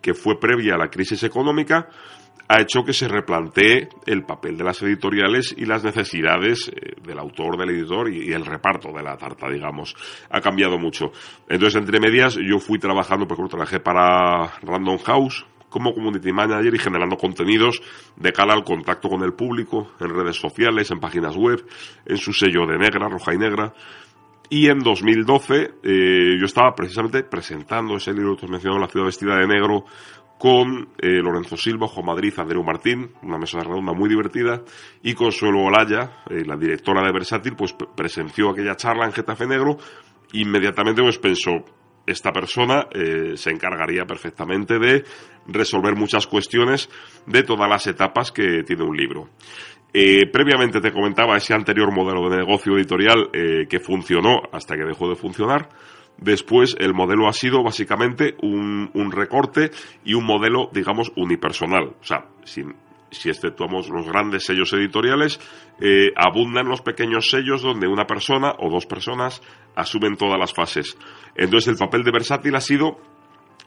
que 0.00 0.14
fue 0.14 0.38
previa 0.38 0.74
a 0.74 0.78
la 0.78 0.88
crisis 0.88 1.22
económica, 1.22 1.88
ha 2.48 2.60
hecho 2.60 2.84
que 2.84 2.92
se 2.92 3.08
replantee 3.08 3.88
el 4.06 4.24
papel 4.24 4.56
de 4.56 4.64
las 4.64 4.82
editoriales 4.82 5.54
y 5.56 5.64
las 5.64 5.82
necesidades 5.84 6.68
eh, 6.68 6.94
del 7.02 7.18
autor, 7.18 7.56
del 7.56 7.70
editor 7.70 8.12
y, 8.12 8.32
el 8.32 8.44
reparto 8.44 8.92
de 8.92 9.02
la 9.02 9.16
tarta, 9.16 9.48
digamos. 9.48 9.94
Ha 10.30 10.40
cambiado 10.40 10.78
mucho. 10.78 11.12
Entonces, 11.48 11.80
entre 11.80 12.00
medias, 12.00 12.36
yo 12.36 12.58
fui 12.58 12.78
trabajando, 12.78 13.26
por 13.26 13.36
ejemplo, 13.36 13.56
trabajé 13.56 13.80
para 13.80 14.58
Random 14.62 14.98
House, 14.98 15.46
como 15.74 15.92
community 15.92 16.32
manager 16.32 16.72
y 16.72 16.78
generando 16.78 17.16
contenidos 17.16 17.82
de 18.14 18.32
cara 18.32 18.54
al 18.54 18.62
contacto 18.62 19.08
con 19.08 19.24
el 19.24 19.32
público 19.32 19.90
en 19.98 20.10
redes 20.10 20.36
sociales, 20.36 20.88
en 20.92 21.00
páginas 21.00 21.36
web, 21.36 21.66
en 22.06 22.16
su 22.16 22.32
sello 22.32 22.64
de 22.64 22.78
negra, 22.78 23.08
roja 23.08 23.34
y 23.34 23.38
negra. 23.38 23.74
Y 24.50 24.68
en 24.68 24.78
2012 24.78 25.70
eh, 25.82 26.36
yo 26.38 26.44
estaba 26.44 26.76
precisamente 26.76 27.24
presentando 27.24 27.96
ese 27.96 28.12
libro 28.12 28.36
que 28.36 28.44
os 28.46 28.52
mencionado, 28.52 28.80
La 28.80 28.86
ciudad 28.86 29.06
vestida 29.06 29.36
de 29.36 29.48
negro, 29.48 29.84
con 30.38 30.88
eh, 30.98 31.22
Lorenzo 31.22 31.56
Silva, 31.56 31.86
Juan 31.86 32.06
Madrid, 32.06 32.34
Andreu 32.36 32.62
Martín, 32.62 33.10
una 33.22 33.38
mesa 33.38 33.60
redonda 33.60 33.92
muy 33.92 34.08
divertida, 34.08 34.62
y 35.02 35.14
Consuelo 35.14 35.62
Olaya, 35.64 36.22
eh, 36.28 36.44
la 36.44 36.56
directora 36.56 37.02
de 37.02 37.12
Versátil, 37.12 37.54
pues 37.56 37.74
presenció 37.96 38.50
aquella 38.50 38.76
charla 38.76 39.06
en 39.06 39.12
Getafe 39.12 39.46
Negro, 39.46 39.78
inmediatamente 40.32 41.02
pues 41.02 41.18
pensó, 41.18 41.64
esta 42.06 42.32
persona 42.32 42.86
eh, 42.92 43.36
se 43.36 43.50
encargaría 43.50 44.04
perfectamente 44.04 44.78
de 44.78 45.04
resolver 45.46 45.96
muchas 45.96 46.26
cuestiones 46.26 46.90
de 47.26 47.42
todas 47.42 47.68
las 47.68 47.86
etapas 47.86 48.30
que 48.30 48.62
tiene 48.64 48.84
un 48.84 48.96
libro. 48.96 49.30
Previamente 50.32 50.80
te 50.80 50.90
comentaba 50.90 51.36
ese 51.36 51.54
anterior 51.54 51.94
modelo 51.94 52.28
de 52.28 52.38
negocio 52.38 52.76
editorial 52.76 53.30
que 53.32 53.78
funcionó 53.78 54.42
hasta 54.50 54.74
que 54.74 54.82
dejó 54.82 55.08
de 55.08 55.14
funcionar. 55.14 55.68
Después 56.18 56.76
el 56.78 56.94
modelo 56.94 57.28
ha 57.28 57.32
sido 57.32 57.62
básicamente 57.62 58.36
un, 58.42 58.90
un 58.94 59.12
recorte 59.12 59.70
y 60.04 60.14
un 60.14 60.24
modelo, 60.24 60.70
digamos, 60.72 61.12
unipersonal. 61.16 61.96
O 62.00 62.04
sea, 62.04 62.26
sin, 62.44 62.74
si 63.14 63.30
exceptuamos 63.30 63.88
los 63.88 64.06
grandes 64.06 64.44
sellos 64.44 64.72
editoriales, 64.72 65.40
eh, 65.80 66.12
abundan 66.16 66.68
los 66.68 66.82
pequeños 66.82 67.30
sellos 67.30 67.62
donde 67.62 67.88
una 67.88 68.06
persona 68.06 68.54
o 68.58 68.70
dos 68.70 68.86
personas 68.86 69.42
asumen 69.74 70.16
todas 70.16 70.38
las 70.38 70.52
fases. 70.52 70.96
Entonces 71.34 71.68
el 71.68 71.76
papel 71.76 72.02
de 72.02 72.12
versátil 72.12 72.54
ha 72.56 72.60
sido 72.60 72.98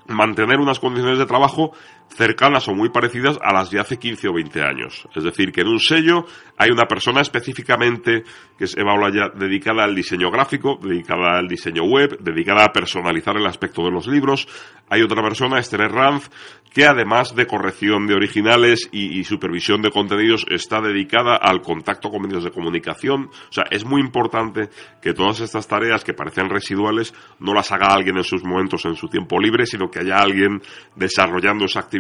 mantener 0.08 0.60
unas 0.60 0.80
condiciones 0.80 1.20
de 1.20 1.26
trabajo 1.26 1.74
cercanas 2.10 2.68
o 2.68 2.74
muy 2.74 2.90
parecidas 2.90 3.38
a 3.42 3.54
las 3.54 3.70
de 3.70 3.80
hace 3.80 3.98
15 3.98 4.28
o 4.30 4.34
20 4.34 4.62
años. 4.62 5.08
Es 5.16 5.24
decir, 5.24 5.52
que 5.52 5.62
en 5.62 5.68
un 5.68 5.80
sello 5.80 6.26
hay 6.58 6.72
una 6.72 6.86
persona 6.86 7.22
específicamente, 7.22 8.24
que 8.58 8.66
es 8.66 8.76
Eva 8.78 8.94
Olaya, 8.94 9.30
dedicada 9.36 9.84
al 9.84 9.96
diseño 9.96 10.32
gráfico, 10.32 10.80
dedicada 10.82 11.38
al 11.38 11.48
diseño 11.48 11.84
web, 11.84 12.18
dedicada 12.20 12.66
a 12.66 12.74
personalizar 12.74 13.38
el 13.38 13.46
aspecto 13.46 13.84
de 13.84 13.92
los 13.92 14.08
libros. 14.08 14.48
Hay 14.90 15.02
otra 15.02 15.22
persona, 15.22 15.60
Esther 15.60 15.92
Ranz, 15.92 16.30
que 16.74 16.86
además 16.86 17.36
de 17.36 17.46
corrección 17.46 18.08
de 18.08 18.16
originales 18.16 18.88
y, 18.92 19.24
supervisión 19.24 19.82
de 19.82 19.92
contenidos, 19.92 20.46
está 20.50 20.80
dedicada 20.80 21.36
al 21.36 21.62
contacto 21.62 22.10
con 22.10 22.22
medios 22.22 22.44
de 22.44 22.52
comunicación. 22.52 23.30
O 23.50 23.52
sea, 23.52 23.66
es 23.70 23.84
muy 23.84 24.02
importante 24.02 24.70
que 25.02 25.14
todas 25.14 25.40
estas 25.40 25.68
tareas 25.68 26.04
que 26.04 26.14
parecen 26.14 26.50
residuales 26.50 27.14
no 27.40 27.54
las 27.54 27.72
haga 27.72 27.88
alguien 27.88 28.18
en 28.18 28.24
sus 28.24 28.44
momentos, 28.44 28.86
en 28.86 28.96
su 28.96 29.08
tiempo 29.08 29.40
libre, 29.40 29.66
sino 29.66 29.90
que 29.90 30.00
haya 30.00 30.18
alguien 30.18 30.62
desarrollando 30.96 31.66
esa 31.66 31.80
actividad 31.80 31.97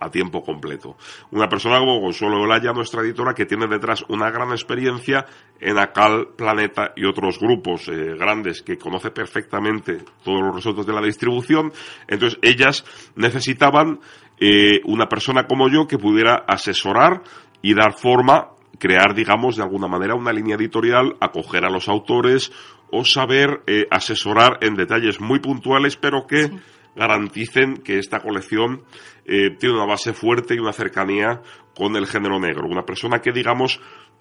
a 0.00 0.10
tiempo 0.10 0.42
completo. 0.42 0.96
Una 1.30 1.48
persona 1.48 1.78
como 1.78 2.00
Consuelo 2.00 2.42
Olaya, 2.42 2.72
nuestra 2.72 3.02
editora, 3.02 3.34
que 3.34 3.46
tiene 3.46 3.66
detrás 3.66 4.04
una 4.08 4.30
gran 4.30 4.50
experiencia 4.50 5.26
en 5.60 5.78
ACAL, 5.78 6.28
Planeta 6.36 6.92
y 6.96 7.04
otros 7.04 7.38
grupos 7.38 7.88
eh, 7.88 8.14
grandes 8.18 8.62
que 8.62 8.78
conoce 8.78 9.10
perfectamente 9.10 9.98
todos 10.22 10.40
los 10.42 10.54
resultados 10.54 10.86
de 10.86 10.92
la 10.92 11.02
distribución. 11.02 11.72
Entonces, 12.06 12.38
ellas 12.42 12.84
necesitaban 13.16 14.00
eh, 14.38 14.80
una 14.84 15.06
persona 15.06 15.46
como 15.46 15.68
yo 15.68 15.86
que 15.86 15.98
pudiera 15.98 16.44
asesorar 16.46 17.22
y 17.62 17.74
dar 17.74 17.94
forma 17.94 18.50
crear, 18.78 19.14
digamos, 19.14 19.56
de 19.56 19.62
alguna 19.62 19.88
manera 19.88 20.14
una 20.14 20.32
línea 20.32 20.56
editorial, 20.56 21.16
acoger 21.20 21.64
a 21.64 21.70
los 21.70 21.88
autores 21.88 22.52
o 22.90 23.04
saber 23.04 23.62
eh, 23.66 23.86
asesorar 23.90 24.58
en 24.60 24.74
detalles 24.74 25.20
muy 25.20 25.40
puntuales, 25.40 25.96
pero 25.96 26.26
que 26.26 26.50
garanticen 26.98 27.76
que 27.76 27.98
esta 27.98 28.20
colección 28.20 28.82
eh, 29.24 29.56
tiene 29.58 29.76
una 29.76 29.86
base 29.86 30.12
fuerte 30.12 30.54
y 30.54 30.58
una 30.58 30.72
cercanía 30.72 31.40
con 31.74 31.96
el 31.96 32.06
género 32.06 32.38
negro. 32.40 32.66
Una 32.66 32.84
persona 32.84 33.20
que, 33.20 33.32
digamos, 33.32 33.80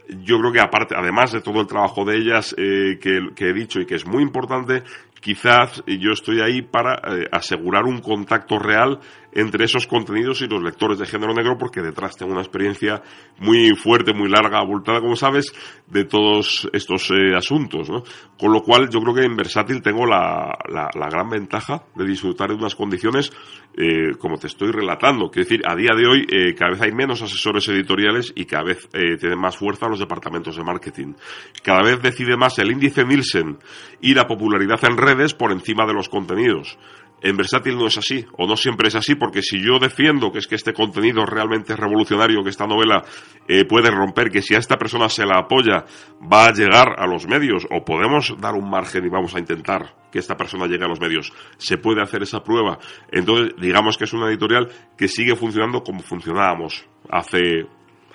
yo 0.09 0.39
creo 0.39 0.51
que 0.51 0.61
aparte, 0.61 0.95
además 0.95 1.31
de 1.31 1.41
todo 1.41 1.59
el 1.59 1.67
trabajo 1.67 2.05
de 2.05 2.17
ellas 2.17 2.55
eh, 2.57 2.99
que, 3.01 3.49
he 3.49 3.53
dicho 3.53 3.79
y 3.79 3.85
que 3.85 3.95
es 3.95 4.05
muy 4.05 4.23
importante, 4.23 4.83
quizás 5.19 5.83
yo 5.85 6.11
estoy 6.11 6.39
ahí 6.41 6.61
para 6.61 6.93
eh, 6.95 7.27
asegurar 7.31 7.83
un 7.83 7.99
contacto 7.99 8.59
real 8.59 8.99
entre 9.37 9.65
esos 9.65 9.85
contenidos 9.85 10.41
y 10.41 10.47
los 10.47 10.63
lectores 10.63 10.97
de 10.97 11.05
género 11.05 11.31
negro, 11.31 11.59
porque 11.59 11.79
detrás 11.79 12.17
tengo 12.17 12.31
una 12.31 12.41
experiencia 12.41 13.03
muy 13.37 13.69
fuerte, 13.75 14.11
muy 14.11 14.29
larga, 14.29 14.57
abultada, 14.57 14.99
como 14.99 15.15
sabes, 15.15 15.53
de 15.85 16.05
todos 16.05 16.67
estos 16.73 17.11
eh, 17.11 17.35
asuntos. 17.35 17.87
¿no? 17.87 18.01
Con 18.39 18.51
lo 18.51 18.63
cual, 18.63 18.89
yo 18.89 18.99
creo 18.99 19.13
que 19.13 19.25
en 19.25 19.35
Versátil 19.35 19.83
tengo 19.83 20.07
la, 20.07 20.57
la, 20.69 21.07
gran 21.07 21.29
ventaja 21.29 21.83
de 21.95 22.05
disfrutar 22.05 22.49
de 22.49 22.55
unas 22.55 22.73
condiciones 22.73 23.31
eh, 23.77 24.17
como 24.17 24.37
te 24.37 24.47
estoy 24.47 24.71
relatando. 24.71 25.29
Quiero 25.29 25.47
decir, 25.47 25.61
a 25.67 25.75
día 25.75 25.93
de 25.95 26.07
hoy 26.07 26.25
eh, 26.27 26.55
cada 26.55 26.71
vez 26.71 26.81
hay 26.81 26.91
menos 26.91 27.21
asesores 27.21 27.67
editoriales 27.69 28.33
y 28.35 28.45
cada 28.45 28.63
vez 28.63 28.89
tienen 28.89 29.39
más 29.39 29.55
fuerza 29.55 29.87
los 29.87 29.99
departamentos 29.99 30.57
de 30.57 30.63
marketing. 30.63 31.13
Cada 31.63 31.83
vez 31.83 32.01
decide 32.01 32.35
más 32.37 32.57
el 32.57 32.71
índice 32.71 33.05
Nielsen 33.05 33.59
y 34.01 34.15
la 34.15 34.25
popularidad 34.25 34.83
en 34.83 34.97
redes 34.97 35.35
por 35.35 35.51
encima 35.51 35.85
de 35.85 35.93
los 35.93 36.09
contenidos. 36.09 36.79
En 37.21 37.35
versátil 37.35 37.75
no 37.77 37.87
es 37.87 37.97
así, 37.97 38.25
o 38.37 38.45
no 38.45 38.55
siempre 38.55 38.89
es 38.89 38.95
así, 38.95 39.15
porque 39.15 39.41
si 39.41 39.59
yo 39.59 39.79
defiendo 39.79 40.31
que 40.31 40.37
es 40.37 40.47
que 40.47 40.55
este 40.55 40.73
contenido 40.73 41.25
realmente 41.25 41.73
es 41.73 41.79
revolucionario, 41.79 42.43
que 42.43 42.51
esta 42.51 42.67
novela 42.67 43.03
eh, 43.47 43.65
puede 43.65 43.89
romper, 43.89 44.29
que 44.29 44.43
si 44.43 44.53
a 44.53 44.59
esta 44.59 44.77
persona 44.77 45.09
se 45.09 45.25
la 45.25 45.39
apoya 45.39 45.85
va 46.31 46.45
a 46.45 46.53
llegar 46.53 46.95
a 46.97 47.07
los 47.07 47.27
medios, 47.27 47.65
o 47.71 47.83
podemos 47.83 48.35
dar 48.39 48.53
un 48.53 48.69
margen 48.69 49.03
y 49.05 49.09
vamos 49.09 49.35
a 49.35 49.39
intentar 49.39 49.95
que 50.11 50.19
esta 50.19 50.37
persona 50.37 50.67
llegue 50.67 50.85
a 50.85 50.89
los 50.89 51.01
medios, 51.01 51.33
se 51.57 51.77
puede 51.77 52.03
hacer 52.03 52.21
esa 52.21 52.43
prueba. 52.43 52.77
Entonces, 53.11 53.55
digamos 53.59 53.97
que 53.97 54.03
es 54.03 54.13
una 54.13 54.27
editorial 54.29 54.69
que 54.95 55.07
sigue 55.07 55.35
funcionando 55.35 55.81
como 55.81 56.01
funcionábamos 56.01 56.87
hace 57.09 57.65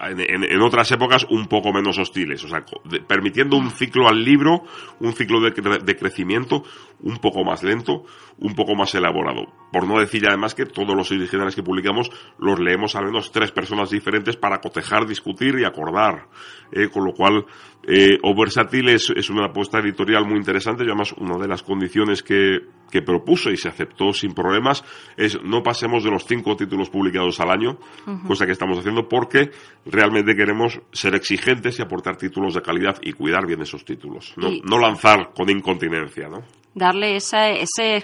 en, 0.03 0.61
otras 0.63 0.91
épocas 0.91 1.27
un 1.31 1.47
poco 1.47 1.73
menos 1.73 1.99
hostiles, 1.99 2.43
o 2.45 2.49
sea, 2.49 2.65
permitiendo 3.07 3.57
un 3.57 3.71
ciclo 3.71 4.09
al 4.09 4.25
libro, 4.25 4.65
un 5.01 5.13
ciclo 5.13 5.41
de, 5.41 5.97
crecimiento 5.97 6.65
un 7.03 7.19
poco 7.19 7.45
más 7.45 7.63
lento, 7.63 8.05
un 8.39 8.55
poco 8.55 8.75
más 8.75 8.95
elaborado. 8.95 9.47
Por 9.73 9.87
no 9.87 9.99
decir 9.99 10.27
además 10.27 10.55
que 10.55 10.67
todos 10.67 10.95
los 10.97 11.11
originales 11.11 11.55
que 11.55 11.63
publicamos 11.63 12.11
los 12.39 12.59
leemos 12.59 12.95
al 12.97 13.07
menos 13.07 13.33
tres 13.33 13.51
personas 13.53 13.91
diferentes 13.91 14.37
para 14.37 14.61
cotejar, 14.61 15.07
discutir 15.07 15.59
y 15.59 15.65
acordar. 15.65 16.29
Eh, 16.73 16.89
con 16.89 17.05
lo 17.05 17.13
cual, 17.13 17.45
eh, 17.87 18.19
Oversatil 18.23 18.89
es, 18.89 19.13
es, 19.15 19.29
una 19.29 19.47
apuesta 19.47 19.79
editorial 19.79 20.27
muy 20.27 20.39
interesante 20.39 20.85
y 20.85 20.87
además 20.87 21.13
una 21.19 21.37
de 21.37 21.49
las 21.49 21.63
condiciones 21.63 22.23
que, 22.23 22.61
que 22.91 23.03
propuso 23.03 23.51
y 23.51 23.57
se 23.57 23.69
aceptó 23.69 24.13
sin 24.13 24.33
problemas 24.33 24.85
es 25.17 25.43
no 25.43 25.63
pasemos 25.63 26.05
de 26.05 26.11
los 26.11 26.25
cinco 26.25 26.57
títulos 26.57 26.91
publicados 26.91 27.41
al 27.41 27.51
año, 27.51 27.79
cosa 28.27 28.47
que 28.47 28.53
estamos 28.53 28.79
haciendo 28.79 29.09
porque 29.09 29.51
realmente 29.85 30.35
queremos 30.35 30.81
ser 30.93 31.15
exigentes 31.15 31.79
y 31.79 31.83
aportar 31.83 32.17
títulos 32.17 32.55
de 32.55 32.63
calidad 32.63 32.99
y 33.03 33.13
cuidar 33.13 33.47
bien 33.47 33.63
esos 33.63 33.85
títulos, 33.85 34.35
no, 34.37 34.51
no 34.65 34.79
lanzar 34.79 35.33
con 35.35 35.51
incontinencia, 35.51 36.29
¿no? 36.29 36.62
Darle 36.75 37.17
ese, 37.17 37.63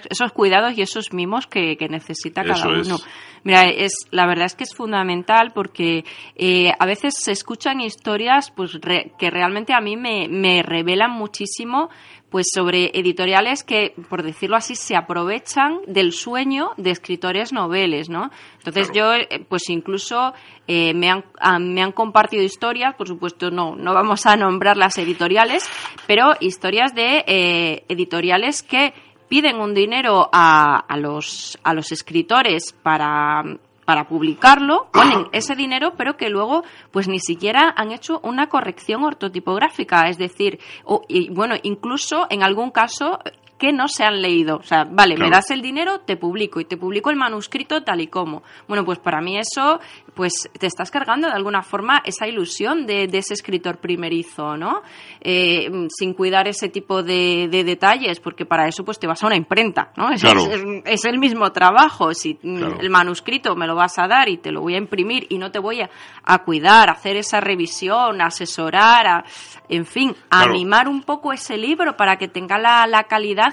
esos 0.09 0.31
cuidados 0.33 0.77
y 0.77 0.81
esos 0.81 1.13
mimos 1.13 1.47
que, 1.47 1.77
necesita 1.89 2.43
cada 2.43 2.67
uno. 2.67 2.97
Mira, 3.43 3.63
es, 3.63 3.93
la 4.11 4.27
verdad 4.27 4.45
es 4.45 4.55
que 4.55 4.65
es 4.65 4.75
fundamental 4.75 5.51
porque 5.53 6.03
eh, 6.35 6.71
a 6.77 6.85
veces 6.85 7.15
se 7.17 7.31
escuchan 7.31 7.79
historias 7.79 8.51
pues, 8.51 8.77
que 9.17 9.29
realmente 9.29 9.73
a 9.73 9.79
mí 9.79 9.95
me, 9.95 10.27
me 10.27 10.61
revelan 10.61 11.11
muchísimo 11.11 11.89
pues 12.29 12.47
sobre 12.53 12.91
editoriales 12.93 13.63
que, 13.63 13.93
por 14.09 14.23
decirlo 14.23 14.55
así, 14.55 14.75
se 14.75 14.95
aprovechan 14.95 15.79
del 15.87 16.13
sueño 16.13 16.71
de 16.77 16.91
escritores 16.91 17.51
noveles, 17.51 18.09
¿no? 18.09 18.29
Entonces 18.57 18.91
yo, 18.93 19.13
eh, 19.13 19.45
pues 19.47 19.69
incluso 19.69 20.33
eh, 20.67 20.93
me, 20.93 21.09
han, 21.09 21.25
ah, 21.39 21.59
me 21.59 21.81
han 21.81 21.91
compartido 21.91 22.43
historias, 22.43 22.95
por 22.95 23.07
supuesto 23.07 23.49
no, 23.51 23.75
no 23.75 23.93
vamos 23.93 24.25
a 24.25 24.35
nombrar 24.35 24.77
las 24.77 24.97
editoriales, 24.97 25.67
pero 26.07 26.33
historias 26.39 26.93
de 26.93 27.23
eh, 27.25 27.83
editoriales 27.89 28.63
que 28.63 28.93
piden 29.27 29.57
un 29.57 29.73
dinero 29.73 30.29
a, 30.31 30.77
a, 30.77 30.97
los, 30.97 31.57
a 31.63 31.73
los 31.73 31.91
escritores 31.91 32.73
para 32.83 33.43
para 33.89 34.07
publicarlo, 34.07 34.85
ponen 34.93 35.25
ese 35.31 35.55
dinero, 35.55 35.93
pero 35.97 36.15
que 36.15 36.29
luego 36.29 36.63
pues 36.91 37.07
ni 37.07 37.19
siquiera 37.19 37.73
han 37.75 37.91
hecho 37.91 38.19
una 38.21 38.45
corrección 38.45 39.03
ortotipográfica, 39.03 40.07
es 40.09 40.19
decir, 40.19 40.59
o, 40.85 41.01
y, 41.07 41.33
bueno, 41.33 41.55
incluso 41.63 42.27
en 42.29 42.43
algún 42.43 42.69
caso 42.69 43.17
que 43.59 43.73
no 43.73 43.87
se 43.87 44.03
han 44.03 44.21
leído. 44.21 44.57
O 44.57 44.63
sea, 44.63 44.85
vale, 44.89 45.17
me 45.17 45.29
das 45.29 45.51
el 45.51 45.61
dinero, 45.61 45.99
te 45.99 46.15
publico 46.17 46.59
y 46.59 46.65
te 46.65 46.77
publico 46.77 47.09
el 47.09 47.17
manuscrito 47.17 47.83
tal 47.83 48.01
y 48.01 48.07
como. 48.07 48.41
Bueno, 48.67 48.85
pues 48.85 48.99
para 48.99 49.21
mí 49.21 49.37
eso, 49.37 49.79
pues 50.15 50.49
te 50.57 50.65
estás 50.65 50.89
cargando 50.89 51.27
de 51.27 51.33
alguna 51.33 51.61
forma 51.61 52.01
esa 52.05 52.25
ilusión 52.25 52.87
de, 52.87 53.03
ese 53.11 53.33
escritor 53.33 53.77
primerizo, 53.77 54.55
¿no? 54.55 54.81
Eh, 55.19 55.69
sin 55.89 56.13
cuidar 56.13 56.47
ese 56.47 56.69
tipo 56.69 57.03
de, 57.03 57.49
detalles, 57.49 58.21
porque 58.21 58.45
para 58.45 58.67
eso 58.67 58.85
pues 58.85 58.97
te 58.97 59.07
vas 59.07 59.21
a 59.23 59.27
una 59.27 59.35
imprenta, 59.35 59.91
¿no? 59.97 60.09
Es, 60.09 60.23
es, 60.23 61.05
el 61.05 61.19
mismo 61.19 61.51
trabajo. 61.51 62.13
Si 62.13 62.39
el 62.41 62.89
manuscrito 62.89 63.55
me 63.55 63.67
lo 63.67 63.75
vas 63.75 63.99
a 63.99 64.07
dar 64.07 64.29
y 64.29 64.37
te 64.37 64.51
lo 64.51 64.61
voy 64.61 64.75
a 64.75 64.77
imprimir 64.77 65.27
y 65.29 65.37
no 65.37 65.51
te 65.51 65.59
voy 65.59 65.81
a, 65.81 65.89
a 66.23 66.43
cuidar, 66.43 66.89
hacer 66.89 67.17
esa 67.17 67.41
revisión, 67.41 68.21
asesorar, 68.21 69.05
a, 69.05 69.25
en 69.67 69.85
fin, 69.85 70.15
animar 70.29 70.87
un 70.87 71.03
poco 71.03 71.33
ese 71.33 71.57
libro 71.57 71.97
para 71.97 72.17
que 72.17 72.29
tenga 72.29 72.57
la, 72.57 72.87
la 72.87 73.03
calidad 73.03 73.48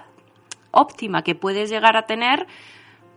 óptima 0.77 1.23
que 1.23 1.35
puedes 1.35 1.71
llegar 1.71 1.97
a 1.97 2.03
tener, 2.03 2.47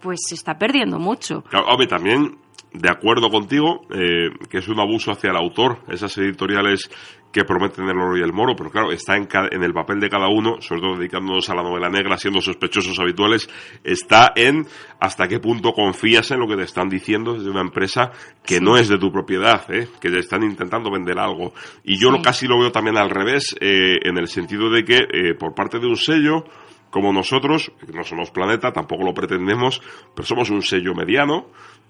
pues 0.01 0.19
se 0.27 0.35
está 0.35 0.57
perdiendo 0.57 0.99
mucho. 0.99 1.43
Claro, 1.43 1.67
también 1.87 2.37
de 2.73 2.89
acuerdo 2.89 3.29
contigo 3.29 3.81
eh, 3.91 4.29
que 4.49 4.59
es 4.59 4.67
un 4.67 4.79
abuso 4.79 5.11
hacia 5.11 5.31
el 5.31 5.37
autor, 5.37 5.79
esas 5.87 6.15
editoriales 6.17 6.89
que 7.31 7.43
prometen 7.43 7.87
el 7.87 7.97
oro 7.97 8.17
y 8.17 8.21
el 8.21 8.33
moro, 8.33 8.55
pero 8.55 8.71
claro, 8.71 8.91
está 8.91 9.15
en, 9.15 9.27
en, 9.51 9.63
el 9.63 9.71
papel 9.71 9.99
de 9.99 10.09
cada 10.09 10.27
uno, 10.29 10.61
sobre 10.61 10.81
todo 10.81 10.97
dedicándonos 10.97 11.47
a 11.49 11.55
la 11.55 11.61
novela 11.61 11.87
negra, 11.87 12.17
siendo 12.17 12.41
sospechosos 12.41 12.99
habituales, 12.99 13.47
está 13.83 14.33
en 14.35 14.65
hasta 14.99 15.27
qué 15.27 15.39
punto 15.39 15.73
confías 15.73 16.31
en 16.31 16.39
lo 16.39 16.47
que 16.47 16.55
te 16.55 16.63
están 16.63 16.89
diciendo 16.89 17.33
desde 17.33 17.49
una 17.49 17.61
empresa 17.61 18.11
que 18.43 18.59
no 18.59 18.77
es 18.77 18.87
de 18.87 18.97
tu 18.97 19.11
propiedad, 19.11 19.63
¿eh? 19.71 19.87
que 20.01 20.09
te 20.09 20.19
están 20.19 20.43
intentando 20.43 20.91
vender 20.91 21.19
algo. 21.19 21.53
Y 21.83 21.99
yo 21.99 22.09
lo, 22.09 22.21
casi 22.21 22.47
lo 22.47 22.59
veo 22.59 22.71
también 22.71 22.97
al 22.97 23.11
revés, 23.11 23.55
eh, 23.59 23.97
en 24.03 24.17
el 24.17 24.27
sentido 24.27 24.71
de 24.71 24.83
que 24.83 24.99
por 25.37 25.53
parte 25.53 25.79
de 25.79 25.85
un 25.85 25.97
sello, 25.97 26.45
como 26.89 27.13
nosotros, 27.13 27.71
no 27.93 28.03
somos 28.03 28.31
planeta, 28.31 28.71
tampoco 28.71 29.03
lo 29.03 29.13
pretendemos, 29.13 29.81
pero 30.15 30.25
somos 30.25 30.49
un 30.49 30.61
sello 30.61 30.93
mediano 30.93 31.47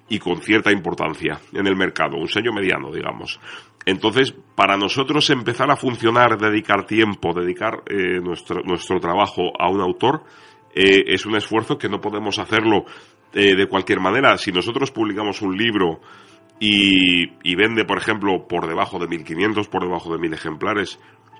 y 0.09 0.19
con 0.19 0.41
cierta 0.41 0.71
importancia 0.71 1.39
en 1.53 1.67
el 1.67 1.75
mercado, 1.75 2.17
un 2.17 2.27
sello 2.27 2.51
mediano, 2.51 2.91
digamos. 2.91 3.39
Entonces, 3.85 4.33
para 4.55 4.77
nosotros 4.77 5.29
empezar 5.29 5.71
a 5.71 5.75
funcionar, 5.75 6.37
dedicar 6.37 6.85
tiempo, 6.85 7.33
dedicar 7.33 7.83
eh, 7.85 8.19
nuestro, 8.21 8.61
nuestro 8.63 8.99
trabajo 8.99 9.51
a 9.57 9.69
un 9.69 9.81
autor, 9.81 10.23
eh, 10.75 11.03
es 11.07 11.25
un 11.25 11.35
esfuerzo 11.35 11.77
que 11.77 11.89
no 11.89 12.01
podemos 12.01 12.39
hacerlo 12.39 12.85
eh, 13.33 13.55
de 13.55 13.67
cualquier 13.67 13.99
manera. 13.99 14.37
Si 14.37 14.51
nosotros 14.51 14.91
publicamos 14.91 15.41
un 15.41 15.55
libro 15.55 16.01
y, 16.59 17.31
y, 17.43 17.55
vende, 17.55 17.85
por 17.85 17.97
ejemplo, 17.97 18.47
por 18.47 18.67
debajo 18.67 18.99
de 18.99 19.07
1.500, 19.07 19.69
por 19.69 19.83
debajo 19.83 20.11
de 20.11 20.19
1.000 20.19 20.33
ejemplares, 20.33 20.99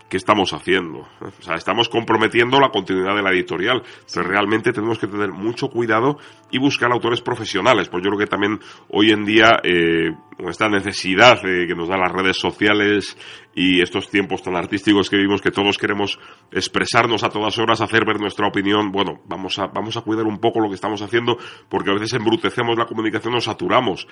¿qué 0.10 0.17
estamos 0.17 0.52
haciendo? 0.54 1.08
O 1.22 1.41
sea, 1.41 1.56
estamos 1.56 1.88
comprometiendo 1.88 2.60
la 2.60 2.69
continuidad 2.69 3.15
de 3.15 3.22
la 3.22 3.32
editorial, 3.32 3.84
pero 4.13 4.28
realmente 4.28 4.74
tenemos 4.74 4.98
que 4.98 5.08
tener 5.08 5.32
mucho 5.32 5.69
cuidado 5.69 6.17
y 6.52 6.58
buscar 6.58 6.91
autores 6.91 7.22
profesionales, 7.22 7.89
pues 7.89 8.04
yo 8.04 8.10
creo 8.10 8.19
que 8.19 8.28
también 8.28 8.60
hoy 8.89 9.12
en 9.12 9.24
día 9.24 9.60
eh, 9.63 10.12
esta 10.48 10.67
necesidad 10.67 11.41
que 11.41 11.76
nos 11.76 11.89
dan 11.89 12.00
las 12.00 12.12
redes 12.12 12.38
sociales 12.38 13.17
y 13.54 13.82
estos 13.82 14.10
tiempos 14.10 14.41
tan 14.41 14.56
artísticos 14.56 15.10
que 15.10 15.17
vivimos 15.17 15.41
que 15.41 15.52
todos 15.52 15.78
queremos 15.78 16.17
expresarnos 16.52 17.24
a 17.24 17.30
todas 17.30 17.58
horas, 17.60 17.82
hacer 17.82 18.06
ver 18.06 18.19
nuestra 18.19 18.48
opinión, 18.48 18.91
bueno, 18.91 19.22
vamos 19.28 19.60
a, 19.60 19.67
vamos 19.67 19.98
a 19.98 20.02
cuidar 20.02 20.26
un 20.26 20.39
poco 20.39 20.60
lo 20.60 20.69
que 20.69 20.76
estamos 20.76 21.02
haciendo 21.02 21.38
porque 21.67 21.91
a 21.91 21.93
veces 21.93 22.13
embrutecemos 22.13 22.78
la 22.78 22.86
comunicación, 22.86 23.34
nos 23.34 23.45
saturamos. 23.45 24.08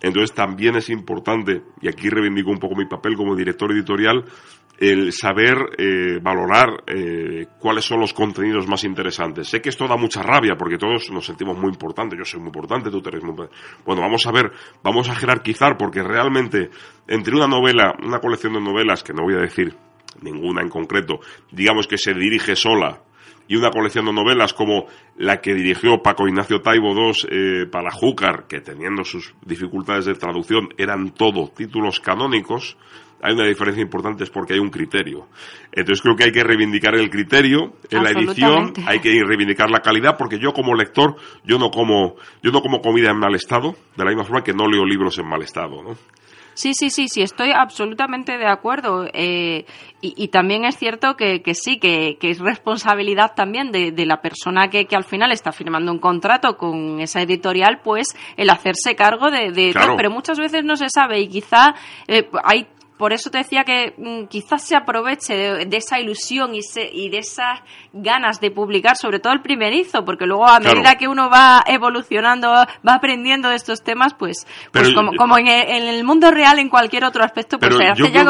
Entonces 0.00 0.34
también 0.34 0.76
es 0.76 0.88
importante, 0.88 1.62
y 1.80 1.88
aquí 1.88 2.08
reivindico 2.08 2.50
un 2.50 2.58
poco 2.58 2.76
mi 2.76 2.86
papel 2.86 3.16
como 3.16 3.34
director 3.34 3.72
editorial, 3.72 4.24
el 4.78 5.12
saber 5.12 5.56
eh, 5.78 6.18
valorar 6.20 6.82
eh, 6.86 7.46
cuáles 7.58 7.84
son 7.84 8.00
los 8.00 8.12
contenidos 8.12 8.66
más 8.66 8.84
interesantes. 8.84 9.48
Sé 9.48 9.60
que 9.60 9.68
esto 9.68 9.86
da 9.86 9.96
mucha 9.96 10.22
rabia 10.22 10.56
porque 10.56 10.78
todos 10.78 11.10
nos 11.10 11.26
sentimos 11.26 11.56
muy 11.56 11.70
importantes. 11.70 12.18
Yo 12.18 12.24
soy 12.24 12.40
muy 12.40 12.48
importante, 12.48 12.90
tú 12.90 13.00
eres 13.06 13.22
muy 13.22 13.30
importante. 13.30 13.56
Bueno, 13.84 14.02
vamos 14.02 14.26
a 14.26 14.32
ver, 14.32 14.50
vamos 14.82 15.08
a 15.08 15.14
jerarquizar 15.14 15.76
porque 15.76 16.02
realmente 16.02 16.70
entre 17.06 17.34
una 17.34 17.46
novela, 17.46 17.94
una 18.02 18.18
colección 18.18 18.54
de 18.54 18.60
novelas, 18.60 19.02
que 19.02 19.12
no 19.12 19.22
voy 19.22 19.34
a 19.34 19.42
decir 19.42 19.74
ninguna 20.20 20.62
en 20.62 20.68
concreto, 20.68 21.20
digamos 21.50 21.86
que 21.86 21.98
se 21.98 22.14
dirige 22.14 22.54
sola, 22.56 23.02
y 23.48 23.56
una 23.56 23.70
colección 23.70 24.06
de 24.06 24.12
novelas 24.12 24.54
como 24.54 24.86
la 25.16 25.40
que 25.40 25.54
dirigió 25.54 26.02
Paco 26.02 26.26
Ignacio 26.26 26.60
Taibo 26.60 26.94
II 26.94 27.12
eh, 27.30 27.66
para 27.70 27.90
Júcar, 27.90 28.46
que 28.48 28.60
teniendo 28.60 29.04
sus 29.04 29.34
dificultades 29.44 30.06
de 30.06 30.14
traducción 30.14 30.68
eran 30.78 31.10
todo 31.10 31.48
títulos 31.48 32.00
canónicos, 32.00 32.76
hay 33.22 33.34
una 33.34 33.46
diferencia 33.46 33.80
importante 33.80 34.24
es 34.24 34.30
porque 34.30 34.54
hay 34.54 34.58
un 34.58 34.70
criterio. 34.70 35.28
Entonces 35.70 36.02
creo 36.02 36.16
que 36.16 36.24
hay 36.24 36.32
que 36.32 36.42
reivindicar 36.42 36.94
el 36.96 37.08
criterio 37.08 37.74
en 37.88 38.02
la 38.02 38.10
edición, 38.10 38.72
hay 38.84 38.98
que 38.98 39.22
reivindicar 39.24 39.70
la 39.70 39.80
calidad, 39.80 40.16
porque 40.18 40.38
yo 40.40 40.52
como 40.52 40.74
lector, 40.74 41.16
yo 41.44 41.58
no 41.58 41.70
como, 41.70 42.16
yo 42.42 42.50
no 42.50 42.60
como 42.60 42.80
comida 42.80 43.10
en 43.10 43.18
mal 43.18 43.34
estado, 43.34 43.76
de 43.96 44.04
la 44.04 44.10
misma 44.10 44.24
forma 44.24 44.42
que 44.42 44.52
no 44.52 44.66
leo 44.66 44.84
libros 44.84 45.18
en 45.18 45.28
mal 45.28 45.40
estado, 45.42 45.82
¿no? 45.82 45.96
Sí, 46.54 46.74
sí, 46.74 46.90
sí, 46.90 47.08
sí, 47.08 47.22
estoy 47.22 47.50
absolutamente 47.50 48.36
de 48.36 48.46
acuerdo. 48.46 49.06
Eh, 49.14 49.64
y, 50.02 50.28
también 50.28 50.64
es 50.64 50.76
cierto 50.76 51.16
que, 51.16 51.40
sí, 51.54 51.78
que, 51.78 52.18
es 52.20 52.40
responsabilidad 52.40 53.32
también 53.34 53.70
de, 53.72 54.04
la 54.04 54.20
persona 54.20 54.68
que, 54.68 54.86
al 54.92 55.04
final 55.04 55.32
está 55.32 55.52
firmando 55.52 55.92
un 55.92 55.98
contrato 55.98 56.58
con 56.58 57.00
esa 57.00 57.22
editorial, 57.22 57.80
pues 57.82 58.08
el 58.36 58.50
hacerse 58.50 58.94
cargo 58.96 59.30
de, 59.30 59.72
todo. 59.72 59.96
Pero 59.96 60.10
muchas 60.10 60.38
veces 60.38 60.64
no 60.64 60.76
se 60.76 60.90
sabe 60.90 61.20
y 61.20 61.28
quizá 61.28 61.74
eh, 62.06 62.28
hay 62.44 62.66
por 62.96 63.12
eso 63.12 63.30
te 63.30 63.38
decía 63.38 63.64
que 63.64 63.94
mm, 63.96 64.26
quizás 64.26 64.62
se 64.62 64.76
aproveche 64.76 65.34
de, 65.34 65.76
esa 65.76 65.98
ilusión 65.98 66.54
y, 66.54 66.60
y, 66.92 67.08
de 67.08 67.18
esas 67.18 67.60
ganas 67.92 68.40
de 68.40 68.50
publicar, 68.50 68.96
sobre 68.96 69.18
todo 69.18 69.32
el 69.32 69.40
primerizo, 69.40 70.04
porque 70.04 70.26
luego 70.26 70.46
a 70.46 70.60
medida 70.60 70.96
que 70.96 71.08
uno 71.08 71.28
va 71.28 71.62
evolucionando, 71.66 72.48
va 72.50 72.94
aprendiendo 72.94 73.48
de 73.48 73.56
estos 73.56 73.82
temas, 73.82 74.14
pues, 74.14 74.46
pues 74.70 74.92
como, 74.94 75.38
en, 75.38 75.48
el, 75.48 76.04
mundo 76.04 76.30
real, 76.30 76.58
en 76.58 76.68
cualquier 76.68 77.04
otro 77.04 77.22
aspecto, 77.24 77.58
pues 77.58 77.76
se 77.76 77.84
hace 77.84 78.10
ya 78.10 78.24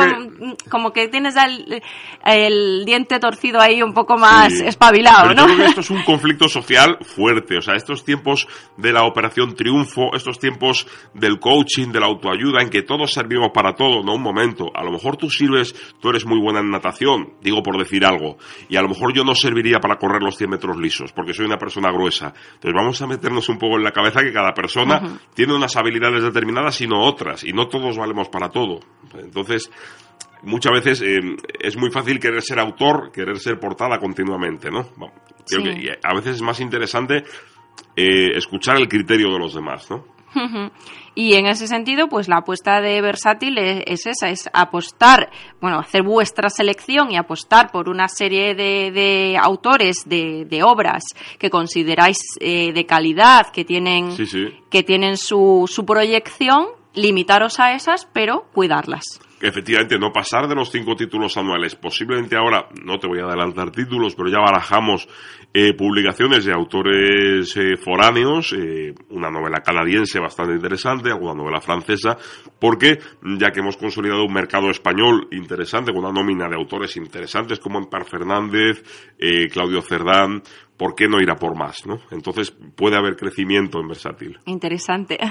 como, 0.69 0.93
que 0.93 1.09
tienes 1.09 1.35
el, 1.37 2.85
diente 2.85 3.19
torcido 3.19 3.61
ahí 3.61 3.83
un 3.83 3.95
poco 3.95 4.17
más 4.17 4.53
espabilado, 4.53 5.35
¿no? 5.35 5.47
Yo 5.47 5.55
creo 5.55 5.57
que 5.59 5.65
esto 5.65 5.81
es 5.81 5.91
un 5.91 6.03
conflicto 6.03 6.49
social 6.49 6.99
fuerte, 7.01 7.59
o 7.59 7.63
sea, 7.63 7.75
estos 7.75 8.05
tiempos 8.05 8.49
de 8.77 8.93
la 8.93 9.05
Operación 9.05 9.55
Triunfo, 9.55 10.15
estos 10.15 10.39
tiempos 10.39 10.87
del 11.15 11.39
coaching, 11.39 11.93
de 11.93 12.01
la 12.01 12.07
autoayuda, 12.07 12.63
en 12.63 12.71
que 12.71 12.83
todos 12.83 13.13
servimos 13.13 13.51
para 13.55 13.75
todo, 13.75 14.03
no 14.03 14.15
un 14.15 14.23
momento. 14.23 14.67
A 14.75 14.83
lo 14.85 14.91
mejor 14.91 15.17
tú 15.17 15.31
sirves, 15.31 15.75
tú 16.01 16.11
eres 16.11 16.27
muy 16.27 16.41
buena 16.41 16.61
en 16.61 16.71
natación, 16.71 17.35
digo 17.41 17.63
por 17.63 17.79
decir 17.79 18.05
algo, 18.05 18.39
y 18.69 18.77
a 18.77 18.83
lo 18.83 18.89
mejor 18.89 19.15
yo 19.15 19.25
no 19.25 19.35
serviría 19.53 19.79
para 19.81 19.97
correr 19.97 20.23
los 20.23 20.37
100 20.37 20.51
metros 20.51 20.77
lisos, 20.79 21.13
porque 21.13 21.35
soy 21.35 21.47
una 21.47 21.59
persona 21.59 21.93
gruesa. 21.93 22.33
Entonces 22.55 22.73
vamos 22.75 23.03
a 23.03 23.07
meternos 23.07 23.49
un 23.49 23.59
poco 23.59 23.77
en 23.77 23.85
la 23.85 23.93
cabeza 23.93 24.23
que 24.23 24.33
cada 24.33 24.53
persona 24.53 25.21
tiene 25.35 25.55
unas 25.55 25.77
habilidades 25.77 26.23
determinadas 26.23 26.81
y 26.81 26.87
no 26.87 27.01
otras, 27.05 27.45
y 27.45 27.53
no 27.53 27.69
todos 27.69 27.99
valemos 27.99 28.29
para 28.29 28.49
todo. 28.49 28.81
Entonces, 29.15 29.71
muchas 30.43 30.73
veces 30.73 31.03
eh, 31.03 31.21
es 31.61 31.77
muy 31.77 31.91
fácil 31.91 32.19
querer 32.19 32.41
ser 32.41 32.59
autor, 32.59 33.13
querer 33.13 33.39
ser 33.39 33.59
portada 33.61 33.99
continuamente, 33.99 34.71
¿no? 34.71 34.89
creo 35.47 35.65
que 35.65 35.99
a 36.03 36.15
veces 36.15 36.37
es 36.37 36.43
más 36.43 36.61
interesante 36.61 37.25
eh, 37.97 38.37
escuchar 38.37 38.77
el 38.77 38.89
criterio 38.89 39.33
de 39.33 39.39
los 39.39 39.55
demás, 39.55 39.91
¿no? 39.91 40.05
Y 41.15 41.35
en 41.35 41.47
ese 41.47 41.67
sentido, 41.67 42.09
pues 42.09 42.29
la 42.29 42.39
apuesta 42.39 42.81
de 42.81 43.01
Versátil 43.03 43.59
es, 43.59 44.07
esa, 44.07 44.31
es 44.31 44.49
apostar, 44.53 45.31
bueno, 45.61 45.79
hacer 45.79 46.03
vuestra 46.03 46.49
selección 46.49 47.11
y 47.11 47.17
apostar 47.17 47.71
por 47.71 47.89
una 47.89 48.09
serie 48.09 48.55
de, 48.55 49.37
autores, 49.39 50.05
de, 50.07 50.63
obras 50.65 51.03
que 51.39 51.51
consideráis 51.51 52.19
eh, 52.41 52.73
de 52.73 52.87
calidad, 52.87 53.49
que 53.53 53.65
tienen, 53.65 54.17
Que 54.71 54.83
tienen 54.83 55.17
su, 55.17 55.69
su 55.69 55.85
proyección, 55.85 56.69
limitaros 56.95 57.61
a 57.61 57.75
esas, 57.75 58.09
pero 58.13 58.47
cuidarlas 58.53 59.21
efectivamente 59.43 59.99
no 59.99 60.13
pasar 60.13 60.49
de 60.49 60.55
los 60.55 60.71
cinco 60.71 60.95
títulos 60.95 61.37
anuales. 61.37 61.75
Posiblemente 61.75 62.37
ahora, 62.37 62.69
no 62.85 62.99
te 62.99 63.09
voy 63.09 63.19
a 63.19 63.25
adelantar 63.25 63.73
títulos, 63.73 64.15
pero 64.15 64.31
ya 64.31 64.39
barajamos 64.39 65.09
eh, 65.55 65.75
publicaciones 65.75 66.45
de 66.45 66.53
autores 66.53 67.57
eh, 67.57 67.77
foráneos, 67.77 68.55
eh, 68.55 68.95
una 69.11 69.31
novela 69.31 69.61
canadiense 69.61 70.19
bastante 70.19 70.55
interesante, 70.55 71.11
alguna 71.11 71.35
novela 71.35 71.61
francesa, 71.61 72.17
porque 72.59 72.99
ya 73.39 73.51
que 73.51 73.61
hemos 73.61 73.77
consolidado 73.77 74.25
un 74.25 74.33
mercado 74.33 74.71
español 74.71 75.29
interesante, 75.31 75.93
con 75.93 76.05
una 76.05 76.13
nómina 76.13 76.49
de 76.49 76.57
autores 76.57 76.97
interesantes 76.97 77.59
como 77.59 77.79
Empar 77.79 78.05
Fernández, 78.05 78.83
Claudio 79.53 79.83
Cerdán, 79.83 80.43
¿por 80.83 80.97
qué 80.97 81.07
no 81.07 81.21
ir 81.21 81.31
a 81.31 81.37
por 81.37 81.57
más? 81.57 81.87
¿no? 81.87 82.01
Entonces 82.11 82.51
puede 82.51 82.97
haber 82.97 83.17
crecimiento 83.17 83.79
en 83.81 83.89
versátil. 83.89 84.39
Interesante. 84.47 85.19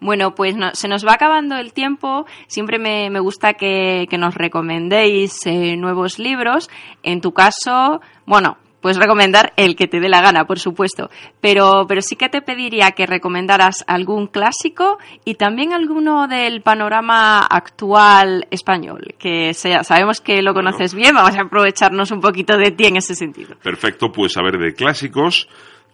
Bueno, 0.00 0.34
pues 0.34 0.56
se 0.72 0.88
nos 0.88 1.06
va 1.06 1.12
acabando 1.14 1.56
el 1.56 1.72
tiempo. 1.72 2.24
Siempre 2.46 2.78
me, 2.78 3.20
gusta 3.20 3.54
que, 3.54 4.06
nos 4.18 4.34
recomendéis 4.34 5.46
eh, 5.46 5.76
nuevos 5.76 6.18
libros. 6.18 6.70
En 7.02 7.20
tu 7.20 7.32
caso, 7.32 8.00
bueno, 8.26 8.56
Puedes 8.80 8.98
recomendar 8.98 9.52
el 9.56 9.76
que 9.76 9.86
te 9.86 10.00
dé 10.00 10.08
la 10.08 10.22
gana, 10.22 10.46
por 10.46 10.58
supuesto. 10.58 11.10
Pero, 11.40 11.84
pero 11.86 12.00
sí 12.00 12.16
que 12.16 12.28
te 12.28 12.42
pediría 12.42 12.92
que 12.92 13.06
recomendaras 13.06 13.84
algún 13.86 14.26
clásico 14.26 14.98
y 15.24 15.34
también 15.34 15.72
alguno 15.72 16.28
del 16.28 16.62
panorama 16.62 17.40
actual 17.40 18.46
español, 18.50 19.14
que 19.18 19.54
sea, 19.54 19.84
sabemos 19.84 20.20
que 20.20 20.42
lo 20.42 20.54
conoces 20.54 20.94
bien, 20.94 21.14
vamos 21.14 21.36
a 21.36 21.42
aprovecharnos 21.42 22.10
un 22.10 22.20
poquito 22.20 22.56
de 22.56 22.70
ti 22.70 22.86
en 22.86 22.96
ese 22.96 23.14
sentido. 23.14 23.56
Perfecto, 23.62 24.10
pues 24.10 24.36
a 24.36 24.42
ver, 24.42 24.58
de 24.58 24.74
clásicos 24.74 25.48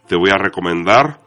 te 0.07 0.17
voy 0.17 0.31
a 0.31 0.39
recomendar 0.39 1.21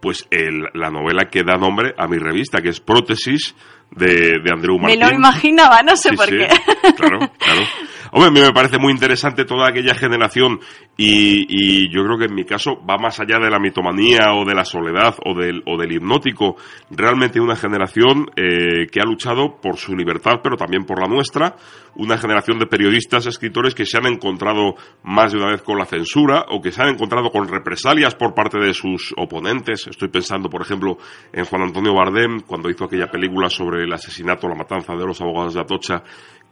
pues 0.00 0.26
la 0.74 0.90
novela 0.90 1.30
que 1.30 1.44
da 1.44 1.56
nombre 1.56 1.94
a 1.96 2.08
mi 2.08 2.18
revista, 2.18 2.60
que 2.60 2.70
es 2.70 2.80
Prótesis, 2.80 3.54
de, 3.94 4.40
de 4.42 4.50
Andreu 4.52 4.78
Martín. 4.78 4.98
Me 4.98 5.06
lo 5.06 5.14
imaginaba, 5.14 5.82
no 5.82 5.96
sé 5.96 6.12
por 6.14 6.28
qué. 6.28 6.48
Claro, 6.96 7.18
claro. 7.38 7.62
Hombre, 8.14 8.28
a 8.28 8.30
mí 8.30 8.40
me 8.40 8.52
parece 8.52 8.76
muy 8.78 8.92
interesante 8.92 9.46
toda 9.46 9.70
aquella 9.70 9.94
generación 9.94 10.60
y, 10.98 11.46
y, 11.48 11.88
yo 11.88 12.04
creo 12.04 12.18
que 12.18 12.26
en 12.26 12.34
mi 12.34 12.44
caso 12.44 12.72
va 12.84 12.98
más 12.98 13.18
allá 13.20 13.38
de 13.38 13.48
la 13.48 13.58
mitomanía 13.58 14.34
o 14.34 14.44
de 14.44 14.54
la 14.54 14.66
soledad 14.66 15.14
o 15.24 15.34
del, 15.34 15.62
o 15.64 15.78
del 15.78 15.92
hipnótico. 15.92 16.56
Realmente 16.90 17.40
una 17.40 17.56
generación 17.56 18.26
eh, 18.36 18.86
que 18.92 19.00
ha 19.00 19.04
luchado 19.04 19.58
por 19.62 19.78
su 19.78 19.96
libertad, 19.96 20.40
pero 20.42 20.58
también 20.58 20.84
por 20.84 21.00
la 21.00 21.08
nuestra. 21.08 21.56
Una 21.96 22.18
generación 22.18 22.58
de 22.58 22.66
periodistas, 22.66 23.24
escritores 23.24 23.74
que 23.74 23.86
se 23.86 23.96
han 23.96 24.04
encontrado 24.04 24.74
más 25.04 25.32
de 25.32 25.38
una 25.38 25.50
vez 25.50 25.62
con 25.62 25.78
la 25.78 25.86
censura 25.86 26.44
o 26.50 26.60
que 26.60 26.70
se 26.70 26.82
han 26.82 26.90
encontrado 26.90 27.30
con 27.30 27.48
represalias 27.48 28.14
por 28.14 28.34
parte 28.34 28.58
de 28.58 28.74
sus 28.74 29.14
oponentes. 29.16 29.86
Estoy 29.86 30.08
pensando, 30.08 30.50
por 30.50 30.60
ejemplo, 30.60 30.98
en 31.32 31.46
Juan 31.46 31.62
Antonio 31.62 31.94
Bardem, 31.94 32.40
cuando 32.40 32.68
hizo 32.68 32.84
aquella 32.84 33.10
película 33.10 33.48
sobre 33.48 33.84
el 33.84 33.92
asesinato, 33.92 34.48
la 34.48 34.54
matanza 34.54 34.94
de 34.94 35.06
los 35.06 35.18
abogados 35.22 35.54
de 35.54 35.60
Atocha, 35.60 36.02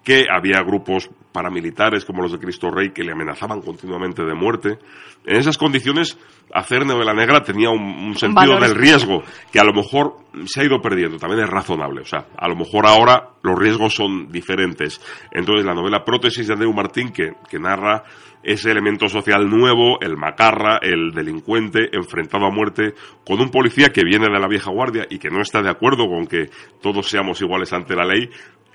que 0.05 0.27
había 0.31 0.63
grupos 0.63 1.11
paramilitares 1.33 2.05
como 2.05 2.23
los 2.23 2.33
de 2.33 2.39
Cristo 2.39 2.71
Rey 2.71 2.91
que 2.91 3.05
le 3.05 3.13
amenazaban 3.13 3.61
continuamente 3.61 4.25
de 4.25 4.35
muerte. 4.35 4.79
En 5.25 5.37
esas 5.37 5.59
condiciones, 5.59 6.19
hacer 6.53 6.85
novela 6.85 7.13
negra 7.13 7.43
tenía 7.43 7.71
un, 7.71 8.15
sentido 8.17 8.59
del 8.59 8.75
riesgo 8.75 9.23
que 9.53 9.61
a 9.61 9.65
lo 9.65 9.73
mejor 9.73 10.17
se 10.47 10.61
ha 10.61 10.65
ido 10.65 10.81
perdiendo. 10.81 11.19
También 11.19 11.45
es 11.45 11.51
razonable. 11.51 12.01
O 12.01 12.07
sea, 12.07 12.27
a 12.37 12.49
lo 12.49 12.57
mejor 12.57 12.87
ahora 12.87 13.31
los 13.43 13.59
riesgos 13.59 13.95
son 13.95 14.31
diferentes. 14.33 15.01
Entonces, 15.31 15.65
la 15.65 15.75
novela 15.75 16.05
Prótesis 16.05 16.47
de 16.47 16.55
Andreu 16.55 16.73
Martín, 16.73 17.11
que, 17.13 17.33
que 17.49 17.59
narra 17.59 18.05
ese 18.43 18.71
elemento 18.71 19.09
social 19.09 19.49
nuevo, 19.49 20.01
el 20.01 20.17
macarra, 20.17 20.79
el 20.81 21.13
delincuente 21.13 21.91
enfrentado 21.93 22.47
a 22.47 22.51
muerte, 22.51 22.95
con 23.27 23.41
un 23.41 23.51
policía 23.51 23.91
que 23.91 24.03
viene 24.03 24.27
de 24.33 24.41
la 24.41 24.49
vieja 24.49 24.71
guardia 24.71 25.07
y 25.11 25.19
que 25.19 25.31
no 25.31 25.43
está 25.43 25.63
de 25.63 25.71
acuerdo 25.71 26.09
con 26.09 26.27
que 26.27 26.49
todos 26.81 27.07
seamos 27.07 27.41
iguales 27.43 27.73
ante 27.73 27.95
la 27.95 28.07
ley, 28.07 28.31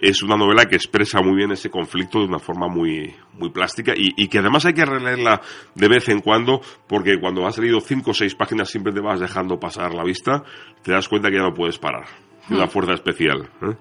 es 0.09 0.21
una 0.21 0.37
novela 0.37 0.65
que 0.65 0.75
expresa 0.75 1.19
muy 1.21 1.35
bien 1.35 1.51
ese 1.51 1.71
conflicto 1.71 2.19
de 2.19 2.25
una 2.25 2.37
forma 2.37 2.67
muy, 2.67 3.15
muy 3.39 3.49
plástica 3.49 3.93
y, 3.95 4.27
que 4.27 4.37
además 4.37 4.65
hay 4.65 4.73
que 4.73 4.85
releerla 4.85 5.41
de 5.73 5.87
vez 5.87 6.09
en 6.09 6.21
cuando 6.21 6.61
porque 6.87 7.19
cuando 7.19 7.47
has 7.47 7.57
leído 7.57 7.81
cinco 7.81 8.11
o 8.11 8.13
seis 8.13 8.35
páginas 8.35 8.69
siempre 8.69 8.93
te 8.93 9.01
vas 9.01 9.19
dejando 9.19 9.59
pasar 9.59 9.95
la 9.95 10.03
vista, 10.03 10.43
te 10.83 10.91
das 10.91 11.09
cuenta 11.09 11.29
que 11.29 11.37
ya 11.37 11.43
no 11.43 11.53
puedes 11.53 11.79
parar. 11.79 12.05
Una 12.47 12.65
hmm. 12.65 12.69
fuerza 12.69 12.93
especial. 12.93 13.49
¿eh? 13.63 13.75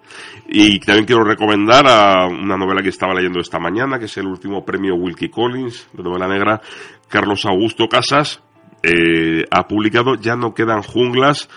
Y 0.49 0.81
también 0.81 1.05
quiero 1.05 1.25
recomendar 1.25 1.87
a 1.87 2.27
una 2.27 2.57
novela 2.57 2.83
que 2.83 2.89
estaba 2.89 3.13
leyendo 3.13 3.41
esta 3.41 3.59
mañana, 3.59 3.99
que 3.99 4.07
es 4.07 4.17
el 4.17 4.27
último 4.27 4.65
premio 4.65 4.95
Wilkie 4.95 5.29
Collins 5.29 5.91
de 5.93 6.03
novela 6.03 6.27
negra. 6.27 6.63
Carlos 7.09 7.45
Augusto 7.45 7.87
Casas 7.87 8.43
eh, 8.83 9.45
ha 9.51 9.69
publicado 9.69 10.15
Ya 10.15 10.37
no 10.37 10.55
quedan 10.55 10.81
junglas, 10.81 11.51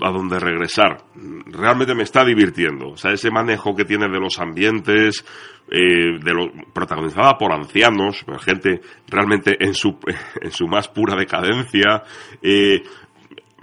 a 0.00 0.10
donde 0.10 0.38
regresar. 0.38 1.04
Realmente 1.46 1.94
me 1.94 2.04
está 2.04 2.24
divirtiendo. 2.24 2.90
O 2.90 2.96
sea, 2.96 3.12
ese 3.12 3.30
manejo 3.30 3.74
que 3.74 3.84
tiene 3.84 4.08
de 4.08 4.20
los 4.20 4.38
ambientes, 4.38 5.24
eh, 5.70 6.18
de 6.22 6.32
lo, 6.32 6.52
protagonizada 6.72 7.36
por 7.36 7.52
ancianos, 7.52 8.24
gente 8.40 8.80
realmente 9.08 9.56
en 9.58 9.74
su, 9.74 9.98
en 10.40 10.52
su 10.52 10.66
más 10.66 10.88
pura 10.88 11.16
decadencia, 11.16 12.02
eh, 12.42 12.82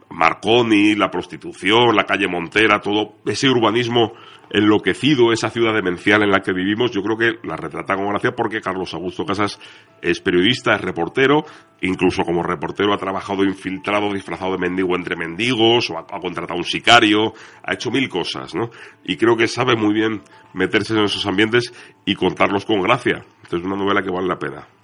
Marconi, 0.09 0.95
la 0.95 1.11
prostitución, 1.11 1.95
la 1.95 2.05
calle 2.05 2.28
Montera, 2.28 2.80
todo 2.80 3.15
ese 3.25 3.49
urbanismo 3.49 4.13
enloquecido, 4.50 5.32
esa 5.32 5.50
ciudad 5.50 5.74
demencial 5.74 6.24
en 6.24 6.32
la 6.32 6.41
que 6.41 6.54
vivimos, 6.54 6.91
yo 6.91 7.02
creo 7.02 7.18
que 7.18 7.48
la 7.48 7.56
retrata 7.56 7.95
con 7.95 8.08
gracia 8.08 8.32
porque 8.32 8.62
Carlos 8.62 8.93
Augusto 8.93 9.26
Casas 9.26 9.60
es 10.02 10.22
periodista, 10.22 10.76
es 10.76 10.82
reportero, 10.82 11.45
incluso 11.82 12.24
como 12.24 12.43
reportero 12.43 12.93
ha 12.93 12.98
trabajado 12.98 13.43
infiltrado, 13.43 14.14
disfrazado 14.14 14.54
de 14.54 14.60
mendigo 14.60 14.95
entre 14.95 15.16
mendigos, 15.16 15.89
o 15.89 15.98
ha, 15.98 16.06
contratado 16.20 16.58
un 16.58 16.66
sicario, 16.66 17.34
ha 17.64 17.74
hecho 17.74 17.91
mil 17.91 18.08
cosas, 18.10 18.56
¿no? 18.56 18.70
Y 19.04 19.18
creo 19.18 19.36
que 19.36 19.48
sabe 19.48 19.76
muy 19.76 19.93
bien 19.93 20.22
meterse 20.54 20.93
en 20.93 21.06
esos 21.06 21.26
ambientes 21.26 21.74
y 22.06 22.16
contarlos 22.16 22.66
con 22.66 22.82
gracia. 22.82 23.26
Entonces 23.43 23.60
es 23.60 23.66
una 23.66 23.76
novela 23.76 24.02
que 24.02 24.12
vale 24.12 24.28
la 24.28 24.39
pena. 24.39 24.76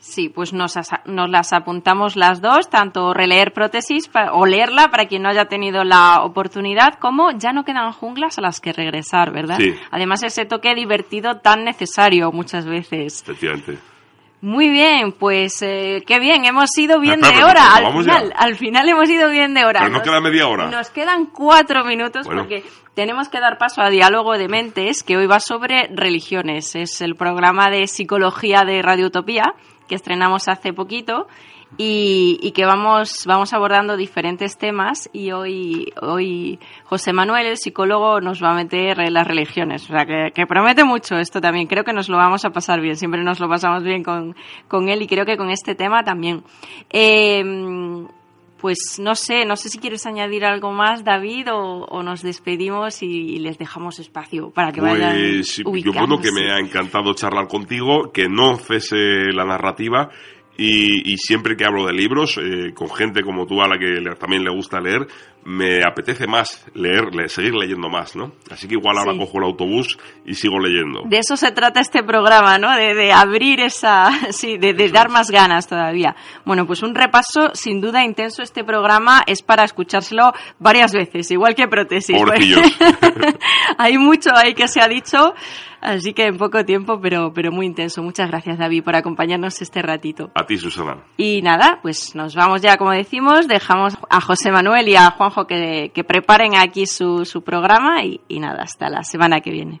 Sí, 0.00 0.28
pues 0.28 0.52
nos, 0.52 0.74
nos, 1.06 1.28
las 1.28 1.52
apuntamos 1.52 2.14
las 2.14 2.40
dos, 2.40 2.70
tanto 2.70 3.12
releer 3.12 3.52
prótesis 3.52 4.08
o 4.32 4.46
leerla 4.46 4.88
para 4.88 5.06
quien 5.06 5.22
no 5.22 5.28
haya 5.28 5.46
tenido 5.46 5.82
la 5.82 6.22
oportunidad, 6.22 6.94
como 7.00 7.32
ya 7.32 7.52
no 7.52 7.64
quedan 7.64 7.92
junglas 7.92 8.38
a 8.38 8.40
las 8.40 8.60
que 8.60 8.72
regresar, 8.72 9.32
¿verdad? 9.32 9.58
Sí. 9.58 9.74
Además, 9.90 10.22
ese 10.22 10.44
toque 10.44 10.74
divertido 10.74 11.38
tan 11.38 11.64
necesario 11.64 12.30
muchas 12.30 12.64
veces. 12.64 13.22
Efectivamente. 13.22 13.78
Muy 14.40 14.68
bien, 14.68 15.10
pues 15.10 15.60
eh, 15.62 16.04
qué 16.06 16.20
bien, 16.20 16.44
hemos 16.44 16.76
ido 16.78 17.00
bien 17.00 17.20
de 17.20 17.42
hora. 17.42 17.74
Al 17.74 17.92
final, 17.92 18.32
al 18.36 18.54
final 18.54 18.88
hemos 18.88 19.10
ido 19.10 19.28
bien 19.30 19.52
de 19.52 19.64
hora. 19.64 19.80
Pero 19.80 19.92
no 19.92 20.02
queda 20.02 20.20
media 20.20 20.46
hora. 20.46 20.70
Nos 20.70 20.90
quedan 20.90 21.26
cuatro 21.26 21.84
minutos 21.84 22.24
porque 22.28 22.62
tenemos 22.94 23.28
que 23.28 23.40
dar 23.40 23.58
paso 23.58 23.82
a 23.82 23.90
Diálogo 23.90 24.38
de 24.38 24.46
Mentes, 24.46 25.02
que 25.02 25.16
hoy 25.16 25.26
va 25.26 25.40
sobre 25.40 25.88
religiones. 25.92 26.76
Es 26.76 27.00
el 27.00 27.16
programa 27.16 27.68
de 27.68 27.88
psicología 27.88 28.62
de 28.64 28.80
Radio 28.80 29.08
Utopía 29.08 29.54
que 29.88 29.94
estrenamos 29.94 30.48
hace 30.48 30.72
poquito 30.72 31.26
y, 31.76 32.52
que 32.54 32.64
vamos, 32.64 33.24
vamos 33.26 33.52
abordando 33.52 33.96
diferentes 33.96 34.56
temas 34.56 35.10
y 35.12 35.32
hoy, 35.32 35.92
hoy 36.00 36.58
José 36.84 37.12
Manuel, 37.12 37.46
el 37.46 37.56
psicólogo, 37.56 38.20
nos 38.20 38.42
va 38.42 38.52
a 38.52 38.54
meter 38.54 39.00
en 39.00 39.12
las 39.12 39.26
religiones. 39.26 39.84
O 39.84 39.92
sea, 39.92 40.06
que, 40.06 40.46
promete 40.46 40.84
mucho 40.84 41.16
esto 41.16 41.40
también. 41.40 41.66
Creo 41.66 41.84
que 41.84 41.92
nos 41.92 42.08
lo 42.08 42.16
vamos 42.16 42.44
a 42.44 42.50
pasar 42.50 42.80
bien. 42.80 42.96
Siempre 42.96 43.22
nos 43.22 43.38
lo 43.38 43.48
pasamos 43.48 43.82
bien 43.82 44.02
con, 44.02 44.34
con 44.66 44.88
él 44.88 45.02
y 45.02 45.06
creo 45.06 45.26
que 45.26 45.36
con 45.36 45.50
este 45.50 45.74
tema 45.74 46.02
también. 46.04 46.42
Eh, 46.90 47.44
pues 48.60 48.98
no 49.00 49.14
sé, 49.14 49.44
no 49.44 49.56
sé 49.56 49.68
si 49.68 49.78
quieres 49.78 50.04
añadir 50.06 50.44
algo 50.44 50.72
más, 50.72 51.04
David, 51.04 51.46
o, 51.52 52.02
nos 52.02 52.22
despedimos 52.22 53.02
y, 53.02 53.38
les 53.38 53.58
dejamos 53.58 53.98
espacio 53.98 54.50
para 54.50 54.72
que 54.72 54.80
vayan. 54.80 55.16
Pues 55.64 55.82
yo 55.84 55.92
creo 55.92 56.20
que 56.20 56.32
me 56.32 56.52
ha 56.52 56.58
encantado 56.58 57.14
charlar 57.14 57.46
contigo, 57.48 58.10
que 58.12 58.28
no 58.28 58.56
cese 58.56 59.32
la 59.32 59.44
narrativa 59.44 60.10
y, 60.60 61.16
siempre 61.18 61.56
que 61.56 61.64
hablo 61.64 61.86
de 61.86 61.92
libros, 61.92 62.36
eh, 62.36 62.74
con 62.74 62.90
gente 62.90 63.22
como 63.22 63.46
tú 63.46 63.62
a 63.62 63.68
la 63.68 63.78
que 63.78 64.02
también 64.18 64.42
le 64.42 64.50
gusta 64.50 64.80
leer, 64.80 65.06
me 65.44 65.84
apetece 65.84 66.26
más 66.26 66.66
leer, 66.74 67.10
seguir 67.30 67.54
leyendo 67.54 67.88
más, 67.88 68.16
¿no? 68.16 68.32
Así 68.50 68.66
que 68.66 68.74
igual 68.74 68.98
ahora 68.98 69.16
cojo 69.16 69.38
el 69.38 69.44
autobús 69.44 69.96
y 70.26 70.34
sigo 70.34 70.58
leyendo. 70.58 71.02
De 71.06 71.18
eso 71.18 71.36
se 71.36 71.52
trata 71.52 71.80
este 71.80 72.02
programa, 72.02 72.58
¿no? 72.58 72.74
De, 72.74 73.12
abrir 73.12 73.60
esa, 73.60 74.10
sí, 74.32 74.58
de, 74.58 74.74
dar 74.90 75.10
más 75.10 75.30
ganas 75.30 75.68
todavía. 75.68 76.16
Bueno, 76.44 76.66
pues 76.66 76.82
un 76.82 76.94
repaso 76.94 77.50
sin 77.54 77.80
duda 77.80 78.04
intenso. 78.04 78.42
Este 78.42 78.64
programa 78.64 79.22
es 79.28 79.42
para 79.42 79.62
escuchárselo 79.62 80.32
varias 80.58 80.92
veces, 80.92 81.30
igual 81.30 81.54
que 81.54 81.68
prótesis. 81.68 82.16
Hay 83.78 83.96
mucho 83.96 84.30
ahí 84.34 84.54
que 84.54 84.66
se 84.66 84.80
ha 84.80 84.88
dicho. 84.88 85.34
Así 85.80 86.12
que 86.12 86.26
en 86.26 86.36
poco 86.36 86.64
tiempo, 86.64 87.00
pero, 87.00 87.32
pero 87.32 87.52
muy 87.52 87.66
intenso. 87.66 88.02
Muchas 88.02 88.28
gracias, 88.30 88.58
David, 88.58 88.84
por 88.84 88.96
acompañarnos 88.96 89.60
este 89.62 89.82
ratito. 89.82 90.30
A 90.34 90.44
ti, 90.44 90.58
Susana. 90.58 91.04
Y 91.16 91.42
nada, 91.42 91.78
pues 91.82 92.14
nos 92.14 92.34
vamos 92.34 92.62
ya, 92.62 92.76
como 92.76 92.90
decimos. 92.90 93.48
Dejamos 93.48 93.96
a 94.10 94.20
José 94.20 94.50
Manuel 94.50 94.88
y 94.88 94.96
a 94.96 95.10
Juanjo 95.10 95.46
que, 95.46 95.92
preparen 96.06 96.56
aquí 96.56 96.86
su, 96.86 97.24
su 97.24 97.42
programa 97.42 98.02
y 98.04 98.40
nada, 98.40 98.62
hasta 98.62 98.88
la 98.88 99.02
semana 99.04 99.40
que 99.40 99.50
viene. 99.50 99.80